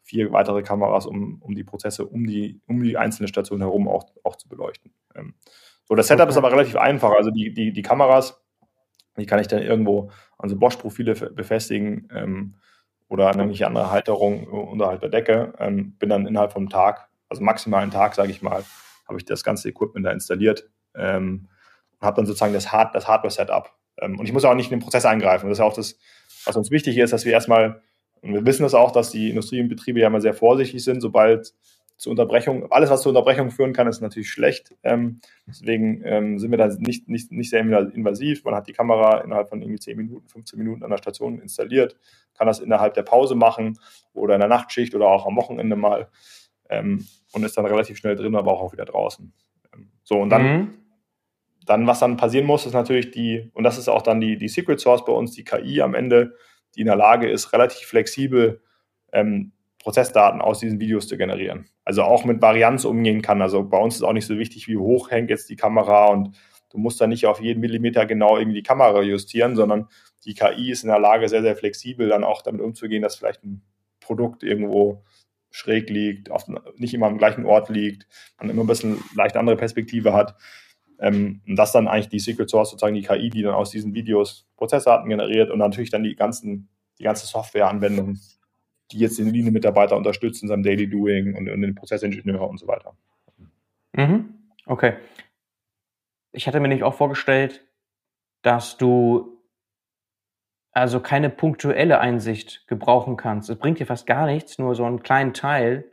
vier 0.02 0.32
weitere 0.32 0.64
Kameras, 0.64 1.06
um, 1.06 1.44
um 1.44 1.54
die 1.54 1.64
Prozesse 1.64 2.08
um 2.08 2.26
die, 2.26 2.60
um 2.66 2.82
die 2.82 2.98
einzelne 2.98 3.28
Station 3.28 3.62
herum 3.62 3.88
auch, 3.88 4.06
auch 4.24 4.36
zu 4.36 4.50
beleuchten. 4.50 4.96
Ähm, 5.14 5.36
so, 5.88 5.96
das 5.96 6.08
Setup 6.08 6.24
okay. 6.24 6.32
ist 6.32 6.38
aber 6.38 6.52
relativ 6.52 6.76
einfach. 6.76 7.12
Also 7.12 7.32
die, 7.32 7.54
die, 7.54 7.72
die 7.72 7.82
Kameras, 7.82 8.42
die 9.18 9.26
kann 9.26 9.40
ich 9.40 9.48
dann 9.48 9.62
irgendwo 9.62 10.12
an 10.38 10.50
so 10.50 10.58
Bosch-Profile 10.58 11.14
befestigen 11.32 12.10
ähm, 12.14 12.56
oder 13.08 13.28
an 13.28 13.36
irgendwelche 13.36 13.68
andere 13.68 13.92
Halterung 13.92 14.48
unterhalb 14.48 15.02
der 15.02 15.10
Decke. 15.10 15.54
Ähm, 15.60 15.96
bin 15.98 16.10
dann 16.10 16.26
innerhalb 16.26 16.52
vom 16.52 16.70
Tag, 16.70 17.08
also 17.30 17.44
maximal 17.44 17.82
einen 17.82 17.92
Tag, 17.92 18.16
sage 18.16 18.32
ich 18.32 18.42
mal, 18.42 18.64
habe 19.08 19.18
ich 19.20 19.26
das 19.26 19.44
ganze 19.44 19.70
Equipment 19.70 20.06
da 20.06 20.12
installiert 20.12 20.70
ähm, 20.96 21.48
und 22.00 22.06
habe 22.06 22.18
dann 22.18 22.26
sozusagen 22.26 22.54
das, 22.54 22.72
Hard 22.72 22.96
das 22.96 23.08
Hardware-Setup. 23.08 23.72
Ähm, 24.00 24.20
und 24.20 24.26
ich 24.26 24.34
muss 24.34 24.44
auch 24.46 24.56
nicht 24.56 24.72
in 24.72 24.80
den 24.80 24.84
Prozess 24.84 25.06
eingreifen. 25.06 25.50
Das 25.50 25.60
ist 25.60 25.64
auch 25.64 25.74
das, 25.74 25.98
was 26.46 26.56
uns 26.56 26.72
wichtig 26.72 26.98
ist, 26.98 27.14
dass 27.14 27.26
wir 27.26 27.32
erstmal, 27.32 27.82
und 28.22 28.34
wir 28.34 28.46
wissen 28.46 28.64
das 28.64 28.74
auch, 28.74 28.92
dass 28.92 29.12
die 29.12 29.30
Industriebetriebe 29.30 30.00
ja 30.00 30.08
immer 30.08 30.22
sehr 30.22 30.34
vorsichtig 30.34 30.84
sind, 30.84 31.02
sobald 31.02 31.54
zur 31.98 32.12
Unterbrechung, 32.12 32.72
alles, 32.72 32.90
was 32.90 33.02
zur 33.02 33.12
Unterbrechung 33.12 33.52
führen 33.52 33.72
kann, 33.72 33.88
ist 33.88 34.02
natürlich 34.02 34.30
schlecht. 34.30 34.76
Ähm, 34.84 35.22
deswegen 35.48 36.02
ähm, 36.04 36.40
sind 36.40 36.52
wir 36.52 36.58
da 36.58 36.68
nicht, 36.68 37.08
nicht, 37.08 37.32
nicht 37.32 37.50
sehr 37.50 37.62
invasiv. 37.62 38.44
Man 38.44 38.54
hat 38.54 38.68
die 38.68 38.74
Kamera 38.74 39.22
innerhalb 39.22 39.50
von 39.50 39.62
irgendwie 39.62 39.80
10 39.80 39.98
Minuten, 39.98 40.28
15 40.28 40.60
Minuten 40.60 40.84
an 40.84 40.90
der 40.90 40.98
Station 40.98 41.40
installiert, 41.40 41.98
kann 42.34 42.48
das 42.48 42.60
innerhalb 42.60 42.96
der 42.96 43.04
Pause 43.04 43.36
machen 43.36 43.80
oder 44.14 44.36
in 44.36 44.42
der 44.42 44.50
Nachtschicht 44.50 44.94
oder 44.94 45.08
auch 45.08 45.26
am 45.26 45.38
Wochenende 45.38 45.78
mal 45.78 46.10
ähm, 46.70 47.06
und 47.32 47.44
ist 47.44 47.58
dann 47.58 47.66
relativ 47.66 47.98
schnell 47.98 48.16
drin, 48.16 48.36
aber 48.36 48.60
auch 48.60 48.74
wieder 48.74 48.86
draußen. 48.86 49.32
Ähm, 49.74 49.92
so, 50.04 50.20
und 50.20 50.30
dann, 50.30 50.44
mhm. 50.44 50.74
dann, 51.66 51.88
was 51.88 52.00
dann 52.00 52.18
passieren 52.18 52.46
muss, 52.46 52.66
ist 52.66 52.74
natürlich 52.74 53.12
die, 53.12 53.52
und 53.54 53.64
das 53.64 53.78
ist 53.78 53.88
auch 53.88 54.02
dann 54.02 54.20
die, 54.20 54.38
die 54.38 54.50
Secret 54.50 54.82
Source 54.82 55.06
bei 55.06 55.14
uns, 55.14 55.32
die 55.32 55.46
KI 55.46 55.82
am 55.82 55.94
Ende, 55.94 56.36
die 56.76 56.82
in 56.82 56.88
der 56.88 56.98
Lage 56.98 57.30
ist, 57.30 57.54
relativ 57.54 57.88
flexibel 57.88 58.62
ähm, 59.14 59.54
Prozessdaten 59.86 60.42
aus 60.42 60.60
diesen 60.60 60.80
Videos 60.80 61.08
zu 61.08 61.16
generieren. 61.16 61.68
Also 61.84 62.02
auch 62.02 62.26
mit 62.26 62.42
Varianz 62.42 62.86
umgehen 62.86 63.22
kann. 63.22 63.44
Also 63.44 63.64
bei 63.64 63.78
uns 63.78 63.98
ist 63.98 64.02
auch 64.02 64.14
nicht 64.14 64.26
so 64.26 64.40
wichtig, 64.40 64.68
wie 64.68 64.78
hoch 64.78 65.12
hängt 65.12 65.30
jetzt 65.30 65.48
die 65.48 65.56
Kamera 65.56 66.08
und 66.08 66.36
du 66.72 66.80
musst 66.80 67.00
da 67.00 67.06
nicht 67.06 67.28
auf 67.28 67.40
jeden 67.40 67.62
Millimeter 67.62 68.08
genau 68.08 68.36
irgendwie 68.36 68.58
die 68.58 68.64
Kamera 68.64 69.04
justieren, 69.04 69.56
sondern 69.56 69.88
die 70.26 70.34
KI 70.34 70.72
ist 70.72 70.82
in 70.82 70.90
der 70.90 70.98
Lage, 70.98 71.30
sehr, 71.30 71.44
sehr 71.44 71.56
flexibel 71.56 72.10
dann 72.10 72.24
auch 72.24 72.42
damit 72.42 72.62
umzugehen, 72.62 73.04
dass 73.04 73.16
vielleicht 73.16 73.44
ein 73.44 73.62
Produkt 74.00 74.42
irgendwo 74.42 75.04
schräg 75.52 75.88
liegt, 75.92 76.32
auf, 76.32 76.46
nicht 76.78 76.96
immer 76.96 77.06
am 77.06 77.20
gleichen 77.20 77.46
Ort 77.46 77.70
liegt, 77.70 78.08
man 78.40 78.50
immer 78.50 78.64
ein 78.64 78.68
bisschen 78.68 79.04
leicht 79.16 79.38
andere 79.38 79.56
Perspektive 79.56 80.14
hat. 80.14 80.36
Ähm, 80.98 81.42
und 81.48 81.58
das 81.58 81.74
dann 81.74 81.88
eigentlich 81.88 82.10
die 82.10 82.18
Secret 82.18 82.50
Source, 82.50 82.72
sozusagen 82.72 82.96
die 82.96 83.04
KI, 83.04 83.30
die 83.30 83.44
dann 83.44 83.54
aus 83.54 83.70
diesen 83.70 83.94
Videos 83.94 84.48
Prozessdaten 84.58 85.08
generiert 85.10 85.52
und 85.52 85.60
natürlich 85.60 85.92
dann 85.92 86.02
die 86.02 86.16
ganzen, 86.16 86.70
die 86.98 87.04
ganze 87.04 87.28
Softwareanwendung 87.28 88.18
die 88.92 89.00
jetzt 89.00 89.18
den 89.18 89.32
Linienmitarbeiter 89.32 89.98
unterstützen, 89.98 90.48
seinem 90.48 90.64
Daily 90.64 90.90
Doing 90.90 91.36
und, 91.36 91.50
und 91.50 91.62
den 91.62 91.76
Prozessingenieur 91.76 92.48
und 92.48 92.60
so 92.60 92.68
weiter. 92.68 92.96
Mhm. 93.94 94.34
Okay. 94.66 94.94
Ich 96.32 96.48
hatte 96.48 96.60
mir 96.60 96.68
nämlich 96.68 96.84
auch 96.84 96.94
vorgestellt, 96.94 97.66
dass 98.42 98.78
du 98.78 99.36
also 100.72 101.00
keine 101.00 101.30
punktuelle 101.30 102.00
Einsicht 102.00 102.68
gebrauchen 102.68 103.16
kannst. 103.16 103.50
Es 103.50 103.58
bringt 103.58 103.80
dir 103.80 103.86
fast 103.86 104.06
gar 104.06 104.26
nichts, 104.26 104.60
nur 104.60 104.76
so 104.76 104.84
einen 104.84 105.02
kleinen 105.02 105.34
Teil 105.34 105.86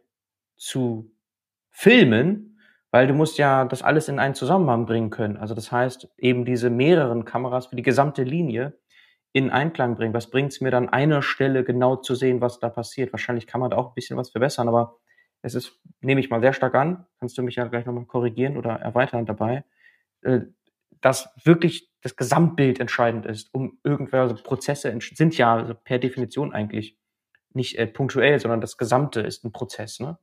zu 0.57 1.13
filmen, 1.71 2.59
weil 2.91 3.07
du 3.07 3.15
musst 3.15 3.39
ja 3.39 3.65
das 3.65 3.83
alles 3.83 4.09
in 4.09 4.19
einen 4.19 4.35
Zusammenhang 4.35 4.85
bringen 4.85 5.11
können. 5.11 5.37
Also 5.37 5.55
das 5.55 5.71
heißt, 5.71 6.09
eben 6.19 6.45
diese 6.45 6.69
mehreren 6.69 7.25
Kameras 7.25 7.67
für 7.67 7.77
die 7.77 7.83
gesamte 7.83 8.25
Linie 8.25 8.77
in 9.33 9.51
Einklang 9.51 9.97
bringen? 9.97 10.15
Was 10.15 10.31
bringt 10.31 10.53
es 10.53 10.61
mir 10.61 10.71
dann, 10.71 10.89
einer 10.89 11.23
Stelle 11.23 11.65
genau 11.65 11.97
zu 11.97 12.15
sehen, 12.15 12.41
was 12.41 12.59
da 12.59 12.69
passiert? 12.69 13.13
Wahrscheinlich 13.13 13.47
kann 13.47 13.61
man 13.61 13.71
da 13.71 13.77
auch 13.79 13.89
ein 13.89 13.95
bisschen 13.95 14.17
was 14.17 14.31
verbessern, 14.31 14.69
aber 14.69 14.97
es 15.43 15.55
ist, 15.55 15.81
nehme 16.01 16.21
ich 16.21 16.31
mal 16.31 16.41
sehr 16.41 16.53
stark 16.53 16.75
an, 16.75 17.07
kannst 17.19 17.37
du 17.37 17.43
mich 17.43 17.57
ja 17.57 17.67
gleich 17.67 17.87
nochmal 17.87 18.05
korrigieren 18.05 18.57
oder 18.57 18.73
erweitern 18.77 19.27
dabei, 19.27 19.65
äh, 20.23 20.41
dass 21.01 21.31
wirklich 21.45 21.91
das 22.03 22.17
Gesamtbild 22.17 22.79
entscheidend 22.79 23.27
ist, 23.27 23.53
um 23.55 23.79
irgendwelche 23.83 24.35
Prozesse 24.35 24.97
sind 25.01 25.37
ja 25.39 25.75
per 25.85 25.99
Definition 25.99 26.53
eigentlich 26.53 26.99
nicht 27.55 27.79
äh, 27.79 27.87
punktuell, 27.87 28.39
sondern 28.39 28.61
das 28.61 28.77
Gesamte 28.77 29.21
ist 29.21 29.45
ein 29.45 29.53
Prozess. 29.53 30.01
Ne? 30.01 30.19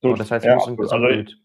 So, 0.00 0.14
das 0.14 0.30
heißt, 0.30 0.44
ja, 0.44 0.58
ein 0.66 0.76
Gesamtbild. 0.76 1.38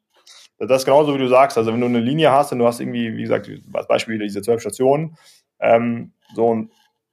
Also, 0.57 0.69
das 0.69 0.81
ist 0.81 0.85
genauso, 0.85 1.13
wie 1.13 1.19
du 1.19 1.27
sagst. 1.27 1.57
Also 1.57 1.73
wenn 1.73 1.81
du 1.81 1.87
eine 1.87 1.99
Linie 1.99 2.31
hast 2.31 2.51
und 2.51 2.59
du 2.59 2.65
hast 2.65 2.79
irgendwie, 2.79 3.15
wie 3.15 3.23
gesagt, 3.23 3.49
als 3.73 3.87
Beispiel 3.87 4.19
diese 4.19 4.41
zwölf 4.41 4.61
Stationen, 4.61 5.17
ähm, 5.59 6.13
so 6.33 6.67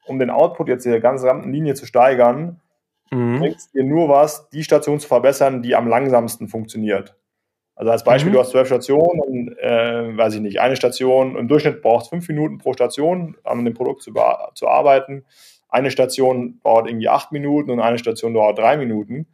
um 0.07 0.19
den 0.19 0.31
Output 0.31 0.69
jetzt 0.69 0.87
der 0.87 1.01
ganzen 1.01 1.53
Linie 1.53 1.75
zu 1.75 1.87
steigern, 1.87 2.61
mhm. 3.11 3.39
bringt 3.39 3.57
es 3.57 3.71
dir 3.71 3.85
nur 3.85 4.09
was, 4.09 4.49
die 4.51 4.65
Station 4.65 5.01
zu 5.01 5.09
verbessern, 5.09 5.63
die 5.63 5.75
am 5.75 5.89
langsamsten 5.89 6.49
funktioniert. 6.49 7.17
Also 7.75 7.91
als 7.91 8.05
Beispiel, 8.05 8.31
mhm. 8.31 8.35
du 8.35 8.41
hast 8.41 8.51
zwölf 8.51 8.67
Stationen 8.67 9.21
und, 9.21 9.59
äh, 9.59 10.17
weiß 10.17 10.35
ich 10.35 10.41
nicht, 10.41 10.61
eine 10.61 10.77
Station, 10.77 11.37
im 11.37 11.49
Durchschnitt 11.49 11.83
braucht 11.83 12.05
es 12.05 12.09
fünf 12.09 12.29
Minuten 12.29 12.59
pro 12.59 12.73
Station, 12.73 13.37
an 13.45 13.65
dem 13.65 13.75
Produkt 13.75 14.03
zu, 14.03 14.13
zu 14.55 14.69
arbeiten. 14.69 15.25
Eine 15.69 15.91
Station 15.91 16.61
dauert 16.63 16.87
irgendwie 16.87 17.09
acht 17.09 17.33
Minuten 17.33 17.71
und 17.71 17.81
eine 17.81 17.99
Station 17.99 18.35
dauert 18.35 18.59
drei 18.59 18.77
Minuten. 18.77 19.27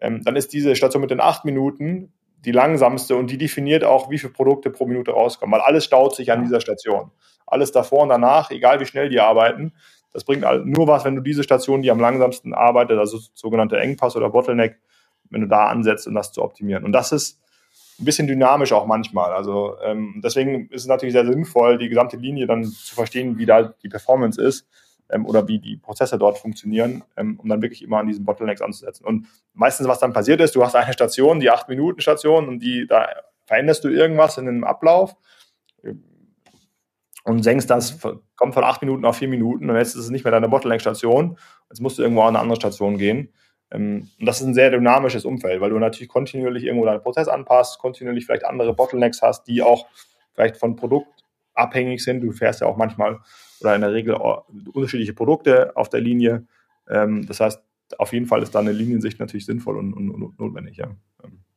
Ähm, 0.00 0.22
dann 0.24 0.36
ist 0.36 0.52
diese 0.52 0.74
Station 0.74 1.02
mit 1.02 1.10
den 1.10 1.20
acht 1.20 1.44
Minuten 1.44 2.12
die 2.44 2.50
langsamste 2.50 3.14
und 3.14 3.30
die 3.30 3.38
definiert 3.38 3.84
auch, 3.84 4.10
wie 4.10 4.18
viele 4.18 4.32
Produkte 4.32 4.70
pro 4.70 4.86
Minute 4.86 5.12
rauskommen, 5.12 5.52
weil 5.52 5.64
alles 5.64 5.84
staut 5.84 6.16
sich 6.16 6.32
an 6.32 6.42
dieser 6.42 6.60
Station. 6.60 7.12
Alles 7.46 7.70
davor 7.70 8.02
und 8.02 8.08
danach, 8.08 8.50
egal 8.50 8.80
wie 8.80 8.86
schnell 8.86 9.10
die 9.10 9.20
arbeiten, 9.20 9.74
das 10.12 10.24
bringt 10.24 10.44
nur 10.64 10.86
was, 10.86 11.04
wenn 11.04 11.16
du 11.16 11.22
diese 11.22 11.42
Station, 11.42 11.82
die 11.82 11.90
am 11.90 12.00
langsamsten 12.00 12.54
arbeitet, 12.54 12.98
also 12.98 13.18
sogenannte 13.34 13.78
Engpass 13.78 14.16
oder 14.16 14.30
Bottleneck, 14.30 14.78
wenn 15.30 15.40
du 15.40 15.48
da 15.48 15.68
ansetzt, 15.68 16.06
um 16.06 16.14
das 16.14 16.32
zu 16.32 16.42
optimieren. 16.42 16.84
Und 16.84 16.92
das 16.92 17.12
ist 17.12 17.40
ein 17.98 18.04
bisschen 18.04 18.26
dynamisch 18.26 18.72
auch 18.72 18.86
manchmal. 18.86 19.32
Also 19.32 19.76
ähm, 19.82 20.20
deswegen 20.22 20.68
ist 20.68 20.82
es 20.82 20.88
natürlich 20.88 21.14
sehr 21.14 21.26
sinnvoll, 21.26 21.78
die 21.78 21.88
gesamte 21.88 22.16
Linie 22.16 22.46
dann 22.46 22.64
zu 22.64 22.94
verstehen, 22.94 23.38
wie 23.38 23.46
da 23.46 23.62
die 23.82 23.88
Performance 23.88 24.40
ist 24.40 24.66
ähm, 25.08 25.24
oder 25.24 25.48
wie 25.48 25.58
die 25.58 25.76
Prozesse 25.76 26.18
dort 26.18 26.38
funktionieren, 26.38 27.04
ähm, 27.16 27.38
um 27.40 27.48
dann 27.48 27.62
wirklich 27.62 27.82
immer 27.82 27.98
an 27.98 28.06
diesen 28.06 28.24
Bottlenecks 28.24 28.60
anzusetzen. 28.60 29.06
Und 29.06 29.26
meistens, 29.54 29.88
was 29.88 30.00
dann 30.00 30.12
passiert 30.12 30.40
ist, 30.40 30.54
du 30.54 30.62
hast 30.62 30.76
eine 30.76 30.92
Station, 30.92 31.40
die 31.40 31.50
8-Minuten-Station 31.50 32.48
und 32.48 32.58
die, 32.60 32.86
da 32.86 33.08
veränderst 33.46 33.84
du 33.84 33.88
irgendwas 33.88 34.36
in 34.36 34.48
einem 34.48 34.64
Ablauf 34.64 35.16
und 37.24 37.42
senkst 37.42 37.70
das, 37.70 37.98
kommt 38.36 38.54
von 38.54 38.64
8 38.64 38.82
Minuten 38.82 39.04
auf 39.04 39.16
4 39.16 39.28
Minuten 39.28 39.70
und 39.70 39.76
jetzt 39.76 39.94
ist 39.94 40.04
es 40.04 40.10
nicht 40.10 40.24
mehr 40.24 40.32
deine 40.32 40.48
Bottleneck-Station, 40.48 41.38
jetzt 41.68 41.80
musst 41.80 41.98
du 41.98 42.02
irgendwo 42.02 42.22
an 42.22 42.28
eine 42.28 42.40
andere 42.40 42.56
Station 42.56 42.98
gehen. 42.98 43.32
Ähm, 43.70 44.08
und 44.18 44.26
das 44.26 44.40
ist 44.40 44.46
ein 44.46 44.54
sehr 44.54 44.70
dynamisches 44.70 45.24
Umfeld, 45.24 45.60
weil 45.60 45.70
du 45.70 45.78
natürlich 45.78 46.08
kontinuierlich 46.08 46.64
irgendwo 46.64 46.84
deinen 46.84 47.02
Prozess 47.02 47.28
anpasst, 47.28 47.78
kontinuierlich 47.78 48.26
vielleicht 48.26 48.44
andere 48.44 48.74
Bottlenecks 48.74 49.22
hast, 49.22 49.44
die 49.44 49.62
auch 49.62 49.86
vielleicht 50.34 50.56
von 50.56 50.76
Produkt 50.76 51.24
abhängig 51.54 52.02
sind. 52.02 52.20
Du 52.20 52.32
fährst 52.32 52.60
ja 52.60 52.66
auch 52.66 52.76
manchmal 52.76 53.20
oder 53.60 53.74
in 53.74 53.80
der 53.80 53.92
Regel 53.92 54.14
unterschiedliche 54.72 55.14
Produkte 55.14 55.76
auf 55.76 55.88
der 55.88 56.00
Linie. 56.00 56.46
Ähm, 56.88 57.26
das 57.26 57.40
heißt, 57.40 57.62
auf 57.98 58.12
jeden 58.12 58.26
Fall 58.26 58.42
ist 58.42 58.54
da 58.54 58.60
eine 58.60 58.72
Liniensicht 58.72 59.20
natürlich 59.20 59.46
sinnvoll 59.46 59.76
und, 59.76 59.92
und, 59.92 60.10
und 60.10 60.38
notwendig. 60.38 60.78
Ja. 60.78 60.88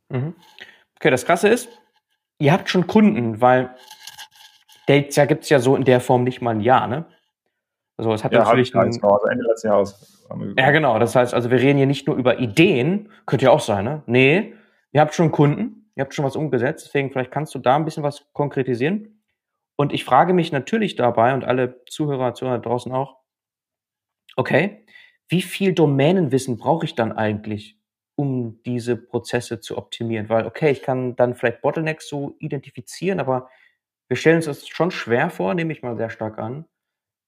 Mhm. 0.10 0.36
Okay, 0.97 1.12
das 1.12 1.25
Krasse 1.25 1.49
ist, 1.49 1.69
ihr 2.39 2.51
habt 2.51 2.69
schon 2.69 2.88
Kunden, 2.88 3.41
weil 3.41 3.75
Dates 4.88 5.15
ja 5.15 5.26
gibt 5.26 5.43
es 5.43 5.50
ja 5.50 5.60
so 5.60 5.76
in 5.76 5.84
der 5.84 6.00
Form 6.00 6.24
nicht 6.24 6.41
mal 6.41 6.52
ein 6.52 6.62
Jahr, 6.62 6.88
ne? 6.88 7.06
Also 7.98 8.13
es 8.13 8.24
hat 8.24 8.34
ja, 8.34 8.39
natürlich 8.39 8.76
ein, 8.76 8.91
also 9.02 9.28
Ende 9.28 9.45
letzten 9.45 9.67
Jahres. 9.67 10.26
Ja, 10.58 10.71
genau. 10.71 11.00
Das 11.00 11.15
heißt, 11.15 11.34
also 11.34 11.50
wir 11.50 11.60
reden 11.60 11.78
hier 11.78 11.88
nicht 11.88 12.08
nur 12.08 12.17
über 12.17 12.39
Ideen, 12.39 13.10
könnte 13.26 13.45
ja 13.45 13.52
auch 13.52 13.62
sein, 13.62 13.86
ne? 13.86 14.04
Nee, 14.06 14.54
ihr 14.91 15.02
habt 15.02 15.13
schon 15.13 15.32
Kunden, 15.32 15.91
ihr 15.95 16.04
habt 16.04 16.13
schon 16.13 16.26
was 16.26 16.36
umgesetzt, 16.36 16.88
deswegen 16.88 17.12
vielleicht 17.12 17.32
kannst 17.32 17.56
du 17.56 17.60
da 17.60 17.76
ein 17.76 17.86
bisschen 17.86 18.04
was 18.04 18.26
konkretisieren. 18.34 19.21
Und 19.78 19.93
ich 19.93 20.06
frage 20.06 20.34
mich 20.34 20.52
natürlich 20.52 20.95
dabei 20.95 21.34
und 21.34 21.43
alle 21.43 21.84
Zuhörer, 21.86 22.34
Zuhörer 22.34 22.60
draußen 22.60 22.91
auch, 22.91 23.17
okay, 24.36 24.86
wie 25.28 25.41
viel 25.41 25.74
Domänenwissen 25.74 26.58
brauche 26.58 26.86
ich 26.86 26.95
dann 26.95 27.12
eigentlich, 27.12 27.80
um 28.15 28.62
diese 28.65 28.95
Prozesse 28.95 29.60
zu 29.60 29.78
optimieren? 29.78 30.30
Weil, 30.30 30.45
okay, 30.45 30.71
ich 30.71 30.82
kann 30.82 31.15
dann 31.15 31.36
vielleicht 31.36 31.62
Bottlenecks 31.62 32.08
so 32.08 32.36
identifizieren, 32.39 33.19
aber 33.19 33.50
wir 34.08 34.18
stellen 34.18 34.38
uns 34.38 34.46
das 34.46 34.68
schon 34.68 34.91
schwer 34.91 35.30
vor, 35.30 35.54
nehme 35.54 35.74
ich 35.74 35.82
mal 35.82 35.98
sehr 35.98 36.10
stark 36.10 36.38
an, 36.38 36.65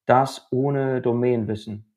das 0.05 0.47
ohne 0.51 1.01
Domänenwissen 1.01 1.93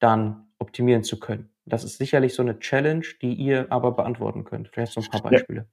dann 0.00 0.48
optimieren 0.58 1.04
zu 1.04 1.18
können. 1.18 1.50
Das 1.64 1.84
ist 1.84 1.98
sicherlich 1.98 2.34
so 2.34 2.42
eine 2.42 2.58
Challenge, 2.58 3.04
die 3.22 3.34
ihr 3.34 3.66
aber 3.70 3.92
beantworten 3.92 4.44
könnt. 4.44 4.68
Vielleicht 4.68 4.92
so 4.92 5.00
ein 5.00 5.10
paar 5.10 5.22
Beispiele. 5.22 5.60
Ja. 5.60 5.66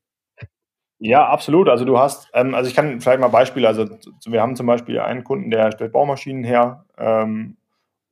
Ja, 0.99 1.27
absolut. 1.27 1.67
Also 1.67 1.83
du 1.83 1.99
hast, 1.99 2.29
ähm, 2.33 2.55
also 2.55 2.69
ich 2.69 2.75
kann 2.75 3.01
vielleicht 3.01 3.19
mal 3.19 3.27
Beispiele, 3.27 3.67
also 3.67 3.85
wir 4.25 4.41
haben 4.41 4.55
zum 4.55 4.65
Beispiel 4.65 4.99
einen 4.99 5.23
Kunden, 5.25 5.51
der 5.51 5.71
stellt 5.71 5.91
Baumaschinen 5.91 6.43
her 6.43 6.85
ähm, 6.97 7.57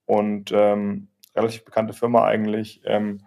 und 0.06 0.52
ähm, 0.52 1.08
relativ 1.36 1.64
bekannte 1.64 1.94
Firma 1.94 2.26
eigentlich. 2.26 2.82
Ähm, 2.86 3.22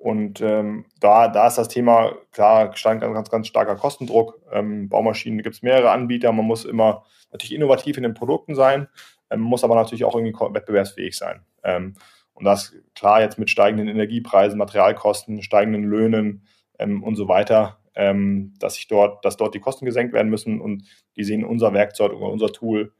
und 0.00 0.40
ähm, 0.40 0.86
da, 0.98 1.28
da 1.28 1.46
ist 1.46 1.58
das 1.58 1.68
Thema, 1.68 2.14
klar, 2.32 2.68
ganz, 2.68 3.00
ganz, 3.02 3.30
ganz 3.30 3.46
starker 3.48 3.76
Kostendruck. 3.76 4.40
Ähm, 4.50 4.88
Baumaschinen 4.88 5.42
gibt 5.42 5.56
es 5.56 5.62
mehrere 5.62 5.90
Anbieter, 5.90 6.32
man 6.32 6.46
muss 6.46 6.64
immer 6.64 7.04
natürlich 7.30 7.54
innovativ 7.54 7.98
in 7.98 8.04
den 8.04 8.14
Produkten 8.14 8.54
sein, 8.54 8.88
ähm, 9.28 9.40
muss 9.40 9.62
aber 9.62 9.74
natürlich 9.74 10.06
auch 10.06 10.14
irgendwie 10.14 10.32
wettbewerbsfähig 10.32 11.14
sein. 11.18 11.42
Ähm, 11.64 11.96
und 12.32 12.46
das 12.46 12.74
klar 12.94 13.20
jetzt 13.20 13.38
mit 13.38 13.50
steigenden 13.50 13.88
Energiepreisen, 13.88 14.56
Materialkosten, 14.56 15.42
steigenden 15.42 15.84
Löhnen 15.84 16.46
ähm, 16.78 17.02
und 17.02 17.16
so 17.16 17.28
weiter, 17.28 17.76
ähm, 17.94 18.54
dass 18.58 18.76
sich 18.76 18.88
dort, 18.88 19.22
dass 19.26 19.36
dort 19.36 19.54
die 19.54 19.60
Kosten 19.60 19.84
gesenkt 19.84 20.14
werden 20.14 20.30
müssen 20.30 20.62
und 20.62 20.84
die 21.16 21.24
sehen 21.24 21.44
unser 21.44 21.74
Werkzeug 21.74 22.14
oder 22.14 22.32
unser 22.32 22.48
Tool, 22.48 22.94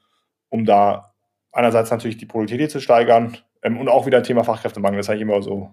um 0.50 0.66
da 0.66 1.14
einerseits 1.50 1.90
natürlich 1.90 2.18
die 2.18 2.26
Produktivität 2.26 2.70
zu 2.70 2.78
steigern 2.78 3.38
und 3.62 3.88
auch 3.88 4.04
wieder 4.04 4.18
ein 4.18 4.24
Thema 4.24 4.44
Fachkräftemangel, 4.44 4.98
das 4.98 5.06
ist 5.06 5.10
eigentlich 5.10 5.22
immer 5.22 5.40
so 5.40 5.70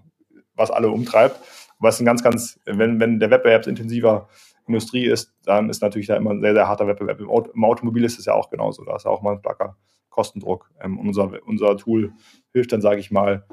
was 0.58 0.72
alle 0.72 0.90
umtreibt. 0.90 1.40
Aber 1.80 1.90
es 1.90 1.96
ist 1.96 2.02
ein 2.02 2.06
ganz, 2.06 2.24
ganz, 2.24 2.60
wenn, 2.66 3.00
wenn 3.00 3.20
der 3.20 3.30
wettbewerbsintensiver 3.30 4.28
Industrie 4.68 5.06
ist, 5.06 5.34
dann 5.46 5.70
ist 5.70 5.82
natürlich 5.82 6.08
da 6.08 6.18
immer 6.18 6.32
ein 6.32 6.42
sehr, 6.42 6.54
sehr 6.54 6.68
harter 6.68 6.88
Wettbewerb. 6.88 7.20
Im, 7.20 7.30
Auto, 7.30 7.52
Im 7.52 7.64
Automobil 7.64 8.04
ist 8.04 8.20
es 8.20 8.26
ja 8.26 8.34
auch 8.34 8.50
genauso. 8.50 8.84
Da 8.84 8.96
ist 8.96 9.06
ja 9.06 9.12
auch 9.12 9.22
mal 9.22 9.34
ein 9.34 9.40
starker 9.40 9.78
Kostendruck. 10.10 10.72
Ähm, 10.82 11.00
unser, 11.00 11.32
unser 11.46 11.78
Tool 11.78 12.12
hilft 12.52 12.74
dann, 12.74 12.82
sage 12.82 13.00
ich 13.00 13.12
mal, 13.12 13.46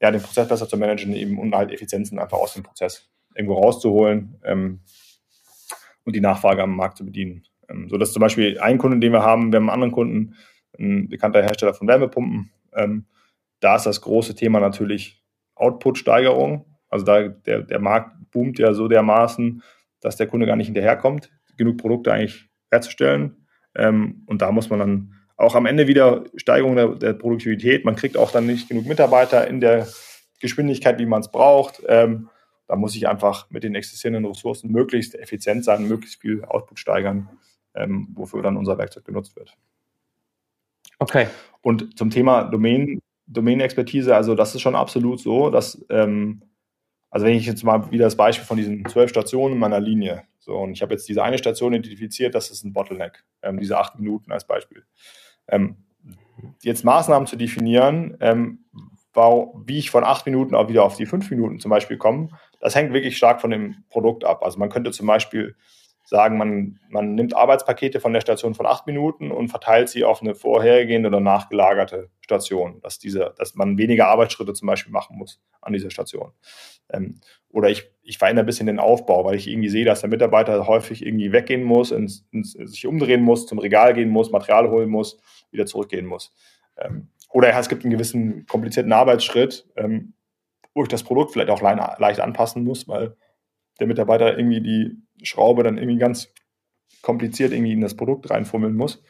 ja, 0.00 0.10
den 0.10 0.20
Prozess 0.20 0.48
besser 0.48 0.68
zu 0.68 0.76
managen 0.76 1.14
eben 1.14 1.38
und 1.38 1.54
halt 1.54 1.70
Effizienzen 1.70 2.18
einfach 2.18 2.38
aus 2.38 2.54
dem 2.54 2.62
Prozess 2.62 3.08
irgendwo 3.34 3.54
rauszuholen 3.54 4.40
ähm, 4.44 4.80
und 6.04 6.16
die 6.16 6.20
Nachfrage 6.20 6.62
am 6.62 6.76
Markt 6.76 6.98
zu 6.98 7.04
bedienen. 7.04 7.44
Ähm, 7.68 7.88
so 7.88 7.96
dass 7.96 8.12
zum 8.12 8.20
Beispiel 8.20 8.58
ein 8.60 8.78
Kunde, 8.78 8.98
den 8.98 9.12
wir 9.12 9.22
haben, 9.22 9.52
wir 9.52 9.56
haben 9.56 9.68
einen 9.68 9.74
anderen 9.74 9.92
Kunden, 9.92 10.34
ein 10.78 11.08
bekannter 11.08 11.42
Hersteller 11.42 11.74
von 11.74 11.86
Wärmepumpen. 11.86 12.50
Ähm, 12.74 13.06
da 13.60 13.76
ist 13.76 13.86
das 13.86 14.00
große 14.00 14.34
Thema 14.34 14.60
natürlich 14.60 15.19
Output-Steigerung. 15.60 16.66
Also 16.88 17.04
da 17.04 17.28
der, 17.28 17.62
der 17.62 17.78
Markt 17.78 18.16
boomt 18.30 18.58
ja 18.58 18.72
so 18.72 18.88
dermaßen, 18.88 19.62
dass 20.00 20.16
der 20.16 20.26
Kunde 20.26 20.46
gar 20.46 20.56
nicht 20.56 20.66
hinterherkommt, 20.66 21.30
genug 21.56 21.78
Produkte 21.78 22.12
eigentlich 22.12 22.48
herzustellen. 22.70 23.46
Ähm, 23.76 24.22
und 24.26 24.42
da 24.42 24.50
muss 24.52 24.70
man 24.70 24.78
dann 24.78 25.14
auch 25.36 25.54
am 25.54 25.66
Ende 25.66 25.86
wieder 25.86 26.24
Steigerung 26.36 26.76
der, 26.76 26.88
der, 26.88 27.12
Produktivität. 27.14 27.84
Man 27.84 27.96
kriegt 27.96 28.16
auch 28.16 28.30
dann 28.30 28.46
nicht 28.46 28.68
genug 28.68 28.86
Mitarbeiter 28.86 29.46
in 29.46 29.60
der 29.60 29.88
Geschwindigkeit, 30.40 30.98
wie 30.98 31.06
man 31.06 31.20
es 31.20 31.30
braucht. 31.30 31.82
Ähm, 31.86 32.28
da 32.66 32.76
muss 32.76 32.94
ich 32.94 33.08
einfach 33.08 33.50
mit 33.50 33.64
den 33.64 33.74
existierenden 33.74 34.26
Ressourcen 34.26 34.70
möglichst 34.70 35.14
effizient 35.14 35.64
sein, 35.64 35.88
möglichst 35.88 36.20
viel 36.20 36.44
Output 36.44 36.78
steigern, 36.78 37.28
ähm, 37.74 38.08
wofür 38.14 38.42
dann 38.42 38.56
unser 38.56 38.78
Werkzeug 38.78 39.04
genutzt 39.04 39.34
wird. 39.36 39.56
Okay. 40.98 41.26
Und 41.62 41.98
zum 41.98 42.10
Thema 42.10 42.44
Domain, 42.44 43.00
Domänexpertise, 43.30 44.14
also 44.14 44.34
das 44.34 44.54
ist 44.54 44.60
schon 44.60 44.74
absolut 44.74 45.20
so, 45.20 45.50
dass, 45.50 45.84
ähm, 45.88 46.42
also 47.10 47.26
wenn 47.26 47.34
ich 47.34 47.46
jetzt 47.46 47.64
mal 47.64 47.90
wieder 47.90 48.04
das 48.04 48.16
Beispiel 48.16 48.44
von 48.44 48.56
diesen 48.56 48.84
zwölf 48.86 49.10
Stationen 49.10 49.54
in 49.54 49.60
meiner 49.60 49.80
Linie, 49.80 50.24
so, 50.38 50.56
und 50.56 50.72
ich 50.72 50.82
habe 50.82 50.92
jetzt 50.92 51.08
diese 51.08 51.22
eine 51.22 51.38
Station 51.38 51.72
identifiziert, 51.72 52.34
das 52.34 52.50
ist 52.50 52.64
ein 52.64 52.72
Bottleneck, 52.72 53.24
ähm, 53.42 53.58
diese 53.58 53.78
acht 53.78 53.98
Minuten 53.98 54.32
als 54.32 54.46
Beispiel. 54.46 54.84
Ähm, 55.48 55.76
jetzt 56.62 56.84
Maßnahmen 56.84 57.26
zu 57.26 57.36
definieren, 57.36 58.16
ähm, 58.20 58.64
wie 59.64 59.78
ich 59.78 59.90
von 59.90 60.04
acht 60.04 60.26
Minuten 60.26 60.54
auch 60.54 60.68
wieder 60.68 60.84
auf 60.84 60.96
die 60.96 61.06
fünf 61.06 61.30
Minuten 61.30 61.58
zum 61.58 61.70
Beispiel 61.70 61.98
komme, 61.98 62.30
das 62.60 62.74
hängt 62.74 62.92
wirklich 62.92 63.16
stark 63.16 63.40
von 63.40 63.50
dem 63.50 63.84
Produkt 63.90 64.24
ab. 64.24 64.42
Also 64.44 64.58
man 64.58 64.70
könnte 64.70 64.92
zum 64.92 65.06
Beispiel 65.06 65.56
sagen, 66.10 66.36
man, 66.36 66.80
man 66.88 67.14
nimmt 67.14 67.36
Arbeitspakete 67.36 68.00
von 68.00 68.12
der 68.12 68.20
Station 68.20 68.54
von 68.54 68.66
acht 68.66 68.84
Minuten 68.88 69.30
und 69.30 69.46
verteilt 69.46 69.88
sie 69.88 70.02
auf 70.02 70.20
eine 70.20 70.34
vorhergehende 70.34 71.08
oder 71.08 71.20
nachgelagerte 71.20 72.10
Station, 72.20 72.80
dass, 72.80 72.98
diese, 72.98 73.32
dass 73.38 73.54
man 73.54 73.78
weniger 73.78 74.08
Arbeitsschritte 74.08 74.52
zum 74.52 74.66
Beispiel 74.66 74.92
machen 74.92 75.16
muss 75.16 75.40
an 75.60 75.72
dieser 75.72 75.90
Station. 75.90 76.32
Ähm, 76.92 77.20
oder 77.48 77.70
ich, 77.70 77.88
ich 78.02 78.18
verändere 78.18 78.42
ein 78.42 78.46
bisschen 78.46 78.66
den 78.66 78.80
Aufbau, 78.80 79.24
weil 79.24 79.36
ich 79.36 79.46
irgendwie 79.46 79.68
sehe, 79.68 79.84
dass 79.84 80.00
der 80.00 80.10
Mitarbeiter 80.10 80.66
häufig 80.66 81.06
irgendwie 81.06 81.30
weggehen 81.30 81.62
muss, 81.62 81.92
ins, 81.92 82.26
ins, 82.32 82.54
sich 82.54 82.88
umdrehen 82.88 83.22
muss, 83.22 83.46
zum 83.46 83.60
Regal 83.60 83.94
gehen 83.94 84.10
muss, 84.10 84.32
Material 84.32 84.68
holen 84.68 84.90
muss, 84.90 85.16
wieder 85.52 85.66
zurückgehen 85.66 86.06
muss. 86.06 86.34
Ähm, 86.76 87.10
oder 87.28 87.56
es 87.56 87.68
gibt 87.68 87.84
einen 87.84 87.92
gewissen 87.92 88.46
komplizierten 88.46 88.92
Arbeitsschritt, 88.92 89.68
ähm, 89.76 90.14
wo 90.74 90.82
ich 90.82 90.88
das 90.88 91.04
Produkt 91.04 91.30
vielleicht 91.30 91.50
auch 91.50 91.60
leicht 91.62 92.18
anpassen 92.18 92.64
muss, 92.64 92.88
weil 92.88 93.16
der 93.78 93.86
Mitarbeiter 93.86 94.36
irgendwie 94.36 94.60
die 94.60 94.96
Schraube 95.26 95.62
dann 95.62 95.78
irgendwie 95.78 95.98
ganz 95.98 96.32
kompliziert 97.02 97.52
irgendwie 97.52 97.72
in 97.72 97.80
das 97.80 97.96
Produkt 97.96 98.30
reinfummeln 98.30 98.74
muss. 98.74 99.02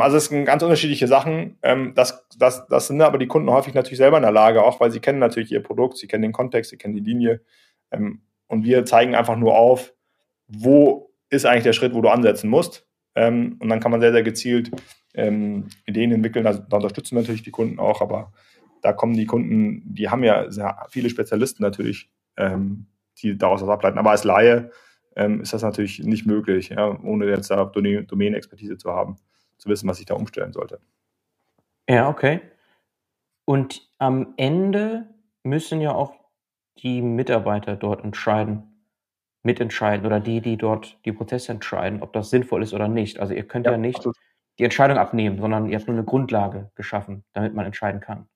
Also 0.00 0.16
es 0.16 0.26
sind 0.26 0.44
ganz 0.44 0.62
unterschiedliche 0.62 1.06
Sachen. 1.06 1.58
Ähm, 1.62 1.92
das, 1.94 2.26
das, 2.36 2.66
das 2.66 2.88
sind 2.88 3.00
aber 3.00 3.18
die 3.18 3.28
Kunden 3.28 3.50
häufig 3.50 3.74
natürlich 3.74 3.98
selber 3.98 4.16
in 4.16 4.22
der 4.22 4.32
Lage, 4.32 4.64
auch 4.64 4.80
weil 4.80 4.90
sie 4.90 5.00
kennen 5.00 5.18
natürlich 5.18 5.52
ihr 5.52 5.62
Produkt, 5.62 5.98
sie 5.98 6.08
kennen 6.08 6.22
den 6.22 6.32
Kontext, 6.32 6.70
sie 6.70 6.78
kennen 6.78 6.94
die 6.94 7.00
Linie. 7.00 7.42
Ähm, 7.90 8.22
und 8.48 8.64
wir 8.64 8.84
zeigen 8.84 9.14
einfach 9.14 9.36
nur 9.36 9.56
auf, 9.56 9.94
wo 10.48 11.12
ist 11.30 11.46
eigentlich 11.46 11.64
der 11.64 11.72
Schritt, 11.72 11.94
wo 11.94 12.00
du 12.00 12.08
ansetzen 12.08 12.50
musst. 12.50 12.86
Ähm, 13.14 13.56
und 13.60 13.68
dann 13.68 13.80
kann 13.80 13.92
man 13.92 14.00
sehr, 14.00 14.12
sehr 14.12 14.22
gezielt 14.22 14.70
Ideen 15.16 16.10
entwickeln. 16.10 16.44
Da, 16.44 16.54
da 16.54 16.78
unterstützen 16.78 17.14
natürlich 17.14 17.44
die 17.44 17.52
Kunden 17.52 17.78
auch, 17.78 18.00
aber 18.00 18.32
da 18.82 18.92
kommen 18.92 19.14
die 19.14 19.26
Kunden, 19.26 19.94
die 19.94 20.08
haben 20.08 20.24
ja 20.24 20.50
sehr 20.50 20.86
viele 20.90 21.08
Spezialisten 21.08 21.62
natürlich, 21.62 22.10
die 23.22 23.38
daraus 23.38 23.62
was 23.62 23.68
ableiten. 23.68 23.98
Aber 23.98 24.10
als 24.10 24.24
Laie 24.24 24.72
ist 25.14 25.52
das 25.52 25.62
natürlich 25.62 26.00
nicht 26.00 26.26
möglich, 26.26 26.70
ja, 26.70 26.98
ohne 27.02 27.26
jetzt 27.26 27.50
da 27.50 27.64
Domain-Expertise 27.64 28.76
zu 28.76 28.90
haben 28.90 29.16
zu 29.58 29.68
wissen, 29.68 29.88
was 29.88 30.00
ich 30.00 30.06
da 30.06 30.14
umstellen 30.14 30.52
sollte. 30.52 30.80
Ja, 31.88 32.08
okay. 32.08 32.40
Und 33.44 33.88
am 33.98 34.34
Ende 34.36 35.06
müssen 35.42 35.80
ja 35.80 35.94
auch 35.94 36.14
die 36.78 37.02
Mitarbeiter 37.02 37.76
dort 37.76 38.02
entscheiden, 38.02 38.88
mitentscheiden 39.42 40.06
oder 40.06 40.20
die, 40.20 40.40
die 40.40 40.56
dort 40.56 40.98
die 41.04 41.12
Prozesse 41.12 41.52
entscheiden, 41.52 42.02
ob 42.02 42.12
das 42.12 42.30
sinnvoll 42.30 42.62
ist 42.62 42.72
oder 42.72 42.88
nicht. 42.88 43.20
Also 43.20 43.34
ihr 43.34 43.46
könnt 43.46 43.66
ja, 43.66 43.72
ja 43.72 43.78
nicht 43.78 43.98
absolut. 43.98 44.16
die 44.58 44.64
Entscheidung 44.64 44.98
abnehmen, 44.98 45.38
sondern 45.38 45.68
ihr 45.68 45.78
habt 45.78 45.86
nur 45.86 45.96
eine 45.96 46.06
Grundlage 46.06 46.70
geschaffen, 46.74 47.24
damit 47.32 47.54
man 47.54 47.66
entscheiden 47.66 48.00
kann. 48.00 48.26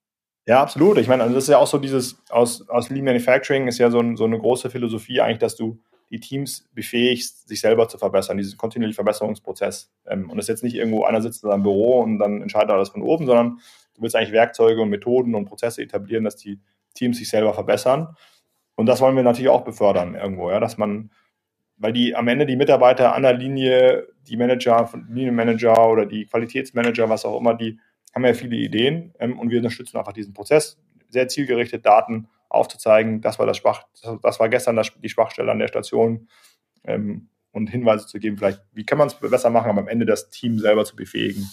Ja, 0.47 0.63
absolut. 0.63 0.99
Ich 0.99 1.09
meine, 1.09 1.23
also 1.23 1.35
das 1.35 1.45
ist 1.45 1.51
ja 1.51 1.59
auch 1.59 1.67
so 1.67 1.79
dieses, 1.79 2.23
aus, 2.31 2.69
aus 2.69 2.91
Lean 2.91 3.05
Manufacturing 3.05 3.67
ist 3.67 3.79
ja 3.79 3.91
so, 3.91 4.01
ein, 4.01 4.17
so 4.17 4.25
eine 4.25 4.39
große 4.39 4.71
Philosophie 4.71 5.21
eigentlich, 5.21 5.39
dass 5.39 5.57
du 5.57 5.79
die 6.11 6.21
Teams 6.21 6.69
befähigst, 6.73 7.49
sich 7.49 7.61
selber 7.61 7.89
zu 7.89 7.99
verbessern, 7.99 8.39
diesen 8.39 8.57
kontinuierlichen 8.57 8.97
Verbesserungsprozess. 8.97 9.91
Ähm, 10.07 10.31
und 10.31 10.37
das 10.37 10.45
ist 10.45 10.49
jetzt 10.49 10.65
nicht 10.65 10.75
irgendwo 10.75 11.05
einer 11.05 11.21
sitzt 11.21 11.45
in 11.45 11.51
seinem 11.51 11.63
Büro 11.63 12.01
und 12.01 12.19
dann 12.19 12.43
entscheidet 12.43 12.71
alles 12.71 12.89
von 12.91 13.03
oben, 13.03 13.27
sondern 13.27 13.61
du 13.95 14.03
willst 14.03 14.17
eigentlich 14.17 14.33
Werkzeuge 14.33 14.81
und 14.81 14.89
Methoden 14.89 15.35
und 15.35 15.45
Prozesse 15.45 15.83
etablieren, 15.83 16.25
dass 16.25 16.37
die 16.37 16.61
Teams 16.95 17.19
sich 17.19 17.29
selber 17.29 17.53
verbessern. 17.53 18.17
Und 18.75 18.87
das 18.87 19.01
wollen 19.01 19.17
wir 19.17 19.23
natürlich 19.23 19.51
auch 19.51 19.65
befördern 19.65 20.15
irgendwo, 20.15 20.51
ja, 20.51 20.61
dass 20.61 20.79
man, 20.79 21.11
weil 21.77 21.93
die 21.93 22.15
am 22.15 22.29
Ende 22.29 22.47
die 22.47 22.57
Mitarbeiter 22.57 23.15
an 23.15 23.23
der 23.23 23.35
Linie, 23.35 24.07
die 24.29 24.37
Manager, 24.37 24.91
Linienmanager 25.09 25.91
oder 25.91 26.07
die 26.07 26.27
Qualitätsmanager, 26.27 27.09
was 27.09 27.25
auch 27.25 27.39
immer, 27.39 27.55
die 27.55 27.79
haben 28.15 28.25
ja 28.25 28.35
viele 28.35 28.57
Ideen 28.57 29.15
ähm, 29.19 29.39
und 29.39 29.51
wir 29.51 29.59
unterstützen 29.59 29.99
einfach 29.99 30.13
diesen 30.13 30.33
Prozess, 30.33 30.79
sehr 31.11 31.29
zielgerichtet 31.29 31.85
Daten 31.85 32.29
aufzuzeigen, 32.49 33.21
das 33.21 33.39
war 33.39 33.47
das 33.47 33.59
Schwach, 33.59 33.85
das 34.23 34.41
war 34.41 34.49
gestern 34.49 34.77
das, 34.77 34.93
die 34.97 35.09
Schwachstelle 35.09 35.51
an 35.51 35.59
der 35.59 35.69
Station 35.69 36.29
ähm, 36.85 37.29
und 37.53 37.69
Hinweise 37.69 38.07
zu 38.07 38.19
geben, 38.19 38.39
vielleicht, 38.39 38.63
wie 38.73 38.85
kann 38.85 38.99
man 38.99 39.09
es 39.09 39.15
besser 39.15 39.51
machen, 39.51 39.71
aber 39.71 39.81
am 39.81 39.89
Ende 39.89 40.07
das 40.07 40.31
Team 40.31 40.59
selber 40.59 40.85
zu 40.85 40.97
befähigen, 40.97 41.49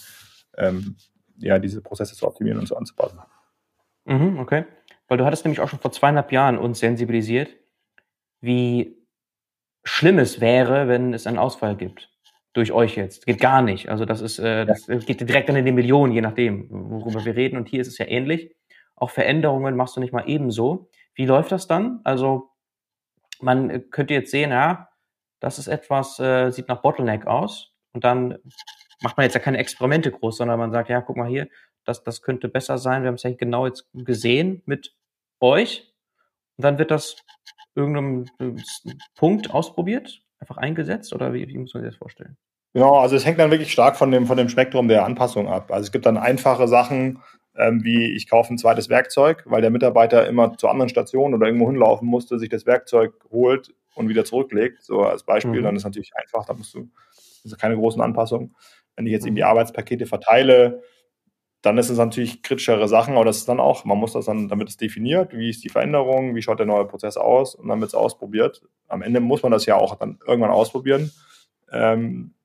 ähm, 0.58 0.96
ja, 1.38 1.60
diese 1.60 1.82
Prozesse 1.82 2.16
zu 2.16 2.28
optimieren 2.28 2.60
und 2.60 2.68
so 2.68 2.76
anzupassen. 2.76 3.20
Mhm, 4.06 4.40
okay. 4.40 4.66
Weil 5.08 5.18
du 5.18 5.26
hattest 5.26 5.46
nämlich 5.46 5.60
auch 5.60 5.70
schon 5.70 5.80
vor 5.80 5.92
zweieinhalb 5.92 6.32
Jahren 6.32 6.58
uns 6.58 6.80
sensibilisiert, 6.80 7.56
wie 8.42 8.98
schlimm 9.84 10.20
es 10.20 10.42
wäre, 10.42 10.88
wenn 10.88 11.14
es 11.14 11.28
einen 11.28 11.38
Ausfall 11.38 11.76
gibt. 11.76 12.10
Durch 12.54 12.72
euch 12.72 12.96
jetzt. 12.96 13.26
Geht 13.26 13.42
gar 13.42 13.62
nicht. 13.62 13.90
Also 13.90 14.06
das 14.06 14.22
ist, 14.22 14.40
äh, 14.40 14.66
das 14.66 14.88
geht 14.88 15.20
direkt 15.20 15.50
dann 15.50 15.58
in 15.58 15.66
die 15.66 15.74
Millionen, 15.74 16.14
je 16.14 16.22
nachdem, 16.22 16.68
worüber 16.70 17.26
wir 17.26 17.36
reden. 17.36 17.58
Und 17.58 17.68
hier 17.68 17.82
ist 17.82 17.90
es 17.90 17.98
ja 17.98 18.08
ähnlich. 18.08 18.56
Auch 18.96 19.10
Veränderungen 19.10 19.76
machst 19.76 19.96
du 19.96 20.00
nicht 20.00 20.14
mal 20.14 20.28
ebenso. 20.28 20.90
Wie 21.14 21.26
läuft 21.26 21.52
das 21.52 21.68
dann? 21.68 22.02
Also 22.04 22.52
man 23.42 23.70
äh, 23.70 23.80
könnte 23.80 24.14
jetzt 24.14 24.32
sehen, 24.32 24.52
ja, 24.52 24.90
das 25.40 25.60
ist 25.60 25.68
etwas, 25.68 26.20
äh, 26.20 26.52
sieht 26.52 26.68
nach 26.68 26.82
Bottleneck 26.82 27.28
aus. 27.28 27.74
Und 27.94 28.04
dann 28.04 28.38
macht 29.02 29.18
man 29.18 29.26
jetzt 29.26 29.34
ja 29.34 29.40
keine 29.40 29.58
Experimente 29.58 30.12
groß, 30.12 30.38
sondern 30.38 30.60
man 30.60 30.72
sagt, 30.72 30.90
ja, 30.90 31.02
guck 31.02 31.18
mal 31.18 31.28
hier, 31.28 31.48
das, 31.84 32.04
das 32.04 32.22
könnte 32.22 32.48
besser 32.48 32.78
sein. 32.78 33.04
Wir 33.04 33.10
haben 33.10 33.16
es 33.16 33.24
ja 33.24 33.32
genau 33.32 33.66
jetzt 33.66 33.88
gesehen 33.94 34.64
mit 34.66 34.96
euch. 35.40 35.94
Und 36.58 36.64
dann 36.64 36.78
wird 36.78 36.92
das 36.92 37.18
irgendeinem 37.76 38.26
äh, 38.40 38.62
Punkt 39.16 39.52
ausprobiert, 39.52 40.24
einfach 40.40 40.58
eingesetzt 40.58 41.14
oder 41.14 41.34
wie, 41.34 41.48
wie 41.48 41.58
muss 41.58 41.74
man 41.74 41.84
sich 41.84 41.92
das 41.92 41.98
vorstellen? 41.98 42.38
Ja, 42.74 42.92
also 42.92 43.16
es 43.16 43.26
hängt 43.26 43.40
dann 43.40 43.52
wirklich 43.52 43.72
stark 43.72 43.96
von 43.96 44.12
dem, 44.12 44.26
von 44.26 44.38
dem 44.38 44.50
Spektrum 44.50 44.88
der 44.88 45.06
Anpassung 45.06 45.48
ab. 45.48 45.72
Also 45.72 45.86
es 45.86 45.92
gibt 45.92 46.06
dann 46.06 46.18
einfache 46.18 46.68
Sachen, 46.68 47.22
ähm, 47.58 47.84
wie 47.84 48.12
ich 48.12 48.30
kaufe 48.30 48.54
ein 48.54 48.58
zweites 48.58 48.90
Werkzeug, 48.90 49.44
weil 49.46 49.62
der 49.62 49.70
Mitarbeiter 49.72 50.28
immer 50.28 50.58
zur 50.58 50.72
anderen 50.72 50.90
Station 50.90 51.34
oder 51.34 51.48
irgendwo 51.48 51.68
hinlaufen 51.68 52.08
musste, 52.08 52.40
sich 52.40 52.50
das 52.50 52.66
Werkzeug 52.66 53.14
holt 53.32 53.74
und 53.96 54.10
wieder 54.10 54.26
zurücklegt. 54.26 54.84
So 54.84 55.02
als 55.02 55.24
Beispiel, 55.24 55.60
mhm. 55.60 55.64
dann 55.64 55.76
ist 55.76 55.84
natürlich 55.84 56.12
einfach, 56.16 56.46
da 56.46 56.54
musst 56.54 56.74
du, 56.74 56.90
das 57.44 57.54
ist 57.54 57.58
keine 57.60 57.76
großen 57.76 58.02
Anpassungen. 58.02 58.56
Wenn 58.96 59.06
ich 59.06 59.12
jetzt 59.12 59.26
irgendwie 59.26 59.44
mhm. 59.44 59.50
Arbeitspakete 59.50 60.06
verteile, 60.06 60.82
dann 61.62 61.78
ist 61.80 61.90
es 61.90 61.98
natürlich 61.98 62.44
kritischere 62.44 62.88
Sachen, 62.88 63.16
aber 63.16 63.26
das 63.26 63.38
ist 63.38 63.50
dann 63.50 63.60
auch, 63.60 63.86
man 63.86 63.98
muss 63.98 64.14
das 64.14 64.26
dann, 64.26 64.48
damit 64.50 64.70
es 64.70 64.78
definiert, 64.78 65.36
wie 65.36 65.50
ist 65.50 65.64
die 65.64 65.70
Veränderung, 65.70 66.36
wie 66.36 66.42
schaut 66.44 66.60
der 66.60 66.68
neue 66.68 66.86
Prozess 66.86 67.18
aus 67.18 67.56
und 67.56 67.68
dann 67.68 67.80
wird 67.80 67.90
es 67.90 67.96
ausprobiert. 67.96 68.62
Am 68.88 69.02
Ende 69.02 69.20
muss 69.20 69.42
man 69.42 69.52
das 69.52 69.66
ja 69.66 69.76
auch 69.76 69.96
dann 69.96 70.20
irgendwann 70.28 70.52
ausprobieren. 70.52 71.12
Ähm, 71.72 72.36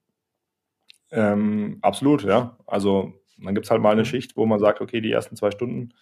ähm, 1.10 1.78
absolut, 1.82 2.22
ja. 2.24 2.56
Also 2.66 3.19
und 3.40 3.46
dann 3.46 3.54
gibt 3.54 3.66
es 3.66 3.70
halt 3.70 3.80
mal 3.80 3.90
eine 3.90 4.02
mhm. 4.02 4.06
Schicht, 4.06 4.36
wo 4.36 4.46
man 4.46 4.60
sagt, 4.60 4.80
okay, 4.80 5.00
die 5.00 5.10
ersten 5.10 5.34
zwei 5.34 5.50
Stunden 5.50 5.94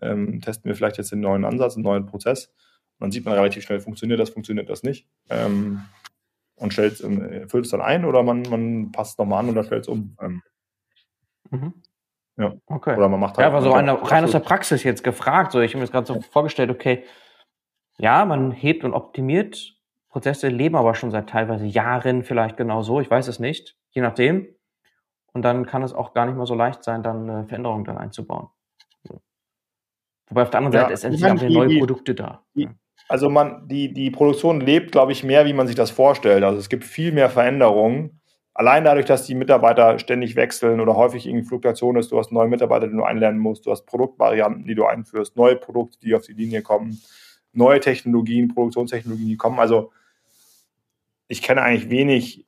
ähm, 0.00 0.40
testen 0.40 0.68
wir 0.68 0.76
vielleicht 0.76 0.96
jetzt 0.96 1.12
den 1.12 1.20
neuen 1.20 1.44
Ansatz, 1.44 1.74
einen 1.74 1.84
neuen 1.84 2.06
Prozess. 2.06 2.46
Und 2.98 3.06
dann 3.06 3.10
sieht 3.10 3.24
man 3.24 3.34
relativ 3.34 3.64
schnell, 3.64 3.80
funktioniert 3.80 4.20
das, 4.20 4.30
funktioniert 4.30 4.70
das 4.70 4.82
nicht. 4.84 5.08
Ähm, 5.28 5.82
und 6.56 6.72
stellt, 6.72 7.00
äh, 7.00 7.48
füllt 7.48 7.64
es 7.64 7.72
dann 7.72 7.80
ein 7.80 8.04
oder 8.04 8.22
man, 8.22 8.42
man 8.42 8.92
passt 8.92 9.12
es 9.12 9.18
nochmal 9.18 9.40
an 9.40 9.50
oder 9.50 9.64
stellt 9.64 9.82
es 9.82 9.88
um. 9.88 10.16
Ähm, 10.20 10.42
mhm. 11.50 11.74
Ja. 12.36 12.54
Okay. 12.66 12.96
Oder 12.96 13.08
man 13.08 13.20
macht 13.20 13.36
halt. 13.36 13.46
Ja, 13.46 13.52
war 13.52 13.62
so 13.62 13.72
eine, 13.72 14.10
rein 14.10 14.24
aus 14.24 14.32
der 14.32 14.40
Praxis 14.40 14.82
jetzt 14.84 15.04
gefragt. 15.04 15.52
So, 15.52 15.60
ich 15.60 15.72
habe 15.72 15.78
mir 15.78 15.84
das 15.84 15.92
gerade 15.92 16.06
so 16.06 16.20
vorgestellt, 16.20 16.70
okay, 16.70 17.04
ja, 17.98 18.24
man 18.24 18.52
hebt 18.52 18.84
und 18.84 18.92
optimiert. 18.92 19.74
Prozesse 20.08 20.48
leben 20.48 20.76
aber 20.76 20.94
schon 20.94 21.10
seit 21.10 21.28
teilweise 21.28 21.66
Jahren 21.66 22.22
vielleicht 22.22 22.56
genau 22.56 22.82
so. 22.82 23.00
Ich 23.00 23.10
weiß 23.10 23.28
es 23.28 23.38
nicht. 23.38 23.76
Je 23.90 24.02
nachdem. 24.02 24.46
Und 25.34 25.42
dann 25.42 25.66
kann 25.66 25.82
es 25.82 25.92
auch 25.92 26.14
gar 26.14 26.26
nicht 26.26 26.36
mehr 26.36 26.46
so 26.46 26.54
leicht 26.54 26.84
sein, 26.84 27.02
dann 27.02 27.28
äh, 27.28 27.44
Veränderungen 27.44 27.84
dann 27.84 27.98
einzubauen. 27.98 28.48
So. 29.02 29.20
Wobei 30.28 30.42
auf 30.42 30.50
der 30.50 30.58
anderen 30.58 30.74
ja, 30.74 30.80
Seite 30.82 30.92
ist 30.94 31.04
endlich 31.04 31.24
haben 31.24 31.40
wir 31.40 31.50
neue 31.50 31.78
Produkte 31.80 32.14
da. 32.14 32.44
Die, 32.54 32.68
also 33.08 33.28
man, 33.28 33.68
die, 33.68 33.92
die 33.92 34.10
Produktion 34.10 34.60
lebt, 34.60 34.92
glaube 34.92 35.12
ich, 35.12 35.24
mehr, 35.24 35.44
wie 35.44 35.52
man 35.52 35.66
sich 35.66 35.76
das 35.76 35.90
vorstellt. 35.90 36.44
Also 36.44 36.58
es 36.58 36.68
gibt 36.68 36.84
viel 36.84 37.12
mehr 37.12 37.28
Veränderungen. 37.28 38.20
Allein 38.54 38.84
dadurch, 38.84 39.06
dass 39.06 39.26
die 39.26 39.34
Mitarbeiter 39.34 39.98
ständig 39.98 40.36
wechseln 40.36 40.80
oder 40.80 40.94
häufig 40.94 41.26
irgendwie 41.26 41.46
Fluktuation 41.46 41.96
ist, 41.96 42.12
du 42.12 42.18
hast 42.18 42.30
neue 42.30 42.46
Mitarbeiter, 42.46 42.86
die 42.86 42.94
du 42.94 43.02
einlernen 43.02 43.40
musst, 43.40 43.66
du 43.66 43.72
hast 43.72 43.84
Produktvarianten, 43.84 44.64
die 44.64 44.76
du 44.76 44.84
einführst, 44.84 45.36
neue 45.36 45.56
Produkte, 45.56 45.98
die 45.98 46.14
auf 46.14 46.22
die 46.22 46.34
Linie 46.34 46.62
kommen, 46.62 47.02
neue 47.52 47.80
Technologien, 47.80 48.46
Produktionstechnologien, 48.54 49.28
die 49.28 49.36
kommen. 49.36 49.58
Also 49.58 49.90
ich 51.26 51.42
kenne 51.42 51.62
eigentlich 51.62 51.90
wenig 51.90 52.46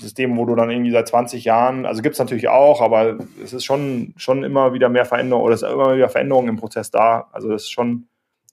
System, 0.00 0.36
wo 0.36 0.44
du 0.44 0.54
dann 0.54 0.70
irgendwie 0.70 0.90
seit 0.90 1.08
20 1.08 1.44
Jahren, 1.44 1.86
also 1.86 2.02
gibt 2.02 2.14
es 2.14 2.18
natürlich 2.18 2.48
auch, 2.48 2.80
aber 2.80 3.18
es 3.42 3.52
ist 3.52 3.64
schon, 3.64 4.14
schon 4.16 4.44
immer 4.44 4.72
wieder 4.72 4.88
mehr 4.88 5.04
Veränderung 5.04 5.44
oder 5.44 5.54
es 5.54 5.62
ist 5.62 5.70
immer 5.70 5.94
wieder 5.94 6.08
Veränderung 6.08 6.48
im 6.48 6.56
Prozess 6.56 6.90
da. 6.90 7.28
Also 7.32 7.48
das 7.48 7.62
ist 7.62 7.70
schon 7.70 8.06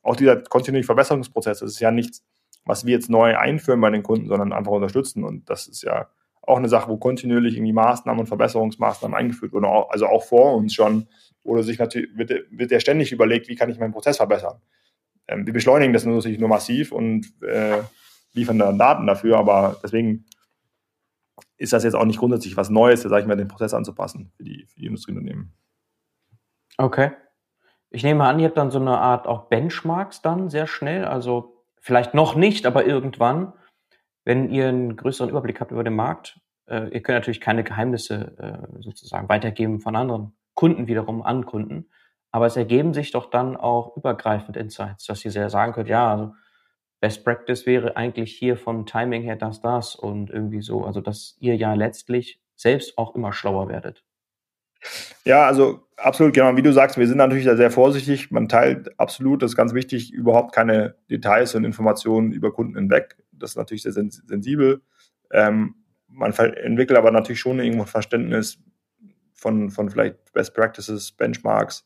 auch 0.03 0.15
dieser 0.15 0.37
kontinuierliche 0.37 0.87
Verbesserungsprozess. 0.87 1.59
Das 1.59 1.71
ist 1.71 1.79
ja 1.79 1.91
nichts, 1.91 2.23
was 2.65 2.85
wir 2.85 2.93
jetzt 2.93 3.09
neu 3.09 3.37
einführen 3.37 3.81
bei 3.81 3.89
den 3.89 4.03
Kunden, 4.03 4.27
sondern 4.27 4.53
einfach 4.53 4.71
unterstützen. 4.71 5.23
Und 5.23 5.49
das 5.49 5.67
ist 5.67 5.83
ja 5.83 6.07
auch 6.41 6.57
eine 6.57 6.69
Sache, 6.69 6.89
wo 6.89 6.97
kontinuierlich 6.97 7.55
irgendwie 7.55 7.73
Maßnahmen 7.73 8.21
und 8.21 8.27
Verbesserungsmaßnahmen 8.27 9.17
eingeführt 9.17 9.51
wurden, 9.53 9.65
also 9.65 10.07
auch 10.07 10.23
vor 10.23 10.55
uns 10.55 10.73
schon, 10.73 11.07
oder 11.43 11.63
sich 11.63 11.77
natürlich, 11.79 12.09
wird, 12.17 12.31
wird 12.51 12.71
ja 12.71 12.79
ständig 12.79 13.11
überlegt, 13.11 13.47
wie 13.47 13.55
kann 13.55 13.69
ich 13.69 13.79
meinen 13.79 13.93
Prozess 13.93 14.17
verbessern. 14.17 14.61
Ähm, 15.27 15.45
wir 15.45 15.53
beschleunigen 15.53 15.93
das 15.93 16.05
natürlich 16.05 16.39
nur 16.39 16.49
massiv 16.49 16.91
und 16.91 17.27
äh, 17.43 17.79
liefern 18.33 18.59
dann 18.59 18.77
Daten 18.77 19.07
dafür, 19.07 19.37
aber 19.37 19.77
deswegen 19.83 20.25
ist 21.57 21.73
das 21.73 21.83
jetzt 21.83 21.95
auch 21.95 22.05
nicht 22.05 22.19
grundsätzlich 22.19 22.55
was 22.55 22.69
Neues, 22.69 23.01
sage 23.01 23.21
ich 23.21 23.27
mal, 23.27 23.35
den 23.35 23.47
Prozess 23.47 23.73
anzupassen 23.73 24.31
für 24.35 24.43
die, 24.43 24.65
für 24.67 24.79
die 24.79 24.85
Industrieunternehmen. 24.85 25.53
Okay. 26.77 27.11
Ich 27.89 28.03
nehme 28.03 28.25
an, 28.25 28.39
ihr 28.39 28.47
habt 28.47 28.57
dann 28.57 28.71
so 28.71 28.79
eine 28.79 28.97
Art 28.97 29.27
auch 29.27 29.49
Benchmarks 29.49 30.21
dann 30.21 30.49
sehr 30.49 30.67
schnell, 30.67 31.05
also 31.05 31.63
vielleicht 31.79 32.13
noch 32.13 32.35
nicht, 32.35 32.65
aber 32.65 32.85
irgendwann, 32.85 33.53
wenn 34.25 34.49
ihr 34.49 34.67
einen 34.67 34.95
größeren 34.95 35.29
Überblick 35.29 35.61
habt 35.61 35.71
über 35.71 35.83
den 35.83 35.95
Markt. 35.95 36.39
Äh, 36.65 36.89
ihr 36.89 37.01
könnt 37.01 37.15
natürlich 37.15 37.39
keine 37.39 37.63
Geheimnisse 37.63 38.35
äh, 38.37 38.81
sozusagen 38.81 39.29
weitergeben 39.29 39.79
von 39.79 39.95
anderen 39.95 40.33
Kunden 40.53 40.87
wiederum 40.87 41.21
an 41.21 41.45
Kunden, 41.45 41.89
aber 42.31 42.45
es 42.45 42.57
ergeben 42.57 42.93
sich 42.93 43.11
doch 43.11 43.29
dann 43.29 43.55
auch 43.55 43.95
übergreifend 43.95 44.57
Insights, 44.57 45.05
dass 45.05 45.23
ihr 45.23 45.31
sehr 45.31 45.49
sagen 45.49 45.71
könnt, 45.73 45.87
ja, 45.87 46.11
also 46.11 46.33
Best 46.99 47.23
Practice 47.23 47.65
wäre 47.65 47.95
eigentlich 47.95 48.33
hier 48.33 48.57
vom 48.57 48.85
Timing 48.85 49.21
her 49.21 49.35
das, 49.35 49.61
das 49.61 49.95
und 49.95 50.29
irgendwie 50.29 50.61
so. 50.61 50.83
Also, 50.83 51.01
dass 51.01 51.37
ihr 51.39 51.55
ja 51.55 51.73
letztlich 51.73 52.41
selbst 52.55 52.97
auch 52.97 53.15
immer 53.15 53.33
schlauer 53.33 53.69
werdet. 53.69 54.03
Ja, 55.25 55.45
also 55.45 55.87
absolut, 55.97 56.33
genau. 56.33 56.55
Wie 56.55 56.61
du 56.61 56.71
sagst, 56.73 56.97
wir 56.97 57.07
sind 57.07 57.17
natürlich 57.17 57.45
da 57.45 57.55
sehr 57.55 57.71
vorsichtig. 57.71 58.31
Man 58.31 58.47
teilt 58.47 58.99
absolut, 58.99 59.41
das 59.41 59.51
ist 59.51 59.57
ganz 59.57 59.73
wichtig, 59.73 60.11
überhaupt 60.11 60.53
keine 60.53 60.95
Details 61.09 61.55
und 61.55 61.65
Informationen 61.65 62.31
über 62.31 62.53
Kunden 62.53 62.75
hinweg. 62.75 63.17
Das 63.31 63.51
ist 63.51 63.55
natürlich 63.57 63.83
sehr 63.83 63.93
sensibel. 63.93 64.81
Ähm, 65.31 65.75
man 66.07 66.31
entwickelt 66.33 66.97
aber 66.97 67.11
natürlich 67.11 67.39
schon 67.39 67.59
irgendwo 67.59 67.85
Verständnis 67.85 68.59
von, 69.33 69.69
von 69.69 69.89
vielleicht 69.89 70.33
Best 70.33 70.53
Practices, 70.53 71.11
Benchmarks. 71.11 71.83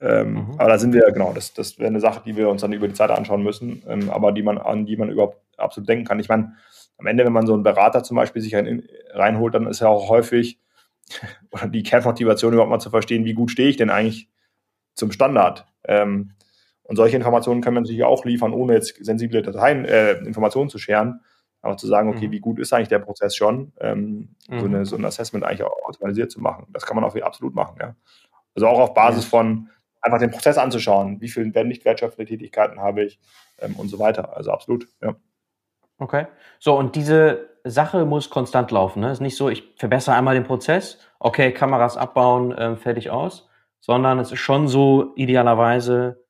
Ähm, 0.00 0.32
mhm. 0.32 0.54
Aber 0.58 0.70
da 0.70 0.78
sind 0.78 0.94
wir, 0.94 1.02
genau, 1.12 1.32
das, 1.34 1.52
das 1.52 1.78
wäre 1.78 1.88
eine 1.88 2.00
Sache, 2.00 2.22
die 2.24 2.36
wir 2.36 2.48
uns 2.48 2.62
dann 2.62 2.72
über 2.72 2.88
die 2.88 2.94
Zeit 2.94 3.10
anschauen 3.10 3.42
müssen, 3.42 3.82
ähm, 3.86 4.10
aber 4.10 4.32
die 4.32 4.42
man, 4.42 4.58
an 4.58 4.86
die 4.86 4.96
man 4.96 5.10
überhaupt 5.10 5.38
absolut 5.58 5.88
denken 5.88 6.06
kann. 6.06 6.18
Ich 6.20 6.28
meine, 6.28 6.54
am 6.96 7.06
Ende, 7.06 7.24
wenn 7.24 7.32
man 7.32 7.46
so 7.46 7.54
einen 7.54 7.62
Berater 7.62 8.02
zum 8.02 8.16
Beispiel 8.16 8.40
sich 8.40 8.54
rein, 8.54 8.82
reinholt, 9.10 9.54
dann 9.54 9.66
ist 9.66 9.80
ja 9.80 9.88
auch 9.88 10.08
häufig 10.08 10.58
oder 11.50 11.66
die 11.66 11.82
Kernmotivation 11.82 12.52
überhaupt 12.52 12.70
mal 12.70 12.78
zu 12.78 12.90
verstehen, 12.90 13.24
wie 13.24 13.34
gut 13.34 13.50
stehe 13.50 13.68
ich 13.68 13.76
denn 13.76 13.90
eigentlich 13.90 14.28
zum 14.94 15.12
Standard. 15.12 15.66
Ähm, 15.84 16.32
und 16.82 16.96
solche 16.96 17.16
Informationen 17.16 17.60
können 17.60 17.76
wir 17.76 17.82
natürlich 17.82 18.04
auch 18.04 18.24
liefern, 18.24 18.52
ohne 18.52 18.74
jetzt 18.74 19.04
sensible 19.04 19.42
Dateien, 19.42 19.84
äh, 19.84 20.14
Informationen 20.24 20.70
zu 20.70 20.78
scheren, 20.78 21.20
aber 21.62 21.76
zu 21.76 21.86
sagen, 21.86 22.08
okay, 22.08 22.26
mhm. 22.28 22.32
wie 22.32 22.40
gut 22.40 22.58
ist 22.58 22.72
eigentlich 22.72 22.88
der 22.88 22.98
Prozess 22.98 23.36
schon, 23.36 23.72
ähm, 23.80 24.34
mhm. 24.48 24.60
so, 24.60 24.66
eine, 24.66 24.86
so, 24.86 24.96
ein 24.96 25.04
Assessment 25.04 25.44
eigentlich 25.44 25.62
auch 25.62 25.76
automatisiert 25.84 26.32
zu 26.32 26.40
machen. 26.40 26.66
Das 26.72 26.86
kann 26.86 26.96
man 26.96 27.04
auch 27.04 27.14
absolut 27.16 27.54
machen, 27.54 27.76
ja. 27.80 27.94
Also 28.56 28.66
auch 28.66 28.80
auf 28.80 28.94
Basis 28.94 29.24
von 29.24 29.68
einfach 30.00 30.18
den 30.18 30.30
Prozess 30.30 30.58
anzuschauen, 30.58 31.20
wie 31.20 31.28
viele 31.28 31.64
nicht 31.64 31.84
wertschöpfende 31.84 32.28
Tätigkeiten 32.28 32.80
habe 32.80 33.04
ich 33.04 33.18
ähm, 33.58 33.76
und 33.76 33.88
so 33.88 33.98
weiter. 33.98 34.36
Also 34.36 34.50
absolut, 34.50 34.88
ja. 35.02 35.14
Okay. 35.98 36.26
So, 36.58 36.76
und 36.76 36.96
diese 36.96 37.50
Sache 37.64 38.06
muss 38.06 38.30
konstant 38.30 38.70
laufen. 38.70 39.00
Ne? 39.00 39.12
Ist 39.12 39.20
nicht 39.20 39.36
so, 39.36 39.50
ich 39.50 39.74
verbessere 39.76 40.14
einmal 40.14 40.34
den 40.34 40.44
Prozess, 40.44 40.98
okay, 41.18 41.52
Kameras 41.52 41.96
abbauen, 41.96 42.52
äh, 42.52 42.76
fertig 42.76 43.10
aus, 43.10 43.48
sondern 43.80 44.18
es 44.18 44.32
ist 44.32 44.40
schon 44.40 44.66
so 44.68 45.12
idealerweise 45.16 46.24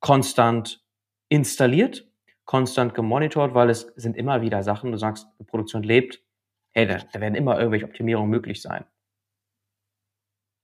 konstant 0.00 0.84
installiert, 1.28 2.06
konstant 2.44 2.94
gemonitort, 2.94 3.54
weil 3.54 3.70
es 3.70 3.92
sind 3.96 4.16
immer 4.16 4.40
wieder 4.40 4.62
Sachen, 4.62 4.92
du 4.92 4.98
sagst, 4.98 5.26
die 5.40 5.44
Produktion 5.44 5.82
lebt, 5.82 6.22
hey, 6.70 6.86
da, 6.86 6.98
da 7.12 7.20
werden 7.20 7.34
immer 7.34 7.58
irgendwelche 7.58 7.86
Optimierungen 7.86 8.30
möglich 8.30 8.62
sein. 8.62 8.84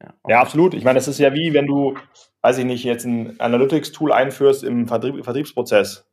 Ja, 0.03 0.15
okay. 0.23 0.33
ja, 0.33 0.41
absolut. 0.41 0.75
Ich 0.75 0.85
meine, 0.85 0.99
es 0.99 1.09
ist 1.09 1.19
ja 1.19 1.33
wie, 1.35 1.55
wenn 1.55 1.67
du, 1.67 1.95
weiß 2.43 2.59
ich 2.59 2.65
nicht, 2.65 2.85
jetzt 2.85 3.05
ein 3.05 3.39
Analytics-Tool 3.41 4.13
einführst 4.13 4.65
im 4.65 4.87
Vertrieb, 4.89 5.25
Vertriebsprozess 5.25 6.07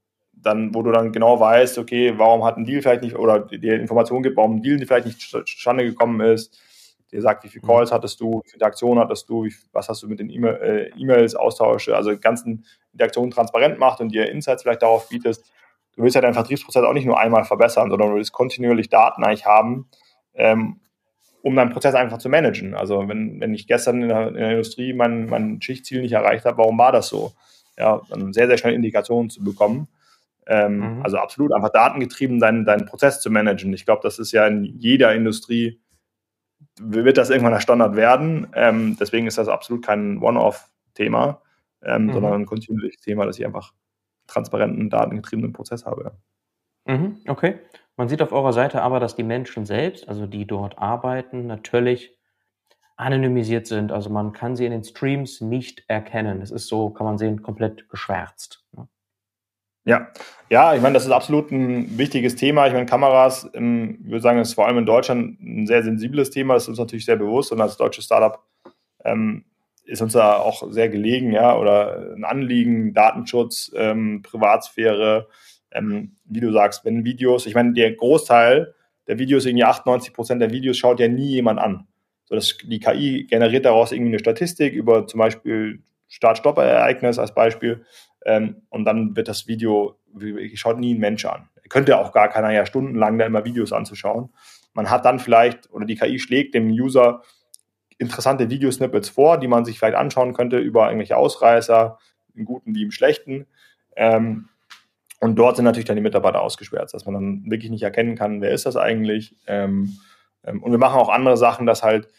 dann, 0.44 0.74
wo 0.74 0.82
du 0.82 0.92
dann 0.92 1.12
genau 1.12 1.40
weißt, 1.40 1.78
okay, 1.78 2.14
warum 2.18 2.44
hat 2.44 2.58
ein 2.58 2.66
Deal 2.66 2.82
vielleicht 2.82 3.04
nicht, 3.04 3.16
oder 3.16 3.40
dir 3.40 3.80
Informationen 3.80 4.24
gibt, 4.24 4.38
warum 4.38 4.58
ein 4.58 4.62
Deal 4.62 4.80
vielleicht 4.80 5.06
nicht 5.06 5.22
zustande 5.22 5.84
gekommen 5.86 6.20
ist, 6.22 6.60
dir 7.12 7.22
sagt, 7.22 7.44
wie 7.44 7.50
viele 7.50 7.66
Calls 7.66 7.92
mhm. 7.92 7.96
hattest 7.96 8.20
du, 8.22 8.42
wie 8.44 8.50
viele 8.50 8.56
Interaktionen 8.56 9.04
hattest 9.04 9.30
du, 9.30 9.44
wie, 9.44 9.54
was 9.72 9.90
hast 9.90 10.04
du 10.04 10.08
mit 10.08 10.20
den 10.20 10.30
äh, 10.30 10.90
E-Mails, 10.98 11.36
Austausche, 11.36 11.96
also 11.96 12.18
ganzen 12.18 12.66
Interaktionen 12.94 13.32
transparent 13.32 13.80
macht 13.80 14.02
und 14.02 14.10
dir 14.10 14.30
Insights 14.30 14.64
vielleicht 14.64 14.82
darauf 14.82 15.10
bietest. 15.10 15.52
Du 15.96 16.04
willst 16.04 16.16
ja 16.16 16.22
deinen 16.22 16.34
Vertriebsprozess 16.34 16.84
auch 16.84 16.94
nicht 16.94 17.06
nur 17.06 17.20
einmal 17.20 17.44
verbessern, 17.44 17.90
sondern 17.90 18.10
du 18.10 18.16
willst 18.16 18.32
kontinuierlich 18.32 18.90
Daten 18.90 19.24
eigentlich 19.24 19.46
haben, 19.46 19.90
ähm, 20.34 20.80
um 21.42 21.56
deinen 21.56 21.72
Prozess 21.72 21.96
einfach 21.96 22.20
zu 22.20 22.30
managen. 22.30 22.76
Also 22.76 23.08
wenn, 23.08 23.40
wenn 23.40 23.54
ich 23.54 23.68
gestern 23.68 24.02
in 24.04 24.10
der, 24.10 24.28
in 24.30 24.36
der 24.36 24.52
Industrie 24.52 24.94
mein, 24.94 25.26
mein 25.28 25.62
Schichtziel 25.62 26.02
nicht 26.02 26.14
erreicht 26.14 26.46
habe, 26.46 26.60
warum 26.60 26.78
war 26.78 26.92
das 26.92 27.08
so? 27.08 27.34
Ja, 27.78 28.02
dann 28.10 28.34
sehr, 28.34 28.48
sehr 28.48 28.58
schnell 28.58 28.74
Indikationen 28.74 29.30
zu 29.30 29.44
bekommen. 29.44 29.88
Ähm, 30.48 30.98
mhm. 30.98 31.02
Also 31.04 31.18
absolut 31.18 31.54
einfach 31.54 31.72
datengetrieben 31.72 32.40
deinen, 32.40 32.66
deinen 32.66 32.86
Prozess 32.86 33.22
zu 33.22 33.30
managen. 33.30 33.74
Ich 33.74 33.86
glaube, 33.86 34.02
das 34.04 34.20
ist 34.20 34.32
ja 34.32 34.46
in 34.46 34.66
jeder 34.66 35.14
Industrie, 35.14 35.80
wird 36.80 37.18
das 37.18 37.30
irgendwann 37.30 37.54
der 37.54 37.60
Standard 37.60 37.96
werden. 37.96 38.48
Ähm, 38.54 38.98
deswegen 39.00 39.28
ist 39.28 39.38
das 39.38 39.48
absolut 39.48 39.86
kein 39.86 40.20
One-Off-Thema, 40.20 41.42
ähm, 41.84 42.06
mhm. 42.06 42.14
sondern 42.14 42.34
ein 42.34 42.46
kontinuierliches 42.46 43.02
Thema, 43.02 43.26
dass 43.26 43.40
ich 43.40 43.46
einfach 43.46 43.74
transparenten, 44.28 44.90
datengetriebenen 44.90 45.54
Prozess 45.54 45.86
habe. 45.86 46.14
Mhm, 46.86 47.18
okay. 47.28 47.60
Man 48.02 48.10
sieht 48.10 48.24
auf 48.24 48.32
eurer 48.32 48.52
Seite 48.52 48.82
aber, 48.82 49.00
dass 49.00 49.16
die 49.16 49.22
Menschen 49.22 49.68
selbst, 49.68 50.10
also 50.10 50.26
die 50.26 50.48
dort 50.48 50.80
arbeiten, 50.80 51.46
natürlich 51.46 52.18
anonymisiert 52.96 53.68
sind. 53.68 53.92
Also 53.92 54.10
man 54.10 54.34
kann 54.34 54.56
sie 54.56 54.66
in 54.66 54.72
den 54.72 54.84
Streams 54.84 55.40
nicht 55.40 55.84
erkennen. 55.88 56.42
Es 56.42 56.50
ist 56.50 56.66
so, 56.66 56.90
kann 56.90 57.06
man 57.06 57.20
sehen, 57.20 57.44
komplett 57.44 57.90
geschwärzt. 57.90 58.66
Ne? 58.76 58.88
Ja, 59.86 60.08
ja, 60.50 60.74
ich 60.74 60.82
meine, 60.82 60.96
das 60.96 61.06
ist 61.06 61.12
absolut 61.12 61.52
ein 61.52 61.96
wichtiges 62.00 62.36
Thema. 62.36 62.66
Ich 62.66 62.74
meine, 62.74 62.88
Kameras, 62.88 63.48
ähm, 63.54 64.00
ich 64.02 64.10
würde 64.10 64.22
sagen, 64.22 64.40
ist 64.40 64.56
vor 64.56 64.66
allem 64.66 64.80
in 64.80 64.88
Deutschland 64.88 65.40
ein 65.40 65.68
sehr 65.68 65.84
sensibles 65.84 66.32
Thema. 66.32 66.56
Das 66.56 66.64
ist 66.64 66.70
uns 66.70 66.80
natürlich 66.80 67.06
sehr 67.06 67.18
bewusst 67.18 67.52
und 67.52 67.62
als 67.62 67.78
deutsches 67.78 68.06
Startup 68.06 68.44
ähm, 69.06 69.46
ist 69.86 70.02
uns 70.02 70.14
da 70.14 70.38
auch 70.38 70.72
sehr 70.72 70.90
gelegen, 70.90 71.34
ja, 71.34 71.56
oder 71.56 72.16
ein 72.16 72.24
Anliegen, 72.24 72.96
Datenschutz, 72.96 73.72
ähm, 73.76 74.24
Privatsphäre, 74.24 75.28
ähm, 75.72 76.16
wie 76.26 76.40
du 76.40 76.52
sagst, 76.52 76.86
wenn 76.86 77.06
Videos, 77.06 77.46
ich 77.46 77.56
meine, 77.56 77.74
der 77.74 77.94
Großteil 77.94 78.74
der 79.08 79.20
Videos, 79.20 79.46
irgendwie 79.46 79.66
98 79.66 80.14
Prozent 80.14 80.42
der 80.42 80.52
Videos 80.52 80.78
schaut 80.78 81.00
ja 81.00 81.08
nie 81.08 81.32
jemand 81.32 81.60
an. 81.60 81.88
So, 82.26 82.36
das, 82.36 82.58
die 82.64 82.80
KI 82.80 83.26
generiert 83.30 83.66
daraus 83.66 83.92
irgendwie 83.92 84.12
eine 84.12 84.20
Statistik 84.20 84.74
über 84.74 85.08
zum 85.08 85.20
Beispiel 85.20 85.82
Start-Stopp-Ereignis 86.08 87.20
als 87.20 87.34
Beispiel 87.34 87.84
ähm, 88.26 88.62
und 88.70 88.86
dann 88.86 89.16
wird 89.16 89.28
das 89.28 89.48
Video, 89.48 89.98
schaut 90.54 90.80
nie 90.80 90.94
ein 90.94 91.00
Mensch 91.00 91.26
an. 91.26 91.50
Könnte 91.70 91.98
auch 91.98 92.12
gar 92.12 92.30
keiner 92.30 92.52
ja 92.52 92.66
stundenlang 92.66 93.18
da 93.18 93.26
immer 93.26 93.46
Videos 93.46 93.72
anzuschauen. 93.72 94.30
Man 94.74 94.90
hat 94.90 95.06
dann 95.06 95.20
vielleicht, 95.20 95.72
oder 95.72 95.86
die 95.86 95.96
KI 95.96 96.20
schlägt 96.20 96.54
dem 96.54 96.70
User 96.70 97.22
interessante 97.98 98.50
Videosnippets 98.50 99.10
vor, 99.10 99.38
die 99.38 99.48
man 99.48 99.64
sich 99.64 99.78
vielleicht 99.78 99.96
anschauen 99.96 100.34
könnte 100.34 100.58
über 100.58 100.88
irgendwelche 100.88 101.18
Ausreißer, 101.18 102.00
im 102.34 102.46
Guten 102.46 102.74
wie 102.76 102.84
im 102.84 102.92
Schlechten. 102.92 103.46
Ähm, 103.96 104.50
und 105.22 105.36
dort 105.36 105.56
sind 105.56 105.66
natürlich 105.66 105.86
dann 105.86 105.96
die 105.96 106.02
Mitarbeiter 106.02 106.42
ausgesperrt, 106.42 106.94
dass 106.94 107.06
man 107.06 107.14
dann 107.14 107.44
wirklich 107.46 107.70
nicht 107.70 107.84
erkennen 107.84 108.16
kann, 108.16 108.42
wer 108.42 108.52
ist 108.52 108.66
das 108.66 108.76
eigentlich. 108.76 109.36
Ähm, 109.46 110.00
ähm, 110.44 110.64
und 110.64 110.72
wir 110.72 110.80
machen 110.80 111.00
auch 111.00 111.10
andere 111.10 111.38
Sachen, 111.38 111.68
dass 111.68 111.84
halt 111.84 112.10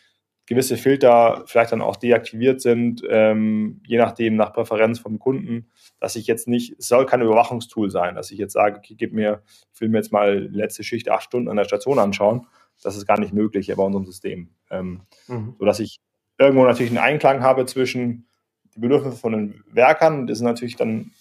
gewisse 0.46 0.76
Filter 0.76 1.42
vielleicht 1.46 1.72
dann 1.72 1.82
auch 1.82 1.96
deaktiviert 1.96 2.60
sind, 2.60 3.02
ähm, 3.08 3.80
je 3.86 3.98
nachdem 3.98 4.36
nach 4.36 4.52
Präferenz 4.52 5.00
vom 5.00 5.18
Kunden, 5.18 5.70
dass 5.98 6.14
ich 6.14 6.28
jetzt 6.28 6.46
nicht, 6.46 6.76
es 6.78 6.88
soll 6.88 7.04
kein 7.06 7.22
Überwachungstool 7.22 7.90
sein, 7.90 8.14
dass 8.14 8.30
ich 8.30 8.38
jetzt 8.38 8.52
sage, 8.52 8.78
okay, 8.78 8.94
gib 8.96 9.12
mir, 9.12 9.42
ich 9.74 9.80
will 9.80 9.88
mir 9.88 9.98
jetzt 9.98 10.12
mal 10.12 10.48
letzte 10.52 10.84
Schicht 10.84 11.10
acht 11.10 11.24
Stunden 11.24 11.48
an 11.48 11.56
der 11.56 11.64
Station 11.64 11.98
anschauen. 11.98 12.46
Das 12.82 12.96
ist 12.96 13.06
gar 13.06 13.18
nicht 13.18 13.32
möglich 13.32 13.72
bei 13.74 13.82
unserem 13.82 14.04
System. 14.04 14.50
Ähm, 14.70 15.02
mhm. 15.26 15.56
Sodass 15.58 15.80
ich 15.80 16.00
irgendwo 16.38 16.64
natürlich 16.64 16.90
einen 16.90 16.98
Einklang 16.98 17.42
habe 17.42 17.66
zwischen 17.66 18.26
die 18.74 18.80
Bedürfnisse 18.80 19.16
von 19.16 19.32
den 19.32 19.64
Werkern, 19.70 20.26
das 20.26 20.40
natürlich 20.40 20.76
dann 20.76 21.12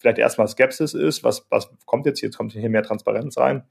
vielleicht 0.00 0.18
erstmal 0.18 0.48
Skepsis 0.48 0.94
ist, 0.94 1.22
was, 1.22 1.46
was 1.50 1.70
kommt 1.84 2.06
jetzt, 2.06 2.22
jetzt 2.22 2.36
kommt 2.36 2.52
hier 2.52 2.70
mehr 2.70 2.82
Transparenz 2.82 3.36
rein, 3.36 3.64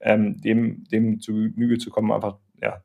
ähm, 0.00 0.40
dem, 0.40 0.84
dem 0.84 1.20
zu 1.20 1.32
Genüge 1.32 1.78
zu 1.78 1.90
kommen, 1.90 2.12
einfach 2.12 2.36
ja, 2.60 2.84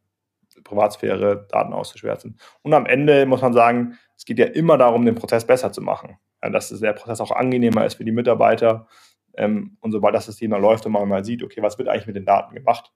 Privatsphäre, 0.63 1.45
Daten 1.49 1.73
auszuschwärzen. 1.73 2.39
Und 2.61 2.73
am 2.73 2.85
Ende 2.85 3.25
muss 3.25 3.41
man 3.41 3.53
sagen, 3.53 3.97
es 4.17 4.23
geht 4.23 4.39
ja 4.39 4.45
immer 4.45 4.77
darum, 4.77 5.05
den 5.05 5.15
Prozess 5.15 5.45
besser 5.45 5.73
zu 5.73 5.81
machen. 5.81 6.17
dass 6.39 6.69
der 6.69 6.93
Prozess 6.93 7.19
auch 7.19 7.31
angenehmer 7.31 7.85
ist 7.85 7.95
für 7.95 8.05
die 8.05 8.11
Mitarbeiter. 8.11 8.87
Ähm, 9.35 9.77
und 9.81 9.91
sobald 9.91 10.15
das 10.15 10.27
System 10.27 10.51
dann 10.51 10.61
läuft 10.61 10.85
und 10.85 10.93
man 10.93 11.07
mal 11.09 11.25
sieht, 11.25 11.43
okay, 11.43 11.61
was 11.61 11.77
wird 11.77 11.89
eigentlich 11.89 12.07
mit 12.07 12.15
den 12.15 12.25
Daten 12.25 12.55
gemacht, 12.55 12.93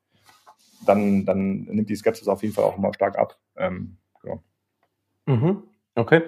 dann, 0.86 1.26
dann 1.26 1.64
nimmt 1.64 1.90
die 1.90 1.96
Skepsis 1.96 2.30
auf 2.30 2.42
jeden 2.42 2.54
Fall 2.54 2.64
auch 2.64 2.78
immer 2.78 2.94
stark 2.94 3.18
ab. 3.18 3.38
Ähm, 3.58 3.98
genau. 4.22 4.42
mhm. 5.26 5.64
Okay. 5.96 6.22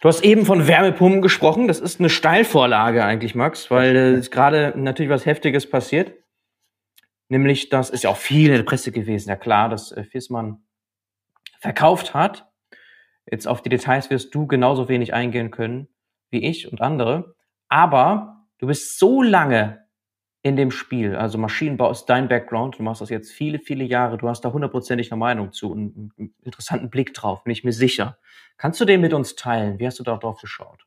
Du 0.00 0.08
hast 0.08 0.22
eben 0.22 0.44
von 0.44 0.66
Wärmepumpen 0.66 1.22
gesprochen. 1.22 1.68
Das 1.68 1.80
ist 1.80 2.00
eine 2.00 2.10
Steilvorlage 2.10 3.04
eigentlich, 3.04 3.34
Max, 3.34 3.70
weil 3.70 3.96
äh, 3.96 4.20
gerade 4.28 4.74
natürlich 4.76 5.10
was 5.10 5.26
Heftiges 5.26 5.68
passiert. 5.68 6.12
Nämlich, 7.28 7.70
das 7.70 7.90
ist 7.90 8.04
ja 8.04 8.10
auch 8.10 8.16
viel 8.16 8.50
in 8.50 8.56
der 8.56 8.62
Presse 8.62 8.92
gewesen. 8.92 9.30
Ja 9.30 9.36
klar, 9.36 9.68
dass 9.68 9.92
äh, 9.92 10.04
Fissmann 10.04 10.64
verkauft 11.60 12.14
hat. 12.14 12.48
Jetzt 13.30 13.48
auf 13.48 13.62
die 13.62 13.70
Details 13.70 14.10
wirst 14.10 14.34
du 14.34 14.46
genauso 14.46 14.88
wenig 14.88 15.14
eingehen 15.14 15.50
können 15.50 15.88
wie 16.30 16.44
ich 16.44 16.70
und 16.70 16.80
andere. 16.80 17.34
Aber 17.68 18.46
du 18.58 18.66
bist 18.66 18.98
so 18.98 19.22
lange 19.22 19.85
in 20.46 20.54
dem 20.54 20.70
Spiel, 20.70 21.16
also 21.16 21.38
Maschinenbau 21.38 21.90
ist 21.90 22.04
dein 22.04 22.28
Background, 22.28 22.78
du 22.78 22.84
machst 22.84 23.00
das 23.00 23.10
jetzt 23.10 23.32
viele, 23.32 23.58
viele 23.58 23.82
Jahre, 23.82 24.16
du 24.16 24.28
hast 24.28 24.42
da 24.42 24.52
hundertprozentig 24.52 25.10
eine 25.10 25.18
Meinung 25.18 25.50
zu 25.50 25.72
und 25.72 26.12
einen 26.16 26.34
interessanten 26.44 26.88
Blick 26.88 27.14
drauf, 27.14 27.42
bin 27.42 27.50
ich 27.50 27.64
mir 27.64 27.72
sicher. 27.72 28.16
Kannst 28.56 28.80
du 28.80 28.84
den 28.84 29.00
mit 29.00 29.12
uns 29.12 29.34
teilen? 29.34 29.80
Wie 29.80 29.86
hast 29.88 29.98
du 29.98 30.04
da 30.04 30.16
drauf 30.16 30.40
geschaut? 30.40 30.86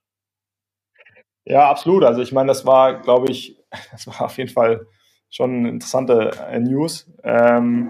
Ja, 1.43 1.69
absolut. 1.69 2.05
Also 2.05 2.21
ich 2.21 2.31
meine, 2.31 2.47
das 2.47 2.65
war, 2.65 3.01
glaube 3.01 3.29
ich, 3.31 3.57
das 3.91 4.07
war 4.07 4.21
auf 4.21 4.37
jeden 4.37 4.49
Fall 4.49 4.87
schon 5.29 5.53
eine 5.57 5.69
interessante 5.71 6.31
äh, 6.49 6.59
News. 6.61 7.11
Ähm, 7.23 7.89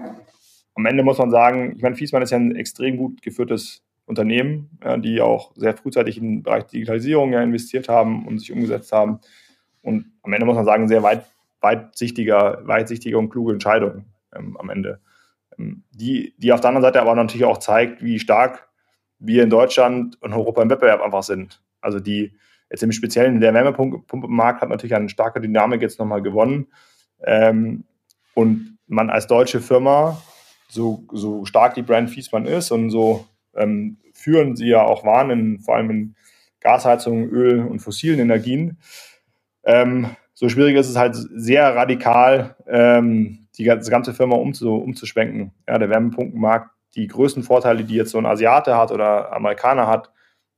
am 0.74 0.86
Ende 0.86 1.04
muss 1.04 1.18
man 1.18 1.30
sagen, 1.30 1.76
ich 1.76 1.82
meine, 1.82 1.94
Fiesmann 1.94 2.22
ist 2.22 2.30
ja 2.30 2.38
ein 2.38 2.56
extrem 2.56 2.96
gut 2.96 3.22
geführtes 3.22 3.84
Unternehmen, 4.06 4.76
ja, 4.82 4.96
die 4.96 5.20
auch 5.20 5.52
sehr 5.54 5.76
frühzeitig 5.76 6.18
im 6.18 6.42
Bereich 6.42 6.64
Digitalisierung 6.64 7.32
ja 7.32 7.40
investiert 7.44 7.88
haben 7.88 8.26
und 8.26 8.40
sich 8.40 8.50
umgesetzt 8.50 8.90
haben. 8.90 9.20
Und 9.82 10.06
am 10.24 10.32
Ende 10.32 10.46
muss 10.46 10.56
man 10.56 10.64
sagen, 10.64 10.88
sehr 10.88 11.04
weit, 11.04 11.24
weitsichtiger, 11.60 12.60
weitsichtige 12.64 13.18
und 13.18 13.30
kluge 13.30 13.52
Entscheidungen 13.52 14.06
ähm, 14.34 14.56
am 14.56 14.70
Ende. 14.70 15.00
Ähm, 15.58 15.84
die, 15.90 16.34
die 16.38 16.52
auf 16.52 16.60
der 16.60 16.68
anderen 16.68 16.84
Seite 16.84 17.00
aber 17.00 17.14
natürlich 17.14 17.44
auch 17.44 17.58
zeigt, 17.58 18.02
wie 18.02 18.18
stark 18.18 18.68
wir 19.18 19.42
in 19.42 19.50
Deutschland 19.50 20.20
und 20.22 20.32
Europa 20.32 20.62
im 20.62 20.70
Wettbewerb 20.70 21.02
einfach 21.02 21.22
sind. 21.22 21.62
Also 21.80 22.00
die 22.00 22.36
jetzt 22.70 22.82
im 22.82 22.92
Speziellen 22.92 23.40
der 23.40 23.52
Wärmepumpenmarkt 23.52 24.62
hat 24.62 24.68
natürlich 24.68 24.94
eine 24.94 25.08
starke 25.08 25.40
Dynamik 25.40 25.82
jetzt 25.82 25.98
nochmal 25.98 26.22
gewonnen. 26.22 26.68
Ähm, 27.22 27.84
und 28.34 28.78
man 28.86 29.10
als 29.10 29.26
deutsche 29.26 29.60
Firma 29.60 30.22
so, 30.68 31.04
so 31.12 31.44
stark 31.44 31.74
die 31.74 31.82
Brand 31.82 32.10
Fiesmann 32.10 32.46
ist 32.46 32.70
und 32.70 32.90
so, 32.90 33.26
äh, 33.54 33.62
ähm, 33.62 33.98
führen 34.12 34.56
sie 34.56 34.68
ja 34.68 34.82
auch 34.82 35.04
waren, 35.04 35.30
in, 35.30 35.60
vor 35.60 35.76
allem 35.76 35.90
in 35.90 36.14
Gasheizung, 36.60 37.28
Öl 37.28 37.66
und 37.66 37.80
fossilen 37.80 38.20
Energien. 38.20 38.78
Ähm, 39.64 40.14
so 40.40 40.48
schwierig 40.48 40.74
ist 40.74 40.88
es 40.88 40.96
halt 40.96 41.14
sehr 41.14 41.76
radikal, 41.76 42.56
ähm, 42.66 43.46
die 43.58 43.64
ganze 43.64 44.14
Firma 44.14 44.36
umzu, 44.36 44.74
umzuschwenken. 44.74 45.52
Ja, 45.68 45.76
der 45.76 45.90
Wärmepumpenmarkt, 45.90 46.70
die 46.94 47.08
größten 47.08 47.42
Vorteile, 47.42 47.84
die 47.84 47.94
jetzt 47.94 48.12
so 48.12 48.16
ein 48.16 48.24
Asiate 48.24 48.74
hat 48.74 48.90
oder 48.90 49.34
Amerikaner 49.34 49.86
hat, 49.86 50.10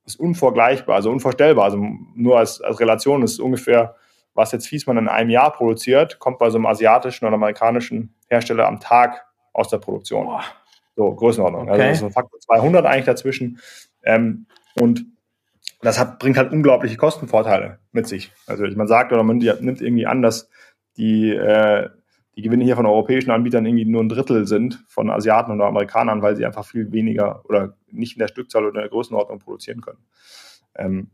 ist 0.07 0.21
unvergleichbar, 0.21 0.95
also 0.95 1.11
unvorstellbar. 1.11 1.65
Also 1.65 1.85
nur 2.15 2.39
als, 2.39 2.61
als 2.61 2.79
Relation 2.79 3.25
ist 3.25 3.41
ungefähr, 3.41 3.97
was 4.35 4.53
jetzt 4.53 4.69
Fiesmann 4.69 4.99
in 4.99 5.09
einem 5.09 5.31
Jahr 5.31 5.53
produziert, 5.53 6.21
kommt 6.21 6.39
bei 6.39 6.49
so 6.49 6.59
einem 6.59 6.67
asiatischen 6.67 7.25
oder 7.25 7.35
amerikanischen 7.35 8.15
Hersteller 8.29 8.69
am 8.69 8.79
Tag 8.79 9.27
aus 9.53 9.67
der 9.67 9.79
Produktion. 9.79 10.27
Boah. 10.27 10.45
So, 10.95 11.13
Größenordnung. 11.13 11.63
Also 11.63 11.73
okay. 11.73 11.89
Also 11.89 12.07
ist 12.07 12.11
ein 12.11 12.13
Faktor 12.13 12.39
200 12.39 12.87
eigentlich 12.87 13.07
dazwischen. 13.07 13.59
Ähm, 14.05 14.47
und 14.81 15.07
das 15.83 15.99
hat, 15.99 16.19
bringt 16.21 16.39
halt 16.39 16.53
unglaubliche 16.53 16.97
Kostenvorteile 16.97 17.81
mit 17.91 18.07
sich. 18.07 18.33
Also 18.47 18.65
man 18.65 18.87
sagt 18.87 19.13
oder 19.13 19.25
man 19.25 19.39
nimmt 19.39 19.83
irgendwie 19.83 20.07
an, 20.07 20.23
dass 20.23 20.49
die, 20.97 21.31
äh, 21.31 21.91
die 22.37 22.43
Gewinne 22.43 22.65
hier 22.65 22.77
von 22.77 22.87
europäischen 22.87 23.33
Anbietern 23.33 23.67
irgendwie 23.67 23.85
nur 23.85 24.03
ein 24.03 24.09
Drittel 24.09 24.47
sind 24.47 24.85
von 24.89 25.11
Asiaten 25.11 25.53
oder 25.53 25.67
Amerikanern, 25.67 26.23
weil 26.23 26.37
sie 26.37 26.47
einfach 26.47 26.65
viel 26.65 26.93
weniger 26.93 27.45
oder 27.47 27.77
nicht 27.91 28.15
in 28.15 28.21
der 28.21 28.29
Stückzahl 28.29 28.63
oder 28.63 28.77
in 28.77 28.81
der 28.83 28.91
Größenordnung 28.91 29.41
produzieren 29.41 29.81
können. 29.81 29.99
Ähm, 30.77 31.11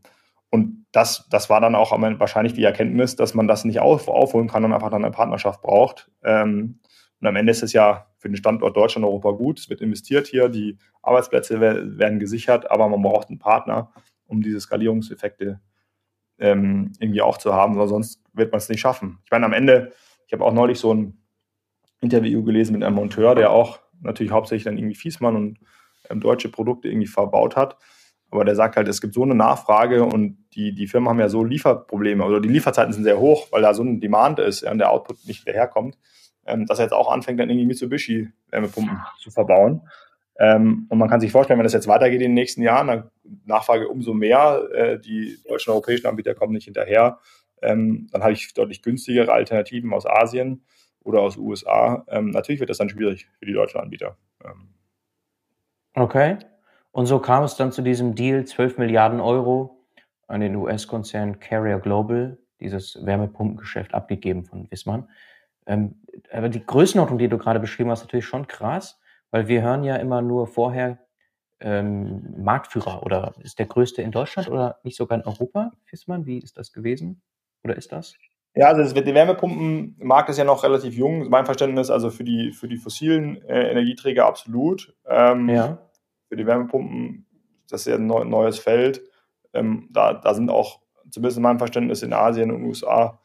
und 0.50 0.86
das, 0.92 1.26
das 1.30 1.50
war 1.50 1.60
dann 1.60 1.74
auch 1.74 1.90
wahrscheinlich 1.92 2.52
die 2.52 2.64
Erkenntnis, 2.64 3.16
dass 3.16 3.34
man 3.34 3.48
das 3.48 3.64
nicht 3.64 3.80
auf, 3.80 4.08
aufholen 4.08 4.48
kann 4.48 4.64
und 4.64 4.72
einfach 4.72 4.90
dann 4.90 5.04
eine 5.04 5.12
Partnerschaft 5.12 5.62
braucht. 5.62 6.10
Ähm, 6.22 6.78
und 7.20 7.26
am 7.26 7.36
Ende 7.36 7.50
ist 7.50 7.62
es 7.62 7.72
ja 7.72 8.06
für 8.18 8.28
den 8.28 8.36
Standort 8.36 8.76
Deutschland 8.76 9.04
und 9.04 9.10
Europa 9.10 9.30
gut. 9.32 9.58
Es 9.58 9.70
wird 9.70 9.80
investiert 9.80 10.26
hier, 10.26 10.48
die 10.48 10.78
Arbeitsplätze 11.02 11.60
werden 11.60 12.18
gesichert, 12.18 12.70
aber 12.70 12.88
man 12.88 13.02
braucht 13.02 13.28
einen 13.28 13.38
Partner, 13.38 13.92
um 14.28 14.42
diese 14.42 14.60
Skalierungseffekte 14.60 15.60
ähm, 16.38 16.92
irgendwie 17.00 17.22
auch 17.22 17.38
zu 17.38 17.52
haben, 17.52 17.76
weil 17.76 17.88
sonst 17.88 18.22
wird 18.32 18.52
man 18.52 18.58
es 18.58 18.68
nicht 18.68 18.80
schaffen. 18.80 19.18
Ich 19.24 19.30
meine, 19.30 19.46
am 19.46 19.52
Ende, 19.52 19.92
ich 20.26 20.32
habe 20.32 20.44
auch 20.44 20.52
neulich 20.52 20.78
so 20.78 20.94
ein 20.94 21.20
Interview 22.00 22.44
gelesen 22.44 22.74
mit 22.74 22.84
einem 22.84 22.94
Monteur, 22.94 23.34
der 23.34 23.50
auch 23.50 23.80
natürlich 24.00 24.32
hauptsächlich 24.32 24.64
dann 24.64 24.78
irgendwie 24.78 24.94
Fiesmann 24.94 25.34
und 25.34 25.58
ähm, 26.08 26.20
deutsche 26.20 26.48
Produkte 26.48 26.88
irgendwie 26.88 27.08
verbaut 27.08 27.56
hat. 27.56 27.76
Aber 28.30 28.44
der 28.44 28.54
sagt 28.54 28.76
halt, 28.76 28.86
es 28.88 29.00
gibt 29.00 29.14
so 29.14 29.22
eine 29.22 29.34
Nachfrage 29.34 30.04
und 30.04 30.36
die, 30.54 30.74
die 30.74 30.86
Firmen 30.86 31.08
haben 31.08 31.18
ja 31.18 31.28
so 31.28 31.42
Lieferprobleme 31.44 32.24
oder 32.24 32.40
die 32.40 32.48
Lieferzeiten 32.48 32.92
sind 32.92 33.04
sehr 33.04 33.18
hoch, 33.18 33.48
weil 33.50 33.62
da 33.62 33.72
so 33.72 33.82
ein 33.82 34.00
Demand 34.00 34.38
ist 34.38 34.62
ja, 34.62 34.70
und 34.70 34.78
der 34.78 34.90
Output 34.90 35.24
nicht 35.26 35.44
hinterherkommt, 35.44 35.98
ähm, 36.46 36.66
dass 36.66 36.78
er 36.78 36.84
jetzt 36.84 36.92
auch 36.92 37.10
anfängt, 37.10 37.40
dann 37.40 37.48
irgendwie 37.48 37.66
Mitsubishi 37.66 38.30
Wärmepumpen 38.50 39.00
zu 39.18 39.30
verbauen. 39.30 39.82
Ähm, 40.38 40.86
und 40.88 40.98
man 40.98 41.08
kann 41.08 41.20
sich 41.20 41.32
vorstellen, 41.32 41.58
wenn 41.58 41.64
das 41.64 41.72
jetzt 41.72 41.88
weitergeht 41.88 42.20
in 42.20 42.30
den 42.30 42.34
nächsten 42.34 42.62
Jahren, 42.62 42.86
dann 42.86 43.10
Nachfrage 43.44 43.88
umso 43.88 44.14
mehr, 44.14 44.68
äh, 44.72 44.98
die 45.00 45.36
deutschen 45.48 45.72
europäischen 45.72 46.06
Anbieter 46.06 46.34
kommen 46.34 46.52
nicht 46.52 46.64
hinterher, 46.64 47.18
ähm, 47.60 48.06
dann 48.12 48.22
habe 48.22 48.32
ich 48.32 48.54
deutlich 48.54 48.82
günstigere 48.82 49.32
Alternativen 49.32 49.92
aus 49.92 50.06
Asien 50.06 50.64
oder 51.02 51.20
aus 51.20 51.36
USA. 51.36 52.04
Ähm, 52.08 52.30
natürlich 52.30 52.60
wird 52.60 52.70
das 52.70 52.78
dann 52.78 52.88
schwierig 52.88 53.28
für 53.38 53.46
die 53.46 53.52
deutschen 53.52 53.80
Anbieter. 53.80 54.16
Ähm. 54.44 54.68
Okay. 55.94 56.38
Und 56.92 57.06
so 57.06 57.18
kam 57.18 57.44
es 57.44 57.56
dann 57.56 57.72
zu 57.72 57.82
diesem 57.82 58.14
Deal, 58.14 58.44
12 58.44 58.78
Milliarden 58.78 59.20
Euro 59.20 59.84
an 60.26 60.40
den 60.40 60.54
US-Konzern 60.56 61.40
Carrier 61.40 61.78
Global, 61.78 62.38
dieses 62.60 63.04
Wärmepumpengeschäft 63.04 63.94
abgegeben 63.94 64.44
von 64.44 64.70
Wissmann. 64.70 65.08
Ähm, 65.66 65.96
aber 66.32 66.48
die 66.48 66.64
Größenordnung, 66.64 67.18
die 67.18 67.28
du 67.28 67.38
gerade 67.38 67.60
beschrieben 67.60 67.90
hast, 67.90 68.02
natürlich 68.02 68.26
schon 68.26 68.46
krass. 68.46 69.00
Weil 69.30 69.48
wir 69.48 69.62
hören 69.62 69.84
ja 69.84 69.96
immer 69.96 70.22
nur 70.22 70.46
vorher 70.46 70.98
ähm, 71.60 72.34
Marktführer 72.38 73.02
oder 73.04 73.34
ist 73.40 73.58
der 73.58 73.66
größte 73.66 74.02
in 74.02 74.12
Deutschland 74.12 74.48
oder 74.48 74.78
nicht 74.84 74.96
sogar 74.96 75.18
in 75.18 75.24
Europa, 75.24 75.72
Fissmann? 75.84 76.26
Wie 76.26 76.38
ist 76.38 76.56
das 76.56 76.72
gewesen? 76.72 77.22
Oder 77.64 77.76
ist 77.76 77.92
das? 77.92 78.14
Ja, 78.54 78.68
also 78.68 78.94
der 78.94 79.14
Wärmepumpenmarkt 79.14 80.30
ist 80.30 80.38
ja 80.38 80.44
noch 80.44 80.64
relativ 80.64 80.94
jung, 80.94 81.28
mein 81.28 81.44
Verständnis, 81.44 81.90
also 81.90 82.10
für 82.10 82.24
die, 82.24 82.52
für 82.52 82.68
die 82.68 82.76
fossilen 82.76 83.42
äh, 83.42 83.70
Energieträger 83.70 84.26
absolut. 84.26 84.94
Ähm, 85.06 85.48
ja. 85.48 85.78
Für 86.28 86.36
die 86.36 86.46
Wärmepumpen, 86.46 87.26
das 87.70 87.82
ist 87.82 87.86
ja 87.86 87.96
ein 87.96 88.06
neues 88.06 88.58
Feld. 88.58 89.02
Ähm, 89.52 89.88
da, 89.90 90.14
da 90.14 90.34
sind 90.34 90.50
auch, 90.50 90.80
zumindest 91.10 91.36
in 91.36 91.42
meinem 91.42 91.58
Verständnis, 91.58 92.02
in 92.02 92.12
Asien 92.12 92.50
und 92.50 92.64
USA 92.64 93.20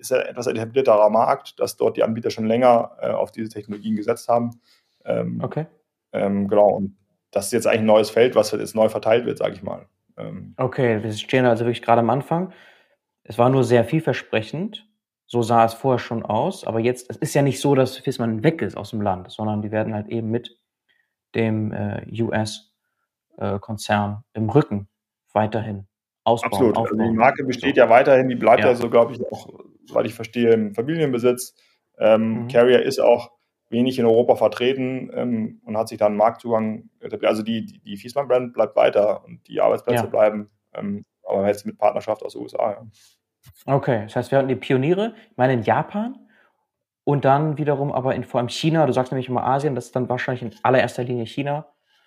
ist 0.00 0.10
ja 0.10 0.18
etwas 0.18 0.48
etablierterer 0.48 1.10
Markt, 1.10 1.60
dass 1.60 1.76
dort 1.76 1.96
die 1.96 2.02
Anbieter 2.02 2.30
schon 2.30 2.46
länger 2.46 2.96
äh, 3.00 3.10
auf 3.10 3.30
diese 3.30 3.48
Technologien 3.48 3.96
gesetzt 3.96 4.28
haben. 4.28 4.60
Ähm, 5.04 5.40
okay. 5.42 5.66
Ähm, 6.12 6.48
genau, 6.48 6.70
und 6.70 6.96
das 7.30 7.46
ist 7.46 7.52
jetzt 7.52 7.66
eigentlich 7.66 7.80
ein 7.80 7.86
neues 7.86 8.10
Feld, 8.10 8.34
was 8.34 8.52
jetzt 8.52 8.74
neu 8.74 8.88
verteilt 8.88 9.26
wird, 9.26 9.38
sage 9.38 9.54
ich 9.54 9.62
mal. 9.62 9.86
Ähm, 10.16 10.54
okay, 10.58 11.02
wir 11.02 11.12
stehen 11.12 11.46
also 11.46 11.64
wirklich 11.64 11.82
gerade 11.82 12.00
am 12.00 12.10
Anfang. 12.10 12.52
Es 13.24 13.38
war 13.38 13.48
nur 13.48 13.64
sehr 13.64 13.84
vielversprechend. 13.84 14.88
So 15.26 15.42
sah 15.42 15.64
es 15.64 15.74
vorher 15.74 15.98
schon 15.98 16.24
aus. 16.24 16.66
Aber 16.66 16.80
jetzt, 16.80 17.08
es 17.10 17.16
ist 17.16 17.34
ja 17.34 17.42
nicht 17.42 17.60
so, 17.60 17.74
dass 17.74 17.96
Fissmann 17.96 18.44
weg 18.44 18.60
ist 18.60 18.76
aus 18.76 18.90
dem 18.90 19.00
Land, 19.00 19.30
sondern 19.30 19.62
die 19.62 19.70
werden 19.70 19.94
halt 19.94 20.08
eben 20.08 20.30
mit 20.30 20.58
dem 21.34 21.72
äh, 21.72 22.22
US-Konzern 22.22 24.24
äh, 24.34 24.38
im 24.38 24.50
Rücken 24.50 24.88
weiterhin 25.32 25.86
ausbauen. 26.24 26.52
Absolut. 26.52 26.76
Aufbauen. 26.76 27.00
Also 27.00 27.12
die 27.12 27.16
Marke 27.16 27.44
besteht 27.44 27.76
so. 27.76 27.80
ja 27.80 27.88
weiterhin, 27.88 28.28
die 28.28 28.34
bleibt 28.34 28.60
ja, 28.60 28.68
ja 28.68 28.74
so, 28.74 28.90
glaube 28.90 29.14
ich, 29.14 29.32
auch, 29.32 29.48
weil 29.90 30.04
ich 30.04 30.14
verstehe, 30.14 30.52
im 30.52 30.74
Familienbesitz. 30.74 31.54
Ähm, 31.98 32.42
mhm. 32.42 32.48
Carrier 32.48 32.82
ist 32.82 33.00
auch 33.00 33.30
wenig 33.72 33.98
in 33.98 34.06
Europa 34.06 34.36
vertreten 34.36 35.10
ähm, 35.14 35.60
und 35.64 35.76
hat 35.76 35.88
sich 35.88 35.98
dann 35.98 36.16
Marktzugang 36.16 36.90
etabliert. 37.00 37.30
Also 37.30 37.42
die, 37.42 37.66
die, 37.66 37.80
die 37.80 37.96
Fiesmann-Brand 37.96 38.52
bleibt 38.52 38.76
weiter 38.76 39.24
und 39.24 39.46
die 39.48 39.60
Arbeitsplätze 39.60 40.04
ja. 40.04 40.10
bleiben, 40.10 40.50
ähm, 40.74 41.04
aber 41.24 41.46
jetzt 41.46 41.66
mit 41.66 41.78
Partnerschaft 41.78 42.22
aus 42.22 42.34
den 42.34 42.42
USA. 42.42 42.72
Ja. 42.72 42.86
Okay, 43.66 44.04
das 44.04 44.16
heißt, 44.16 44.30
wir 44.30 44.38
hatten 44.38 44.48
die 44.48 44.56
Pioniere, 44.56 45.14
ich 45.30 45.36
meine 45.36 45.54
in 45.54 45.62
Japan 45.62 46.16
und 47.04 47.24
dann 47.24 47.58
wiederum 47.58 47.92
aber 47.92 48.14
in 48.14 48.24
vor 48.24 48.38
allem 48.38 48.48
China, 48.48 48.86
du 48.86 48.92
sagst 48.92 49.10
nämlich 49.10 49.28
immer 49.28 49.44
Asien, 49.44 49.74
das 49.74 49.86
ist 49.86 49.96
dann 49.96 50.08
wahrscheinlich 50.08 50.42
in 50.42 50.54
allererster 50.62 51.02
Linie 51.02 51.26
China, 51.26 51.66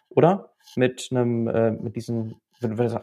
oder? 0.10 0.54
Mit 0.76 1.10
einem, 1.12 1.48
äh, 1.48 1.72
mit 1.72 1.96
diesen, 1.96 2.36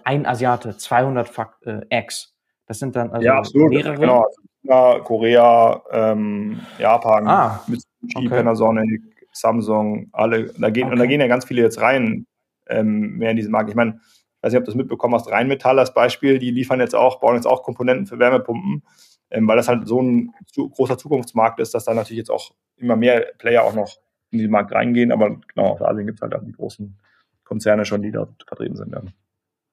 ein 0.04 0.26
Asiate, 0.26 0.76
200 0.76 1.28
Fakt, 1.28 1.66
äh, 1.66 1.82
X. 1.90 2.34
Das 2.66 2.78
sind 2.78 2.96
dann 2.96 3.10
also 3.10 3.26
ja, 3.26 3.38
absolut. 3.38 3.70
mehrere. 3.70 3.96
Genau. 3.96 4.24
China, 4.62 5.00
Korea, 5.00 5.82
ähm, 5.90 6.60
Japan, 6.78 7.26
ah, 7.26 7.60
Mitsubishi, 7.66 7.91
okay. 8.14 8.28
Panasonic, 8.28 9.02
Samsung, 9.32 10.08
alle. 10.12 10.52
Da 10.58 10.70
gehen, 10.70 10.84
okay. 10.84 10.92
Und 10.92 10.98
da 10.98 11.06
gehen 11.06 11.20
ja 11.20 11.26
ganz 11.26 11.44
viele 11.44 11.62
jetzt 11.62 11.80
rein 11.80 12.26
ähm, 12.68 13.18
mehr 13.18 13.30
in 13.30 13.36
diesen 13.36 13.52
Markt. 13.52 13.70
Ich 13.70 13.76
meine, 13.76 14.00
ich 14.00 14.42
weiß 14.42 14.52
nicht, 14.52 14.58
ob 14.58 14.64
du 14.64 14.70
das 14.70 14.76
mitbekommen 14.76 15.14
hast, 15.14 15.30
Rheinmetall 15.30 15.78
als 15.78 15.94
Beispiel, 15.94 16.38
die 16.38 16.50
liefern 16.50 16.80
jetzt 16.80 16.94
auch, 16.94 17.20
bauen 17.20 17.36
jetzt 17.36 17.46
auch 17.46 17.62
Komponenten 17.62 18.06
für 18.06 18.18
Wärmepumpen, 18.18 18.82
ähm, 19.30 19.46
weil 19.46 19.56
das 19.56 19.68
halt 19.68 19.86
so 19.86 20.02
ein 20.02 20.34
zu, 20.46 20.68
großer 20.68 20.98
Zukunftsmarkt 20.98 21.60
ist, 21.60 21.74
dass 21.74 21.84
da 21.84 21.94
natürlich 21.94 22.18
jetzt 22.18 22.30
auch 22.30 22.52
immer 22.76 22.96
mehr 22.96 23.32
Player 23.38 23.62
auch 23.62 23.74
noch 23.74 23.98
in 24.30 24.38
den 24.38 24.50
Markt 24.50 24.72
reingehen. 24.72 25.12
Aber 25.12 25.40
genau, 25.54 25.74
aus 25.74 25.82
Asien 25.82 26.06
gibt 26.06 26.18
es 26.18 26.22
halt 26.22 26.34
auch 26.34 26.44
die 26.44 26.52
großen 26.52 26.98
Konzerne 27.44 27.84
schon, 27.84 28.02
die 28.02 28.10
dort 28.10 28.42
vertreten 28.46 28.76
sind. 28.76 28.92
Ja. 28.92 29.02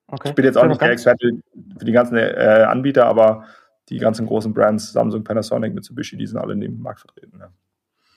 Okay. 0.06 0.28
Ich 0.28 0.34
bin 0.34 0.44
jetzt 0.44 0.56
auch 0.56 0.66
nicht 0.66 0.80
der 0.80 0.90
Experte 0.90 1.30
für 1.78 1.84
die 1.84 1.92
ganzen 1.92 2.16
äh, 2.16 2.64
Anbieter, 2.68 3.06
aber 3.06 3.44
die 3.88 3.98
ganzen 3.98 4.26
großen 4.26 4.52
Brands, 4.52 4.92
Samsung, 4.92 5.24
Panasonic, 5.24 5.74
Mitsubishi, 5.74 6.16
die 6.16 6.26
sind 6.26 6.38
alle 6.38 6.52
in 6.52 6.60
dem 6.60 6.80
Markt 6.80 7.00
vertreten. 7.00 7.38
Ja. 7.40 7.50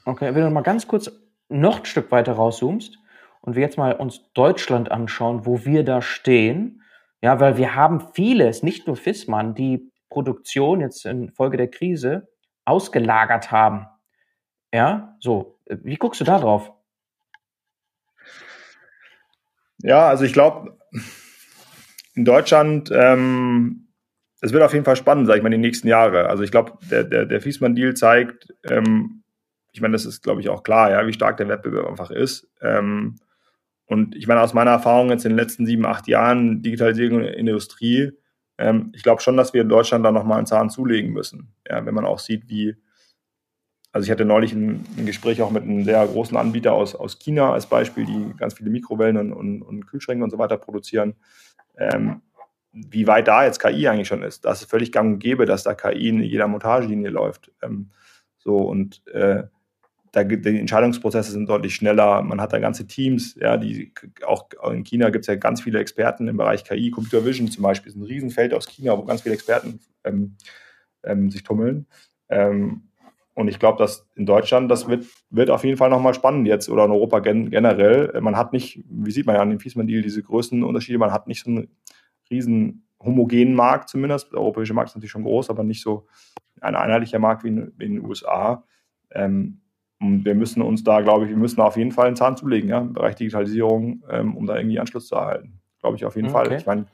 Okay, 0.06 0.36
wenn 0.36 0.44
du 0.44 0.50
mal 0.50 0.62
ganz 0.62 0.88
kurz 0.88 1.12
noch 1.50 1.80
ein 1.80 1.86
Stück 1.86 2.12
weiter 2.12 2.34
rauszoomst 2.34 2.98
und 3.42 3.56
wir 3.56 3.62
jetzt 3.62 3.78
mal 3.78 3.94
uns 3.94 4.32
Deutschland 4.34 4.92
anschauen, 4.92 5.46
wo 5.46 5.66
wir 5.66 5.84
da 5.84 6.02
stehen, 6.02 6.82
ja, 7.22 7.40
weil 7.40 7.58
wir 7.58 7.76
haben 7.76 8.02
vieles, 8.14 8.64
nicht 8.64 8.86
nur 8.86 8.98
Fissmann, 8.98 9.56
die 9.56 9.92
Produktion 10.10 10.82
jetzt 10.82 11.06
infolge 11.06 11.58
der 11.58 11.70
Krise 11.70 12.28
ausgelagert 12.66 13.52
haben. 13.52 13.88
Ja, 14.74 15.16
so, 15.20 15.60
wie 15.70 15.96
guckst 15.96 16.20
du 16.20 16.26
da 16.26 16.40
drauf? 16.40 16.72
Ja, 19.78 20.08
also 20.08 20.26
ich 20.26 20.34
glaube, 20.34 20.78
in 22.16 22.26
Deutschland, 22.26 22.92
ähm, 22.94 23.94
es 24.42 24.52
wird 24.52 24.64
auf 24.64 24.74
jeden 24.74 24.86
Fall 24.86 24.96
spannend, 24.96 25.28
sage 25.28 25.38
ich 25.38 25.44
mal, 25.44 25.50
die 25.50 25.58
nächsten 25.58 25.88
Jahre. 25.88 26.28
Also 26.28 26.44
ich 26.44 26.52
glaube, 26.52 26.74
der, 26.90 27.04
der, 27.04 27.26
der 27.26 27.42
Fiesmann-Deal 27.42 27.94
zeigt, 27.94 28.54
ähm, 28.70 29.23
ich 29.74 29.82
meine, 29.82 29.94
das 29.94 30.06
ist, 30.06 30.24
glaube 30.24 30.42
ich, 30.42 30.50
auch 30.50 30.64
klar, 30.64 30.92
ja, 30.92 31.06
wie 31.06 31.14
stark 31.14 31.38
der 31.38 31.50
Wettbewerb 31.50 31.88
einfach 31.88 32.12
ist. 32.12 32.50
Ähm, 32.62 33.16
und 33.86 34.16
ich 34.16 34.28
meine, 34.28 34.42
aus 34.42 34.54
meiner 34.54 34.72
Erfahrung 34.72 35.10
jetzt 35.10 35.26
in 35.26 35.32
den 35.32 35.38
letzten 35.38 35.66
sieben, 35.66 35.86
acht 35.86 36.08
Jahren 36.08 36.62
Digitalisierung 36.62 37.20
in 37.20 37.26
der 37.26 37.38
Industrie, 37.38 38.12
ähm, 38.58 38.92
ich 38.96 39.04
glaube 39.04 39.22
schon, 39.22 39.36
dass 39.36 39.54
wir 39.54 39.62
in 39.62 39.70
Deutschland 39.70 40.06
da 40.06 40.12
nochmal 40.12 40.38
einen 40.38 40.48
Zahn 40.48 40.70
zulegen 40.70 41.12
müssen. 41.12 41.54
Ja, 41.68 41.86
wenn 41.86 41.94
man 41.94 42.06
auch 42.06 42.20
sieht, 42.20 42.48
wie, 42.48 42.76
also 43.92 44.06
ich 44.06 44.12
hatte 44.12 44.26
neulich 44.26 44.54
ein, 44.54 44.86
ein, 44.98 45.06
Gespräch 45.06 45.42
auch 45.42 45.52
mit 45.52 45.64
einem 45.64 45.84
sehr 45.84 46.06
großen 46.06 46.38
Anbieter 46.38 46.74
aus, 46.74 46.96
aus 46.96 47.20
China 47.20 47.52
als 47.52 47.68
Beispiel, 47.68 48.06
die 48.06 48.34
ganz 48.38 48.54
viele 48.54 48.70
Mikrowellen 48.70 49.18
und, 49.18 49.34
und, 49.34 49.62
und 49.64 49.88
Kühlschränke 49.88 50.24
und 50.24 50.30
so 50.30 50.38
weiter 50.38 50.58
produzieren 50.58 51.16
ähm, 51.78 52.22
wie 52.72 53.06
weit 53.08 53.28
da 53.28 53.46
jetzt 53.46 53.60
KI 53.60 53.88
eigentlich 53.88 54.08
schon 54.08 54.24
ist. 54.24 54.46
Das 54.46 54.62
ist 54.62 54.70
völlig 54.70 54.92
gang 54.92 55.14
und 55.14 55.20
gäbe, 55.20 55.46
dass 55.46 55.64
da 55.64 55.76
KI 55.76 56.10
in 56.10 56.22
jeder 56.22 56.48
Montagelinie 56.48 57.10
läuft. 57.10 57.52
Ähm, 57.62 57.92
so 58.38 58.58
und 58.58 59.06
äh, 59.08 59.44
da, 60.14 60.24
die 60.24 60.60
Entscheidungsprozesse 60.60 61.32
sind 61.32 61.50
deutlich 61.50 61.74
schneller. 61.74 62.22
Man 62.22 62.40
hat 62.40 62.54
da 62.54 62.60
ganze 62.60 62.86
Teams, 62.86 63.36
ja, 63.36 63.58
die 63.58 63.92
auch 64.26 64.48
in 64.72 64.84
China 64.84 65.10
gibt 65.10 65.24
es 65.24 65.28
ja 65.28 65.36
ganz 65.36 65.62
viele 65.62 65.80
Experten 65.80 66.28
im 66.28 66.38
Bereich 66.38 66.64
KI, 66.64 66.92
Computer 66.92 67.26
Vision 67.26 67.50
zum 67.50 67.64
Beispiel, 67.64 67.92
ist 67.92 67.98
ein 67.98 68.04
Riesenfeld 68.04 68.54
aus 68.54 68.68
China, 68.68 68.96
wo 68.96 69.04
ganz 69.04 69.24
viele 69.24 69.34
Experten 69.34 69.80
ähm, 70.04 70.36
ähm, 71.04 71.32
sich 71.32 71.42
tummeln. 71.42 71.88
Ähm, 72.30 72.84
und 73.34 73.48
ich 73.48 73.58
glaube, 73.58 73.80
dass 73.80 74.08
in 74.16 74.28
Deutschland, 74.28 74.70
das 74.70 74.88
wird, 74.88 75.08
wird 75.32 75.50
auf 75.50 75.64
jeden 75.64 75.78
Fall 75.78 75.90
nochmal 75.90 76.14
spannend 76.14 76.48
jetzt 76.48 76.70
oder 76.70 76.86
in 76.86 76.92
Europa 76.92 77.18
gen 77.20 77.50
generell. 77.50 78.14
Man 78.22 78.38
hat 78.38 78.54
nicht, 78.54 78.84
wie 78.88 79.12
sieht 79.12 79.26
man 79.26 79.36
ja 79.36 79.42
an 79.42 79.50
dem 79.50 79.60
Fiesmann-Deal, 79.60 80.04
diese 80.04 80.22
größten 80.22 80.64
Unterschiede, 80.64 81.00
man 81.00 81.12
hat 81.12 81.28
nicht 81.28 81.44
so 81.44 81.50
einen 81.50 81.76
riesen 82.30 82.86
homogenen 83.00 83.56
Markt 83.56 83.90
zumindest. 83.90 84.32
Der 84.32 84.40
europäische 84.40 84.76
Markt 84.76 84.92
ist 84.92 84.96
natürlich 84.96 85.12
schon 85.12 85.24
groß, 85.24 85.50
aber 85.50 85.64
nicht 85.64 85.82
so 85.82 86.06
ein 86.62 86.76
einheitlicher 86.76 87.18
Markt 87.18 87.44
wie 87.44 87.48
in, 87.48 87.74
wie 87.78 87.86
in 87.86 87.96
den 87.96 88.06
USA. 88.06 88.64
Ähm, 89.10 89.63
und 90.04 90.26
wir 90.26 90.36
müssen 90.36 90.62
uns 90.62 90.84
da, 90.84 91.00
glaube 91.00 91.24
ich, 91.24 91.30
wir 91.30 91.38
müssen 91.38 91.62
auf 91.62 91.78
jeden 91.78 91.94
Fall 91.94 92.08
einen 92.08 92.18
Zahn 92.18 92.36
zulegen, 92.36 92.70
ja, 92.70 92.80
im 92.80 92.92
Bereich 92.92 93.16
Digitalisierung, 93.16 94.04
ähm, 94.10 94.36
um 94.36 94.46
da 94.46 94.58
irgendwie 94.58 94.78
Anschluss 94.78 95.08
zu 95.08 95.16
erhalten. 95.16 95.62
Glaube 95.80 95.96
ich 95.96 96.04
auf 96.04 96.18
jeden 96.18 96.28
okay. 96.28 96.50
Fall. 96.50 96.58
Ich 96.58 96.66
meine, 96.66 96.88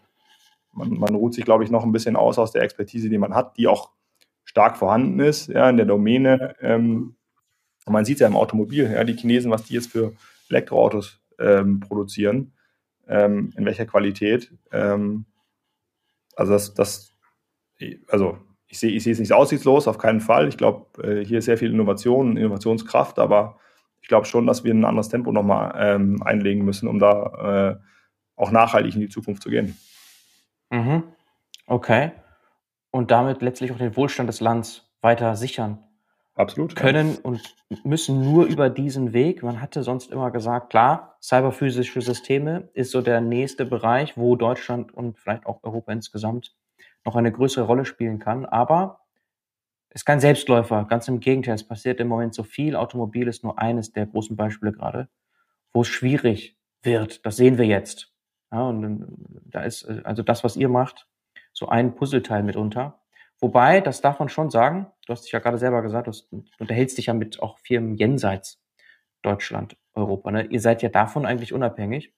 man, 0.74 0.92
man 0.92 1.16
ruht 1.16 1.34
sich, 1.34 1.44
glaube 1.44 1.64
ich, 1.64 1.72
noch 1.72 1.84
ein 1.84 1.92
bisschen 1.92 2.16
aus 2.16 2.38
aus 2.38 2.52
der 2.52 2.62
Expertise, 2.62 3.10
die 3.10 3.18
man 3.18 3.34
hat, 3.34 3.58
die 3.58 3.68
auch 3.68 3.90
stark 4.46 4.78
vorhanden 4.78 5.20
ist, 5.20 5.48
ja, 5.48 5.68
in 5.70 5.78
der 5.78 5.88
Domäne. 5.88 6.56
Ähm, 6.62 7.16
man 7.88 8.06
sieht 8.06 8.18
es 8.18 8.22
ja 8.22 8.28
im 8.28 8.36
Automobil, 8.36 8.92
ja, 8.92 9.04
die 9.04 9.16
Chinesen, 9.16 9.50
was 9.50 9.64
die 9.64 9.74
jetzt 9.74 9.92
für 9.92 10.14
Elektroautos 10.50 11.20
ähm, 11.40 11.80
produzieren, 11.80 12.54
ähm, 13.08 13.54
in 13.58 13.66
welcher 13.66 13.88
Qualität. 13.88 14.54
Ähm, 14.72 15.26
also 16.36 16.54
das, 16.54 16.76
das, 16.76 17.16
also 18.08 18.38
ich 18.70 18.80
sehe 18.80 18.92
ich 18.92 19.04
sehe 19.04 19.14
es 19.14 19.20
nicht 19.20 19.34
aussichtslos, 19.34 19.88
auf 19.88 19.98
keinen 19.98 20.22
Fall. 20.22 20.48
Ich 20.48 20.58
glaube, 20.58 20.86
äh, 21.04 21.26
hier 21.26 21.40
ist 21.40 21.46
sehr 21.46 21.58
viel 21.58 21.72
Innovation, 21.72 22.38
Innovationskraft, 22.38 23.18
aber 23.20 23.58
ich 24.02 24.08
glaube 24.08 24.26
schon, 24.26 24.46
dass 24.46 24.64
wir 24.64 24.74
ein 24.74 24.86
anderes 24.86 25.10
Tempo 25.10 25.32
nochmal 25.32 25.74
ähm, 25.78 26.22
einlegen 26.24 26.64
müssen, 26.64 26.88
um 26.88 27.00
da 27.00 27.72
äh, 27.72 27.76
auch 28.36 28.52
nachhaltig 28.52 28.94
in 28.94 29.02
die 29.02 29.10
Zukunft 29.10 29.42
zu 29.42 29.50
gehen. 29.50 29.78
Mhm. 30.70 31.04
Okay. 31.66 32.12
Und 32.92 33.12
damit 33.12 33.42
letztlich 33.42 33.72
auch 33.72 33.78
den 33.78 33.96
Wohlstand 33.96 34.30
des 34.30 34.40
Landes 34.40 34.90
weiter 35.02 35.36
sichern. 35.36 35.80
Absolut. 36.36 36.76
Können 36.76 37.16
ja. 37.16 37.20
und 37.24 37.56
müssen 37.84 38.22
nur 38.22 38.46
über 38.46 38.70
diesen 38.70 39.14
Weg. 39.14 39.44
Man 39.44 39.62
hatte 39.62 39.84
sonst 39.84 40.12
immer 40.12 40.32
gesagt, 40.32 40.70
klar, 40.70 41.18
cyberphysische 41.22 42.02
Systeme 42.02 42.70
ist 42.74 42.92
so 42.92 43.02
der 43.02 43.20
nächste 43.20 43.66
Bereich, 43.66 44.16
wo 44.16 44.36
Deutschland 44.36 44.94
und 44.94 45.18
vielleicht 45.18 45.46
auch 45.46 45.62
Europa 45.64 45.92
insgesamt 45.92 46.56
noch 47.06 47.16
eine 47.16 47.32
größere 47.32 47.66
Rolle 47.66 47.86
spielen 47.86 48.20
kann. 48.20 48.46
Aber 48.46 49.02
es 49.90 50.02
ist 50.02 50.06
kein 50.06 50.20
Selbstläufer. 50.20 50.86
Ganz 50.86 51.08
im 51.08 51.20
Gegenteil, 51.20 51.56
es 51.56 51.68
passiert 51.68 52.00
im 52.00 52.08
Moment 52.08 52.34
so 52.34 52.44
viel. 52.44 52.76
Automobil 52.76 53.28
ist 53.28 53.44
nur 53.44 53.60
eines 53.60 53.92
der 53.92 54.06
großen 54.06 54.36
Beispiele 54.36 54.72
gerade, 54.72 55.10
wo 55.74 55.82
es 55.82 55.88
schwierig 55.88 56.58
wird. 56.84 57.26
Das 57.26 57.38
sehen 57.38 57.58
wir 57.58 57.66
jetzt. 57.66 58.14
Ja, 58.52 58.64
und 58.64 59.06
da 59.46 59.62
ist 59.62 59.86
also 60.04 60.24
das, 60.24 60.44
was 60.44 60.56
ihr 60.56 60.70
macht, 60.70 61.08
so 61.54 61.70
ein 61.70 61.96
Puzzleteil 61.96 62.44
mitunter. 62.44 63.02
Wobei, 63.40 63.80
das 63.80 64.02
darf 64.02 64.20
man 64.20 64.30
schon 64.30 64.50
sagen, 64.50 64.88
du 65.06 65.14
hast 65.14 65.24
dich 65.24 65.32
ja 65.32 65.40
gerade 65.40 65.58
selber 65.58 65.82
gesagt, 65.82 66.08
du, 66.08 66.12
du 66.32 66.44
unterhältst 66.60 66.98
dich 66.98 67.08
ja 67.08 67.14
mit 67.14 67.42
auch 67.42 67.58
Firmen 67.60 67.96
jenseits 67.96 68.62
Deutschland, 69.22 69.78
Europa. 69.94 70.32
Ne? 70.32 70.46
Ihr 70.46 70.60
seid 70.60 70.82
ja 70.82 70.90
davon 70.90 71.26
eigentlich 71.26 71.54
unabhängig. 71.54 72.14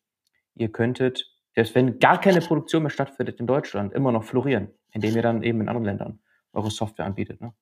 Ihr 0.56 0.72
könntet 0.72 1.32
selbst 1.56 1.76
wenn 1.76 2.00
gar 2.00 2.20
keine 2.20 2.40
Produktion 2.42 2.84
mehr 2.84 2.90
stattfindet 2.90 3.40
in 3.40 3.48
Deutschland, 3.48 3.94
immer 3.94 4.12
noch 4.12 4.24
florieren, 4.24 4.70
indem 4.92 5.16
ihr 5.16 5.22
dann 5.22 5.44
eben 5.44 5.62
in 5.62 5.68
anderen 5.68 5.86
Ländern 5.86 6.20
eure 6.54 6.72
Software 6.72 7.06
anbietet. 7.06 7.42
Ne? 7.42 7.54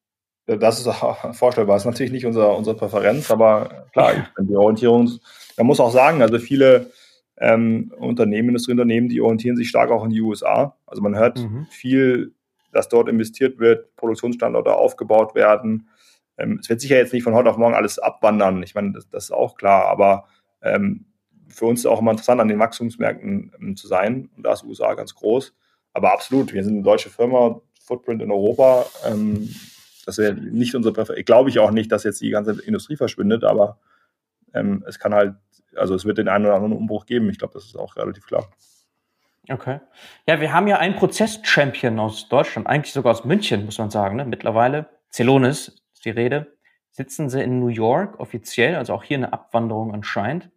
Das 0.46 0.80
ist 0.80 0.88
auch 0.88 1.34
vorstellbar. 1.34 1.76
Das 1.76 1.84
ist 1.84 1.88
natürlich 1.88 2.12
nicht 2.12 2.26
unser, 2.26 2.56
unsere 2.56 2.76
Präferenz, 2.76 3.30
aber 3.32 3.88
klar, 3.94 4.14
die 4.40 4.56
Orientierung, 4.56 5.12
man 5.58 5.68
muss 5.68 5.80
auch 5.80 5.92
sagen, 5.92 6.22
also 6.22 6.40
viele 6.40 6.92
ähm, 7.38 7.94
Unternehmen, 7.98 8.50
Industrieunternehmen, 8.50 9.10
die 9.10 9.22
orientieren 9.22 9.56
sich 9.56 9.70
stark 9.70 9.92
auch 9.92 10.04
in 10.04 10.10
die 10.10 10.22
USA. 10.22 10.76
Also 10.86 11.02
man 11.02 11.16
hört 11.16 11.40
mhm. 11.40 11.68
viel, 11.70 12.34
dass 12.72 12.90
dort 12.90 13.10
investiert 13.10 13.60
wird, 13.60 13.96
Produktionsstandorte 13.96 14.74
aufgebaut 14.74 15.36
werden. 15.36 15.90
Ähm, 16.38 16.60
es 16.62 16.70
wird 16.70 16.82
sicher 16.82 16.98
jetzt 16.98 17.14
nicht 17.14 17.24
von 17.24 17.34
heute 17.34 17.50
auf 17.50 17.58
morgen 17.58 17.76
alles 17.76 17.98
abwandern. 17.98 18.62
Ich 18.64 18.76
meine, 18.76 18.92
das, 18.92 19.10
das 19.10 19.26
ist 19.26 19.32
auch 19.32 19.56
klar, 19.56 19.86
aber 19.88 20.26
ähm, 20.62 21.06
für 21.50 21.66
uns 21.66 21.86
auch 21.86 22.00
immer 22.00 22.12
interessant, 22.12 22.42
an 22.42 22.48
den 22.48 22.60
Wachstumsmärkten 22.60 23.52
ähm, 23.60 23.76
zu 23.76 23.88
sein. 23.88 24.30
Und 24.36 24.44
da 24.44 24.54
ist 24.54 24.64
USA 24.64 24.94
ganz 24.94 25.16
groß. 25.16 25.54
Aber 25.94 26.14
absolut, 26.14 26.54
wir 26.54 26.64
sind 26.64 26.76
eine 26.76 26.84
deutsche 26.84 27.10
Firma, 27.10 27.62
Footprint 27.82 28.22
in 28.22 28.32
Europa. 28.32 28.86
Ähm, 29.06 29.54
das 30.06 30.18
wäre 30.18 30.34
nicht 30.34 30.76
unsere 30.76 30.94
Präferenz. 30.94 31.26
Glaube 31.26 31.50
ich 31.50 31.60
auch 31.60 31.72
nicht, 31.72 31.92
dass 31.92 32.04
jetzt 32.04 32.22
die 32.22 32.30
ganze 32.30 32.62
Industrie 32.62 32.96
verschwindet, 32.96 33.44
aber 33.44 33.80
ähm, 34.54 34.84
es 34.88 35.00
kann 35.00 35.14
halt, 35.14 35.36
also 35.76 35.96
es 35.96 36.06
wird 36.06 36.18
den 36.18 36.28
einen 36.28 36.46
oder 36.46 36.56
anderen 36.56 36.78
Umbruch 36.78 37.06
geben. 37.06 37.30
Ich 37.30 37.40
glaube, 37.40 37.54
das 37.54 37.66
ist 37.66 37.78
auch 37.78 37.96
relativ 37.96 38.26
klar. 38.26 38.48
Okay. 39.50 39.80
Ja, 40.28 40.40
wir 40.40 40.54
haben 40.54 40.68
ja 40.68 40.78
einen 40.78 40.96
Prozess-Champion 40.96 42.00
aus 42.00 42.30
Deutschland, 42.30 42.68
eigentlich 42.68 42.94
sogar 42.94 43.12
aus 43.12 43.26
München, 43.26 43.66
muss 43.66 43.80
man 43.80 43.90
sagen. 43.90 44.16
Ne? 44.16 44.26
Mittlerweile, 44.26 44.90
Celonis 45.12 45.82
ist 45.94 46.06
die 46.06 46.12
Rede. 46.12 46.56
Sitzen 46.92 47.30
sie 47.30 47.42
in 47.42 47.60
New 47.60 47.70
York 47.70 48.20
offiziell, 48.20 48.76
also 48.76 48.94
auch 48.94 49.04
hier 49.04 49.18
eine 49.18 49.34
Abwanderung 49.34 49.94
anscheinend. 49.94 50.50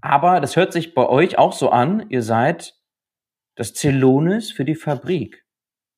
Aber 0.00 0.40
das 0.40 0.56
hört 0.56 0.72
sich 0.72 0.94
bei 0.94 1.08
euch 1.08 1.38
auch 1.38 1.52
so 1.52 1.70
an, 1.70 2.06
ihr 2.08 2.22
seid 2.22 2.74
das 3.56 3.74
Zelonis 3.74 4.52
für 4.52 4.64
die 4.64 4.74
Fabrik. 4.74 5.44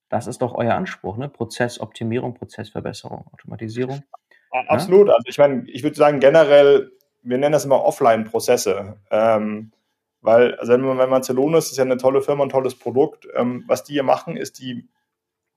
Das 0.08 0.26
ist 0.26 0.42
doch 0.42 0.54
euer 0.54 0.74
Anspruch, 0.74 1.16
ne? 1.16 1.28
Prozessoptimierung, 1.28 2.34
Prozessverbesserung, 2.34 3.26
Automatisierung. 3.32 4.02
Absolut. 4.68 5.08
Ja? 5.08 5.14
Also 5.14 5.24
ich 5.26 5.38
meine, 5.38 5.64
ich 5.70 5.82
würde 5.82 5.96
sagen, 5.96 6.20
generell, 6.20 6.92
wir 7.22 7.38
nennen 7.38 7.52
das 7.52 7.64
immer 7.64 7.82
Offline-Prozesse. 7.82 8.98
Ähm, 9.10 9.72
weil, 10.20 10.54
also 10.56 10.72
wenn 10.72 10.82
man, 10.82 10.98
wenn 10.98 11.10
man 11.10 11.22
Celonis 11.22 11.70
ist 11.70 11.78
ja 11.78 11.84
eine 11.84 11.96
tolle 11.96 12.22
Firma, 12.22 12.44
ein 12.44 12.50
tolles 12.50 12.78
Produkt. 12.78 13.26
Ähm, 13.34 13.64
was 13.66 13.84
die 13.84 13.94
hier 13.94 14.02
machen, 14.02 14.36
ist, 14.36 14.58
die 14.58 14.88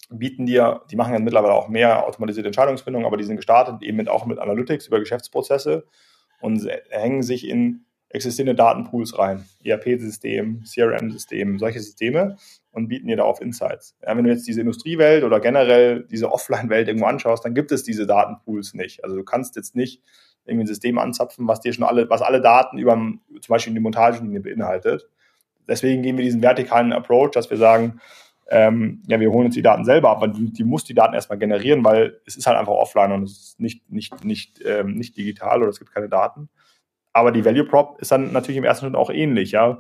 bieten 0.09 0.45
dir, 0.45 0.81
die 0.91 0.95
machen 0.95 1.13
ja 1.13 1.19
mittlerweile 1.19 1.53
auch 1.53 1.67
mehr 1.67 2.05
automatisierte 2.07 2.47
Entscheidungsfindung, 2.47 3.05
aber 3.05 3.17
die 3.17 3.23
sind 3.23 3.38
gestartet 3.38 3.81
eben 3.81 3.97
mit, 3.97 4.09
auch 4.09 4.25
mit 4.25 4.39
Analytics 4.39 4.88
über 4.88 4.99
Geschäftsprozesse 4.99 5.86
und 6.39 6.67
hängen 6.89 7.23
sich 7.23 7.47
in 7.47 7.86
existierende 8.16 8.55
Datenpools 8.55 9.18
rein, 9.20 9.45
ERP-System, 9.63 10.63
CRM-System, 10.63 11.59
solche 11.59 11.80
Systeme 11.80 12.38
und 12.72 12.88
bieten 12.88 13.07
dir 13.07 13.18
darauf 13.18 13.41
Insights. 13.41 13.95
Ja, 14.01 14.16
wenn 14.18 14.24
du 14.24 14.32
jetzt 14.32 14.47
diese 14.47 14.61
Industriewelt 14.61 15.24
oder 15.24 15.39
generell 15.39 16.07
diese 16.09 16.32
Offline-Welt 16.32 16.88
irgendwo 16.88 17.05
anschaust, 17.05 17.45
dann 17.45 17.53
gibt 17.53 17.72
es 17.72 17.84
diese 17.84 18.07
Datenpools 18.07 18.74
nicht. 18.74 19.03
Also 19.03 19.16
du 19.16 19.24
kannst 19.24 19.55
jetzt 19.55 19.76
nicht 19.76 20.01
irgendwie 20.45 20.63
ein 20.63 20.68
System 20.68 20.97
anzapfen, 20.97 21.47
was 21.47 21.59
dir 21.59 21.74
schon 21.74 21.84
alle, 21.84 22.09
was 22.09 22.22
alle 22.22 22.41
Daten 22.41 22.78
über 22.78 22.93
zum 22.93 23.20
Beispiel 23.47 23.74
die 23.74 23.80
Montagelinie 23.80 24.39
beinhaltet. 24.39 25.09
Deswegen 25.68 26.01
gehen 26.01 26.18
wir 26.18 26.24
diesen 26.24 26.41
vertikalen 26.41 26.93
Approach, 26.93 27.32
dass 27.32 27.49
wir 27.49 27.57
sagen, 27.57 27.99
ähm, 28.47 29.01
ja, 29.07 29.20
wir 29.20 29.32
holen 29.32 29.47
uns 29.47 29.55
die 29.55 29.63
Daten 29.63 29.86
selber 29.86 30.11
ab, 30.11 30.18
aber 30.18 30.28
die, 30.28 30.53
die, 30.53 30.63
muss 30.63 30.84
die 30.84 30.93
Daten 30.93 31.16
erstmal 31.16 31.39
generieren, 31.39 31.84
weil 31.84 32.22
es 32.26 32.36
ist 32.36 32.45
halt 32.45 32.57
einfach 32.57 32.74
offline 32.74 33.11
und 33.11 33.24
es 33.24 33.32
ist 33.32 33.59
nicht, 33.59 33.89
nicht, 33.89 34.24
nicht, 34.24 34.61
ähm, 34.63 34.93
nicht 34.93 35.18
digital 35.18 35.61
oder 35.61 35.70
es 35.70 35.80
gibt 35.80 35.91
keine 35.91 36.09
Daten. 36.09 36.49
Aber 37.16 37.32
die 37.32 37.45
Value 37.45 37.63
Prop 37.63 37.97
ist 38.01 38.11
dann 38.11 38.34
natürlich 38.34 38.57
im 38.57 38.66
ersten 38.66 38.88
Schritt 38.88 38.95
auch 38.95 39.09
ähnlich, 39.09 39.51
ja. 39.51 39.80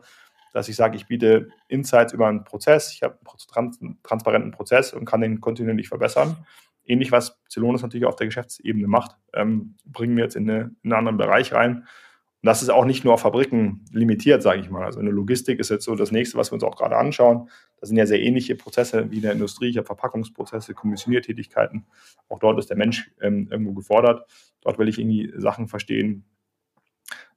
Dass 0.53 0.69
ich 0.69 0.77
sage, 0.77 0.95
ich 0.95 1.07
biete 1.07 1.49
Insights 1.67 2.13
über 2.13 2.27
einen 2.27 2.45
Prozess, 2.45 2.93
ich 2.93 3.03
habe 3.03 3.19
einen 3.57 3.99
transparenten 4.03 4.51
Prozess 4.51 4.93
und 4.93 5.03
kann 5.03 5.19
den 5.19 5.41
kontinuierlich 5.41 5.89
verbessern. 5.89 6.37
Ähnlich, 6.85 7.11
was 7.11 7.37
Celonis 7.49 7.81
natürlich 7.81 8.05
auf 8.05 8.15
der 8.15 8.27
Geschäftsebene 8.27 8.87
macht, 8.87 9.17
ähm, 9.33 9.75
bringen 9.83 10.15
wir 10.15 10.23
jetzt 10.23 10.37
in, 10.37 10.49
eine, 10.49 10.71
in, 10.81 10.93
einen 10.93 10.93
anderen 10.93 11.17
Bereich 11.17 11.51
rein. 11.51 11.79
Und 11.79 12.47
das 12.47 12.61
ist 12.61 12.69
auch 12.69 12.85
nicht 12.85 13.03
nur 13.03 13.15
auf 13.15 13.19
Fabriken 13.19 13.83
limitiert, 13.91 14.41
sage 14.41 14.61
ich 14.61 14.69
mal. 14.69 14.85
Also 14.85 15.01
in 15.01 15.05
der 15.05 15.13
Logistik 15.13 15.59
ist 15.59 15.69
jetzt 15.69 15.83
so 15.83 15.93
das 15.95 16.11
nächste, 16.11 16.37
was 16.37 16.51
wir 16.51 16.53
uns 16.53 16.63
auch 16.63 16.77
gerade 16.77 16.95
anschauen. 16.95 17.49
Das 17.81 17.89
sind 17.89 17.97
ja 17.97 18.05
sehr 18.05 18.21
ähnliche 18.21 18.55
Prozesse 18.55 19.11
wie 19.11 19.17
in 19.17 19.23
der 19.23 19.33
Industrie. 19.33 19.67
Ich 19.67 19.77
habe 19.77 19.87
Verpackungsprozesse, 19.87 20.73
Kommissioniertätigkeiten. 20.73 21.85
Auch 22.29 22.39
dort 22.39 22.59
ist 22.59 22.69
der 22.69 22.77
Mensch 22.77 23.11
ähm, 23.19 23.49
irgendwo 23.51 23.73
gefordert. 23.73 24.25
Dort 24.61 24.79
will 24.79 24.87
ich 24.87 24.99
irgendwie 24.99 25.33
Sachen 25.35 25.67
verstehen, 25.67 26.23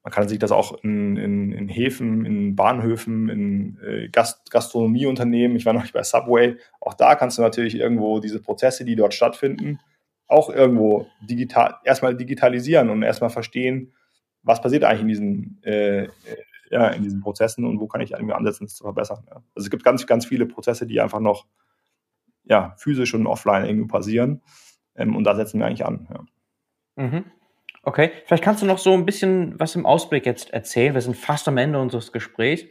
man 0.08 0.12
kann 0.14 0.26
sich 0.26 0.38
das 0.38 0.52
auch 0.52 0.82
in, 0.82 1.18
in, 1.18 1.52
in 1.52 1.68
Häfen, 1.68 2.24
in 2.24 2.56
Bahnhöfen, 2.56 3.28
in 3.28 3.78
äh, 3.82 4.08
Gast 4.08 4.50
Gastronomieunternehmen, 4.50 5.54
ich 5.54 5.66
war 5.66 5.74
noch 5.74 5.82
nicht 5.82 5.92
bei 5.92 6.02
Subway, 6.02 6.56
auch 6.80 6.94
da 6.94 7.14
kannst 7.14 7.36
du 7.36 7.42
natürlich 7.42 7.74
irgendwo 7.74 8.18
diese 8.18 8.40
Prozesse, 8.40 8.86
die 8.86 8.96
dort 8.96 9.12
stattfinden, 9.12 9.80
auch 10.26 10.48
irgendwo 10.48 11.08
digital, 11.20 11.74
erstmal 11.84 12.16
digitalisieren 12.16 12.88
und 12.88 13.02
erstmal 13.02 13.28
verstehen, 13.28 13.92
was 14.42 14.62
passiert 14.62 14.84
eigentlich 14.84 15.02
in 15.02 15.08
diesen, 15.08 15.62
äh, 15.62 16.08
ja, 16.70 16.88
in 16.88 17.02
diesen 17.02 17.20
Prozessen 17.20 17.66
und 17.66 17.78
wo 17.78 17.86
kann 17.86 18.00
ich 18.00 18.12
irgendwie 18.12 18.32
ansetzen, 18.32 18.64
es 18.64 18.76
zu 18.76 18.84
verbessern. 18.84 19.24
Ja. 19.28 19.42
Also 19.54 19.66
es 19.66 19.70
gibt 19.70 19.84
ganz, 19.84 20.06
ganz 20.06 20.24
viele 20.24 20.46
Prozesse, 20.46 20.86
die 20.86 21.02
einfach 21.02 21.20
noch 21.20 21.46
ja, 22.44 22.74
physisch 22.78 23.12
und 23.12 23.26
offline 23.26 23.66
irgendwie 23.66 23.88
passieren. 23.88 24.40
Ähm, 24.94 25.14
und 25.16 25.24
da 25.24 25.34
setzen 25.34 25.60
wir 25.60 25.66
eigentlich 25.66 25.84
an. 25.84 26.08
Ja. 26.10 27.04
Mhm. 27.04 27.24
Okay, 27.88 28.12
vielleicht 28.26 28.44
kannst 28.44 28.60
du 28.60 28.66
noch 28.66 28.76
so 28.76 28.92
ein 28.92 29.06
bisschen 29.06 29.58
was 29.58 29.74
im 29.74 29.86
Ausblick 29.86 30.26
jetzt 30.26 30.52
erzählen. 30.52 30.92
Wir 30.92 31.00
sind 31.00 31.16
fast 31.16 31.48
am 31.48 31.56
Ende 31.56 31.80
unseres 31.80 32.12
Gesprächs. 32.12 32.66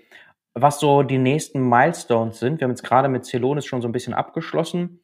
Was 0.53 0.80
so 0.80 1.01
die 1.01 1.18
nächsten 1.18 1.68
Milestones 1.68 2.38
sind. 2.38 2.59
Wir 2.59 2.65
haben 2.65 2.72
jetzt 2.74 2.84
gerade 2.84 3.09
mit 3.09 3.26
Celonis 3.26 3.65
schon 3.65 3.82
so 3.82 3.88
ein 3.88 3.93
bisschen 3.93 4.13
abgeschlossen, 4.13 5.01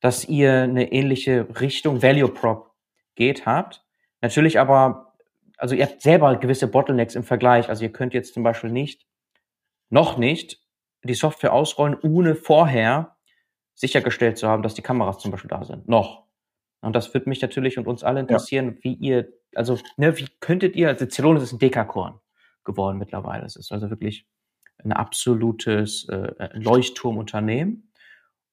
dass 0.00 0.24
ihr 0.24 0.62
eine 0.62 0.90
ähnliche 0.90 1.46
Richtung 1.60 2.02
Value 2.02 2.30
Prop 2.30 2.70
geht 3.14 3.44
habt. 3.44 3.84
Natürlich 4.22 4.58
aber, 4.58 5.12
also 5.58 5.74
ihr 5.74 5.84
habt 5.84 6.00
selber 6.00 6.34
gewisse 6.36 6.66
Bottlenecks 6.66 7.14
im 7.14 7.22
Vergleich. 7.22 7.68
Also 7.68 7.84
ihr 7.84 7.92
könnt 7.92 8.14
jetzt 8.14 8.32
zum 8.32 8.42
Beispiel 8.42 8.70
nicht, 8.70 9.06
noch 9.90 10.16
nicht, 10.16 10.62
die 11.04 11.12
Software 11.12 11.52
ausrollen, 11.52 11.98
ohne 12.02 12.36
vorher 12.36 13.18
sichergestellt 13.74 14.38
zu 14.38 14.48
haben, 14.48 14.62
dass 14.62 14.72
die 14.72 14.82
Kameras 14.82 15.18
zum 15.18 15.30
Beispiel 15.30 15.50
da 15.50 15.62
sind. 15.62 15.86
Noch. 15.90 16.25
Und 16.86 16.94
das 16.94 17.12
würde 17.12 17.28
mich 17.28 17.42
natürlich 17.42 17.78
und 17.78 17.88
uns 17.88 18.04
alle 18.04 18.20
interessieren, 18.20 18.76
ja. 18.76 18.84
wie 18.84 18.94
ihr, 18.94 19.28
also 19.56 19.76
ne, 19.96 20.16
wie 20.18 20.28
könntet 20.38 20.76
ihr, 20.76 20.88
also 20.88 21.04
Celonis 21.04 21.42
ist 21.42 21.52
ein 21.52 21.58
Dekakorn 21.58 22.20
geworden 22.64 22.98
mittlerweile. 22.98 23.44
Es 23.44 23.56
ist 23.56 23.72
also 23.72 23.90
wirklich 23.90 24.24
ein 24.84 24.92
absolutes 24.92 26.08
äh, 26.08 26.48
Leuchtturmunternehmen. 26.52 27.92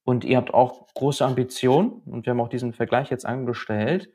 Und 0.03 0.25
ihr 0.25 0.37
habt 0.37 0.51
auch 0.51 0.87
große 0.95 1.23
Ambitionen 1.23 2.01
und 2.07 2.25
wir 2.25 2.31
haben 2.31 2.41
auch 2.41 2.49
diesen 2.49 2.73
Vergleich 2.73 3.11
jetzt 3.11 3.23
angestellt. 3.25 4.09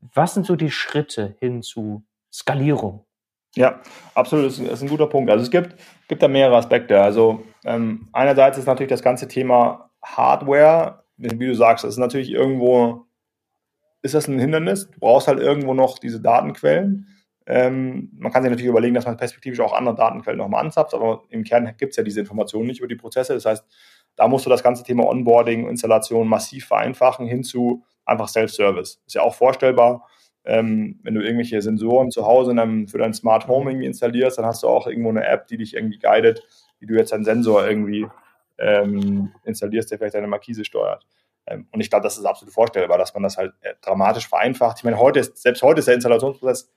Was 0.00 0.34
sind 0.34 0.46
so 0.46 0.56
die 0.56 0.72
Schritte 0.72 1.36
hin 1.38 1.62
zu 1.62 2.04
Skalierung? 2.32 3.06
Ja, 3.54 3.80
absolut, 4.14 4.46
das 4.46 4.58
ist 4.58 4.82
ein 4.82 4.88
guter 4.88 5.06
Punkt. 5.06 5.30
Also 5.30 5.44
es 5.44 5.50
gibt, 5.52 5.76
gibt 6.08 6.24
da 6.24 6.26
mehrere 6.26 6.56
Aspekte. 6.56 7.00
Also 7.00 7.44
ähm, 7.64 8.08
einerseits 8.12 8.58
ist 8.58 8.66
natürlich 8.66 8.90
das 8.90 9.02
ganze 9.02 9.28
Thema 9.28 9.90
Hardware, 10.02 11.04
wie 11.16 11.46
du 11.46 11.54
sagst, 11.54 11.84
das 11.84 11.94
ist 11.94 11.98
natürlich 11.98 12.32
irgendwo, 12.32 13.06
ist 14.04 14.14
das 14.14 14.28
ein 14.28 14.38
Hindernis. 14.38 14.90
Du 14.90 15.00
brauchst 15.00 15.28
halt 15.28 15.40
irgendwo 15.40 15.72
noch 15.72 15.98
diese 15.98 16.20
Datenquellen. 16.20 17.08
Ähm, 17.46 18.10
man 18.16 18.30
kann 18.30 18.42
sich 18.42 18.50
natürlich 18.50 18.68
überlegen, 18.68 18.94
dass 18.94 19.06
man 19.06 19.16
perspektivisch 19.16 19.60
auch 19.60 19.72
andere 19.72 19.94
Datenquellen 19.94 20.38
nochmal 20.38 20.64
anzapft, 20.64 20.94
aber 20.94 21.24
im 21.30 21.42
Kern 21.42 21.74
gibt 21.78 21.90
es 21.90 21.96
ja 21.96 22.02
diese 22.02 22.20
Informationen 22.20 22.66
nicht 22.66 22.78
über 22.78 22.88
die 22.88 22.96
Prozesse. 22.96 23.34
Das 23.34 23.46
heißt, 23.46 23.64
da 24.16 24.28
musst 24.28 24.46
du 24.46 24.50
das 24.50 24.62
ganze 24.62 24.84
Thema 24.84 25.06
Onboarding, 25.06 25.68
Installation 25.68 26.28
massiv 26.28 26.66
vereinfachen 26.66 27.26
hin 27.26 27.42
zu 27.42 27.82
einfach 28.04 28.28
Self-Service. 28.28 29.02
Ist 29.06 29.14
ja 29.14 29.22
auch 29.22 29.34
vorstellbar, 29.34 30.06
ähm, 30.44 31.00
wenn 31.02 31.14
du 31.14 31.22
irgendwelche 31.22 31.62
Sensoren 31.62 32.10
zu 32.10 32.26
Hause 32.26 32.54
deinem, 32.54 32.86
für 32.86 32.98
dein 32.98 33.14
Smart 33.14 33.48
Home 33.48 33.70
irgendwie 33.70 33.86
installierst, 33.86 34.38
dann 34.38 34.44
hast 34.44 34.62
du 34.62 34.68
auch 34.68 34.86
irgendwo 34.86 35.08
eine 35.08 35.26
App, 35.26 35.46
die 35.46 35.56
dich 35.56 35.74
irgendwie 35.74 35.98
guidet, 35.98 36.46
wie 36.78 36.86
du 36.86 36.94
jetzt 36.94 37.14
einen 37.14 37.24
Sensor 37.24 37.66
irgendwie 37.66 38.06
ähm, 38.58 39.32
installierst, 39.44 39.90
der 39.90 39.98
vielleicht 39.98 40.14
deine 40.14 40.26
Markise 40.26 40.64
steuert. 40.64 41.06
Ähm, 41.46 41.68
und 41.72 41.80
ich 41.80 41.90
glaube, 41.90 42.02
das 42.02 42.18
ist 42.18 42.24
absolut 42.24 42.54
vorstellbar, 42.54 42.98
dass 42.98 43.14
man 43.14 43.22
das 43.22 43.36
halt 43.36 43.54
äh, 43.60 43.74
dramatisch 43.80 44.28
vereinfacht. 44.28 44.78
Ich 44.78 44.84
meine, 44.84 44.98
heute 44.98 45.20
ist, 45.20 45.36
selbst 45.38 45.62
heute 45.62 45.80
ist 45.80 45.88
der 45.88 45.94
Installationsprozess 45.94 46.72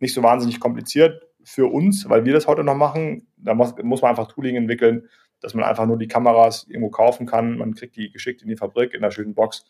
nicht 0.00 0.14
so 0.14 0.22
wahnsinnig 0.22 0.60
kompliziert 0.60 1.26
für 1.42 1.66
uns, 1.66 2.08
weil 2.08 2.24
wir 2.24 2.32
das 2.32 2.46
heute 2.46 2.64
noch 2.64 2.74
machen. 2.74 3.28
Da 3.36 3.54
muss, 3.54 3.74
muss 3.82 4.02
man 4.02 4.10
einfach 4.10 4.28
Tooling 4.28 4.56
entwickeln, 4.56 5.08
dass 5.40 5.54
man 5.54 5.64
einfach 5.64 5.86
nur 5.86 5.98
die 5.98 6.08
Kameras 6.08 6.66
irgendwo 6.68 6.90
kaufen 6.90 7.26
kann. 7.26 7.58
Man 7.58 7.74
kriegt 7.74 7.96
die 7.96 8.10
geschickt 8.10 8.42
in 8.42 8.48
die 8.48 8.56
Fabrik 8.56 8.94
in 8.94 9.02
einer 9.02 9.12
schönen 9.12 9.34
Box 9.34 9.64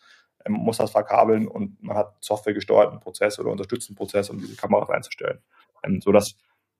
ähm, 0.45 0.53
muss 0.53 0.77
das 0.77 0.91
verkabeln 0.91 1.47
und 1.47 1.81
man 1.83 1.97
hat 1.97 2.15
Software 2.21 2.53
gesteuerten 2.53 2.99
Prozess 2.99 3.39
oder 3.39 3.51
unterstützten 3.51 3.95
Prozess, 3.95 4.29
um 4.29 4.37
diese 4.37 4.55
Kameras 4.55 4.89
einzustellen. 4.89 5.39
Ähm, 5.83 6.01
so 6.01 6.11
dass 6.11 6.35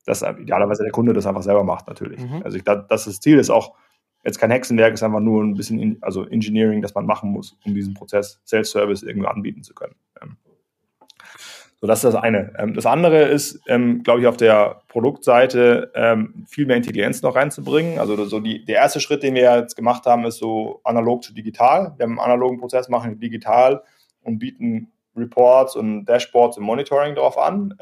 dass 0.05 0.24
idealerweise 0.24 0.82
der 0.84 0.91
Kunde 0.91 1.13
das 1.13 1.28
einfach 1.28 1.43
selber 1.43 1.63
macht, 1.63 1.88
natürlich. 1.88 2.20
Mhm. 2.20 2.41
Also 2.43 2.57
ich 2.57 2.63
glaube, 2.63 2.86
das, 2.89 3.05
das 3.05 3.20
Ziel 3.20 3.38
ist 3.38 3.49
auch 3.49 3.76
jetzt 4.24 4.39
kein 4.39 4.51
Hexenwerk, 4.51 4.93
ist 4.93 5.03
einfach 5.03 5.20
nur 5.20 5.43
ein 5.43 5.55
bisschen 5.55 5.80
in, 5.80 5.97
also 6.01 6.26
Engineering, 6.26 6.82
das 6.82 6.93
man 6.93 7.05
machen 7.05 7.32
muss, 7.32 7.57
um 7.65 7.74
diesen 7.74 7.93
Prozess 7.93 8.39
Sales-Service 8.43 9.03
irgendwie 9.03 9.28
anbieten 9.28 9.63
zu 9.63 9.74
können. 9.74 9.95
Ähm, 10.22 10.38
so, 11.82 11.88
das 11.88 12.03
ist 12.03 12.13
das 12.13 12.22
eine. 12.22 12.53
Ähm, 12.57 12.74
das 12.74 12.86
andere 12.86 13.24
ist, 13.24 13.61
ähm, 13.67 14.03
glaube 14.03 14.20
ich, 14.22 14.28
auf 14.28 14.36
der 14.36 14.82
Produktseite 14.89 15.91
ähm, 15.95 16.45
viel 16.49 16.65
mehr 16.65 16.76
Intelligenz 16.76 17.22
noch 17.22 17.36
reinzubringen. 17.36 17.99
Also 17.99 18.26
so 18.26 18.41
die, 18.41 18.65
der 18.65 18.76
erste 18.76 18.99
Schritt, 18.99 19.24
den 19.24 19.36
wir 19.36 19.55
jetzt 19.57 19.78
gemacht 19.78 20.05
haben, 20.05 20.26
ist 20.26 20.39
so 20.39 20.82
analog 20.84 21.24
zu 21.24 21.34
digital. 21.34 21.93
Wir 21.95 22.03
haben 22.03 22.20
einen 22.20 22.32
analogen 22.32 22.59
Prozess, 22.59 22.89
machen 22.89 23.20
digital 23.20 23.84
und 24.24 24.39
bieten 24.39 24.91
Reports 25.15 25.78
und 25.78 26.05
Dashboards 26.05 26.57
und 26.57 26.65
Monitoring 26.65 27.15
darauf 27.15 27.38
an. 27.38 27.74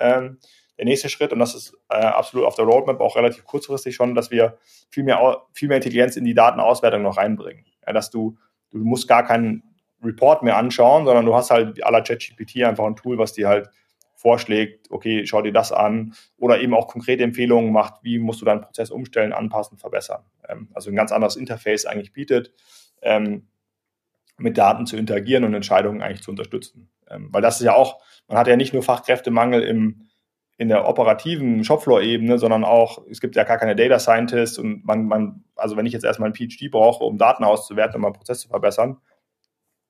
Der 0.78 0.86
nächste 0.86 1.10
Schritt, 1.10 1.34
und 1.34 1.40
das 1.40 1.56
ist 1.56 1.78
äh, 1.90 1.96
absolut 1.96 2.46
auf 2.46 2.56
der 2.56 2.66
Roadmap 2.66 3.00
auch 3.00 3.16
relativ 3.16 3.46
kurzfristig 3.46 3.96
schon, 3.96 4.14
dass 4.16 4.32
wir 4.32 4.58
viel 4.90 5.04
mehr, 5.04 5.44
viel 5.54 5.68
mehr 5.68 5.78
Intelligenz 5.78 6.16
in 6.16 6.26
die 6.26 6.36
Datenauswertung 6.36 7.02
noch 7.02 7.18
reinbringen. 7.18 7.66
Ja, 7.86 7.94
dass 7.94 8.10
du, 8.10 8.38
du 8.72 8.80
musst 8.80 9.08
gar 9.08 9.26
keinen 9.26 9.64
Report 10.04 10.44
mehr 10.44 10.58
anschauen, 10.58 11.06
sondern 11.06 11.26
du 11.26 11.34
hast 11.34 11.50
halt 11.50 11.84
à 11.84 11.92
la 11.92 12.02
ChatGPT 12.02 12.64
einfach 12.64 12.86
ein 12.86 12.96
Tool, 12.96 13.18
was 13.18 13.34
dir 13.34 13.48
halt 13.48 13.70
vorschlägt, 14.18 14.92
okay, 14.92 15.26
schau 15.26 15.42
dir 15.42 15.54
das 15.54 15.72
an 15.72 16.14
oder 16.38 16.60
eben 16.60 16.74
auch 16.74 16.88
konkrete 16.88 17.24
Empfehlungen 17.24 17.72
macht, 17.72 18.04
wie 18.04 18.18
musst 18.18 18.42
du 18.42 18.46
deinen 18.46 18.62
Prozess 18.62 18.90
umstellen, 18.90 19.32
anpassen, 19.32 19.78
verbessern. 19.78 20.24
Ähm, 20.48 20.70
also 20.74 20.90
ein 20.90 20.96
ganz 20.96 21.12
anderes 21.12 21.36
Interface 21.36 21.86
eigentlich 21.86 22.14
bietet, 22.14 22.52
ähm, 23.02 23.48
mit 24.38 24.58
Daten 24.58 24.86
zu 24.86 24.98
interagieren 24.98 25.44
und 25.44 25.54
Entscheidungen 25.54 26.02
eigentlich 26.02 26.24
zu 26.24 26.32
unterstützen. 26.32 26.90
Ähm, 27.10 27.30
weil 27.32 27.42
das 27.42 27.60
ist 27.60 27.66
ja 27.66 27.76
auch, 27.76 28.02
man 28.28 28.38
hat 28.38 28.48
ja 28.48 28.56
nicht 28.56 28.74
nur 28.74 28.84
Fachkräftemangel 28.84 29.62
im, 29.62 30.08
in 30.58 30.70
der 30.70 30.88
operativen 30.88 31.64
Shopfloor-Ebene, 31.64 32.40
sondern 32.40 32.64
auch, 32.64 33.06
es 33.10 33.22
gibt 33.22 33.36
ja 33.36 33.44
gar 33.44 33.58
keine 33.58 33.76
Data 33.76 34.00
Scientists 34.00 34.58
und 34.58 34.84
man, 34.86 35.06
man, 35.06 35.44
also 35.56 35.78
wenn 35.78 35.86
ich 35.86 35.94
jetzt 35.94 36.04
erstmal 36.04 36.30
ein 36.30 36.36
PhD 36.36 36.72
brauche, 36.72 37.04
um 37.04 37.18
Daten 37.18 37.44
auszuwerten, 37.44 37.96
um 37.98 38.02
meinen 38.02 38.14
Prozess 38.14 38.40
zu 38.40 38.50
verbessern, 38.50 38.98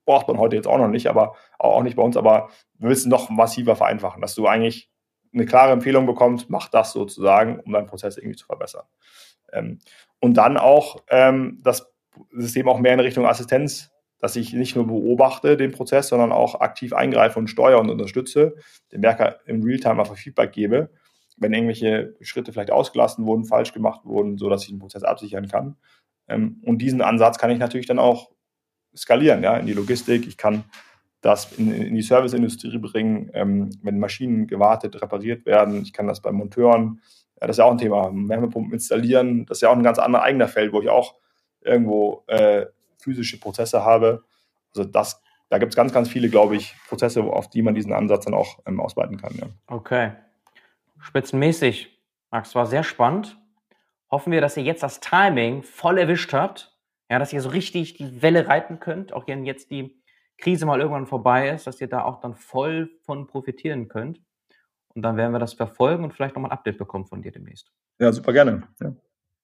braucht 0.06 0.28
man 0.28 0.38
heute 0.38 0.56
jetzt 0.56 0.68
auch 0.68 0.78
noch 0.78 0.90
nicht, 0.90 1.08
aber 1.08 1.36
auch 1.58 1.84
nicht 1.84 1.96
bei 1.96 2.04
uns, 2.04 2.18
aber 2.18 2.50
wir 2.80 2.90
willst 2.90 3.08
noch 3.08 3.30
massiver 3.30 3.76
vereinfachen, 3.76 4.22
dass 4.22 4.36
du 4.36 4.48
eigentlich 4.48 4.90
eine 5.34 5.46
klare 5.46 5.72
Empfehlung 5.72 6.06
bekommst, 6.06 6.50
mach 6.50 6.70
das 6.70 6.92
sozusagen, 6.92 7.60
um 7.60 7.72
deinen 7.72 7.88
Prozess 7.88 8.18
irgendwie 8.18 8.38
zu 8.38 8.46
verbessern. 8.46 8.86
Ähm, 9.54 9.80
und 10.20 10.36
dann 10.36 10.58
auch 10.58 10.98
ähm, 11.10 11.60
das 11.64 11.94
System 12.32 12.68
auch 12.68 12.80
mehr 12.80 12.94
in 12.94 13.00
Richtung 13.00 13.26
Assistenz, 13.26 13.92
dass 14.20 14.36
ich 14.36 14.54
nicht 14.54 14.76
nur 14.76 14.88
beobachte 14.88 15.58
den 15.58 15.72
Prozess, 15.72 16.08
sondern 16.08 16.32
auch 16.32 16.60
aktiv 16.60 16.94
eingreife 16.94 17.38
und 17.38 17.50
steuere 17.50 17.80
und 17.80 17.90
unterstütze, 17.90 18.56
dem 18.92 19.04
Werker 19.04 19.40
im 19.46 19.62
Realtime 19.64 20.00
einfach 20.00 20.18
Feedback 20.18 20.52
gebe, 20.52 20.90
wenn 21.38 21.54
irgendwelche 21.54 22.16
Schritte 22.22 22.52
vielleicht 22.52 22.72
ausgelassen 22.72 23.26
wurden, 23.26 23.46
falsch 23.46 23.74
gemacht 23.74 24.02
wurden, 24.06 24.38
so 24.38 24.50
dass 24.50 24.64
ich 24.64 24.70
den 24.70 24.80
Prozess 24.80 25.04
absichern 25.04 25.48
kann. 25.48 25.76
Ähm, 26.28 26.62
und 26.66 26.80
diesen 26.80 27.02
Ansatz 27.02 27.38
kann 27.38 27.52
ich 27.52 27.60
natürlich 27.60 27.86
dann 27.86 28.00
auch 28.00 28.32
skalieren, 28.96 29.44
ja, 29.44 29.58
in 29.58 29.68
die 29.68 29.74
Logistik. 29.74 30.28
Ich 30.28 30.38
kann 30.38 30.64
das 31.22 31.52
in, 31.58 31.72
in 31.72 31.96
die 31.96 32.02
Serviceindustrie 32.02 32.78
bringen, 32.80 33.30
ähm, 33.34 33.70
wenn 33.84 34.00
Maschinen 34.00 34.48
gewartet, 34.48 35.02
repariert 35.02 35.46
werden. 35.46 35.82
Ich 35.82 35.94
kann 35.94 36.08
das 36.08 36.22
bei 36.22 36.32
Monteuren, 36.32 37.02
ja, 37.40 37.48
das 37.48 37.56
ist 37.56 37.60
ja 37.60 37.66
auch 37.66 37.72
ein 37.72 37.78
Thema, 37.78 38.12
Wärmepumpen 38.12 38.74
installieren. 38.74 39.46
Das 39.46 39.60
ist 39.60 39.62
ja 39.62 39.70
auch 39.70 39.76
ein 39.76 39.84
ganz 39.84 40.00
anderer 40.00 40.24
eigener 40.24 40.48
Feld, 40.48 40.74
wo 40.74 40.82
ich 40.82 40.90
auch 40.90 41.16
irgendwo 41.62 42.24
äh, 42.28 42.66
physische 43.08 43.40
Prozesse 43.40 43.84
habe. 43.84 44.24
Also 44.76 44.84
das, 44.84 45.22
da 45.50 45.58
gibt 45.58 45.72
es 45.72 45.76
ganz, 45.76 45.94
ganz 45.94 46.10
viele, 46.10 46.30
glaube 46.30 46.56
ich, 46.56 46.76
Prozesse, 46.88 47.24
auf 47.24 47.50
die 47.50 47.62
man 47.62 47.74
diesen 47.74 47.94
Ansatz 47.94 48.26
dann 48.26 48.34
auch 48.34 48.60
ähm, 48.66 48.80
ausweiten 48.80 49.18
kann. 49.18 49.34
Ja. 49.36 49.48
Okay. 49.68 50.12
Spitzenmäßig. 51.00 51.98
Max, 52.32 52.54
war 52.56 52.66
sehr 52.66 52.84
spannend. 52.84 53.38
Hoffen 54.12 54.32
wir, 54.32 54.42
dass 54.42 54.58
ihr 54.58 54.64
jetzt 54.64 54.84
das 54.84 55.00
Timing 55.00 55.64
voll 55.64 55.98
erwischt 55.98 56.34
habt 56.34 56.78
ja, 57.10 57.20
dass 57.20 57.34
ihr 57.34 57.42
so 57.42 57.50
richtig 57.50 57.96
die 57.96 58.22
Welle 58.22 58.48
reiten 58.48 58.80
könnt, 58.80 59.14
auch 59.14 59.28
wenn 59.28 59.46
jetzt 59.46 59.72
die 59.72 60.02
Krise 60.38 60.66
mal 60.66 60.80
irgendwann 60.80 61.08
vorbei 61.08 61.50
ist, 61.50 61.66
dass 61.66 61.82
ihr 61.82 61.88
da 61.88 62.04
auch 62.04 62.20
dann 62.20 62.36
voll 62.36 62.92
von 63.02 63.28
profitieren 63.28 63.88
könnt. 63.88 64.22
Und 64.90 65.04
dann 65.04 65.16
werden 65.16 65.32
wir 65.32 65.40
das 65.40 65.54
verfolgen 65.54 66.04
und 66.04 66.14
vielleicht 66.14 66.36
nochmal 66.36 66.52
ein 66.52 66.58
Update 66.58 66.78
bekommen 66.78 67.06
von 67.06 67.22
dir 67.22 67.32
demnächst. 67.32 67.72
Ja, 68.00 68.12
super 68.12 68.34
gerne. 68.34 68.68
Ja. 68.82 68.94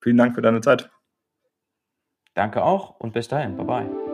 Vielen 0.02 0.18
Dank 0.18 0.36
für 0.36 0.42
deine 0.42 0.62
Zeit. 0.62 0.92
Danke 2.34 2.64
auch 2.64 3.00
und 3.00 3.14
bis 3.14 3.28
dahin. 3.28 3.56
Bye 3.58 3.66
bye. 3.66 4.13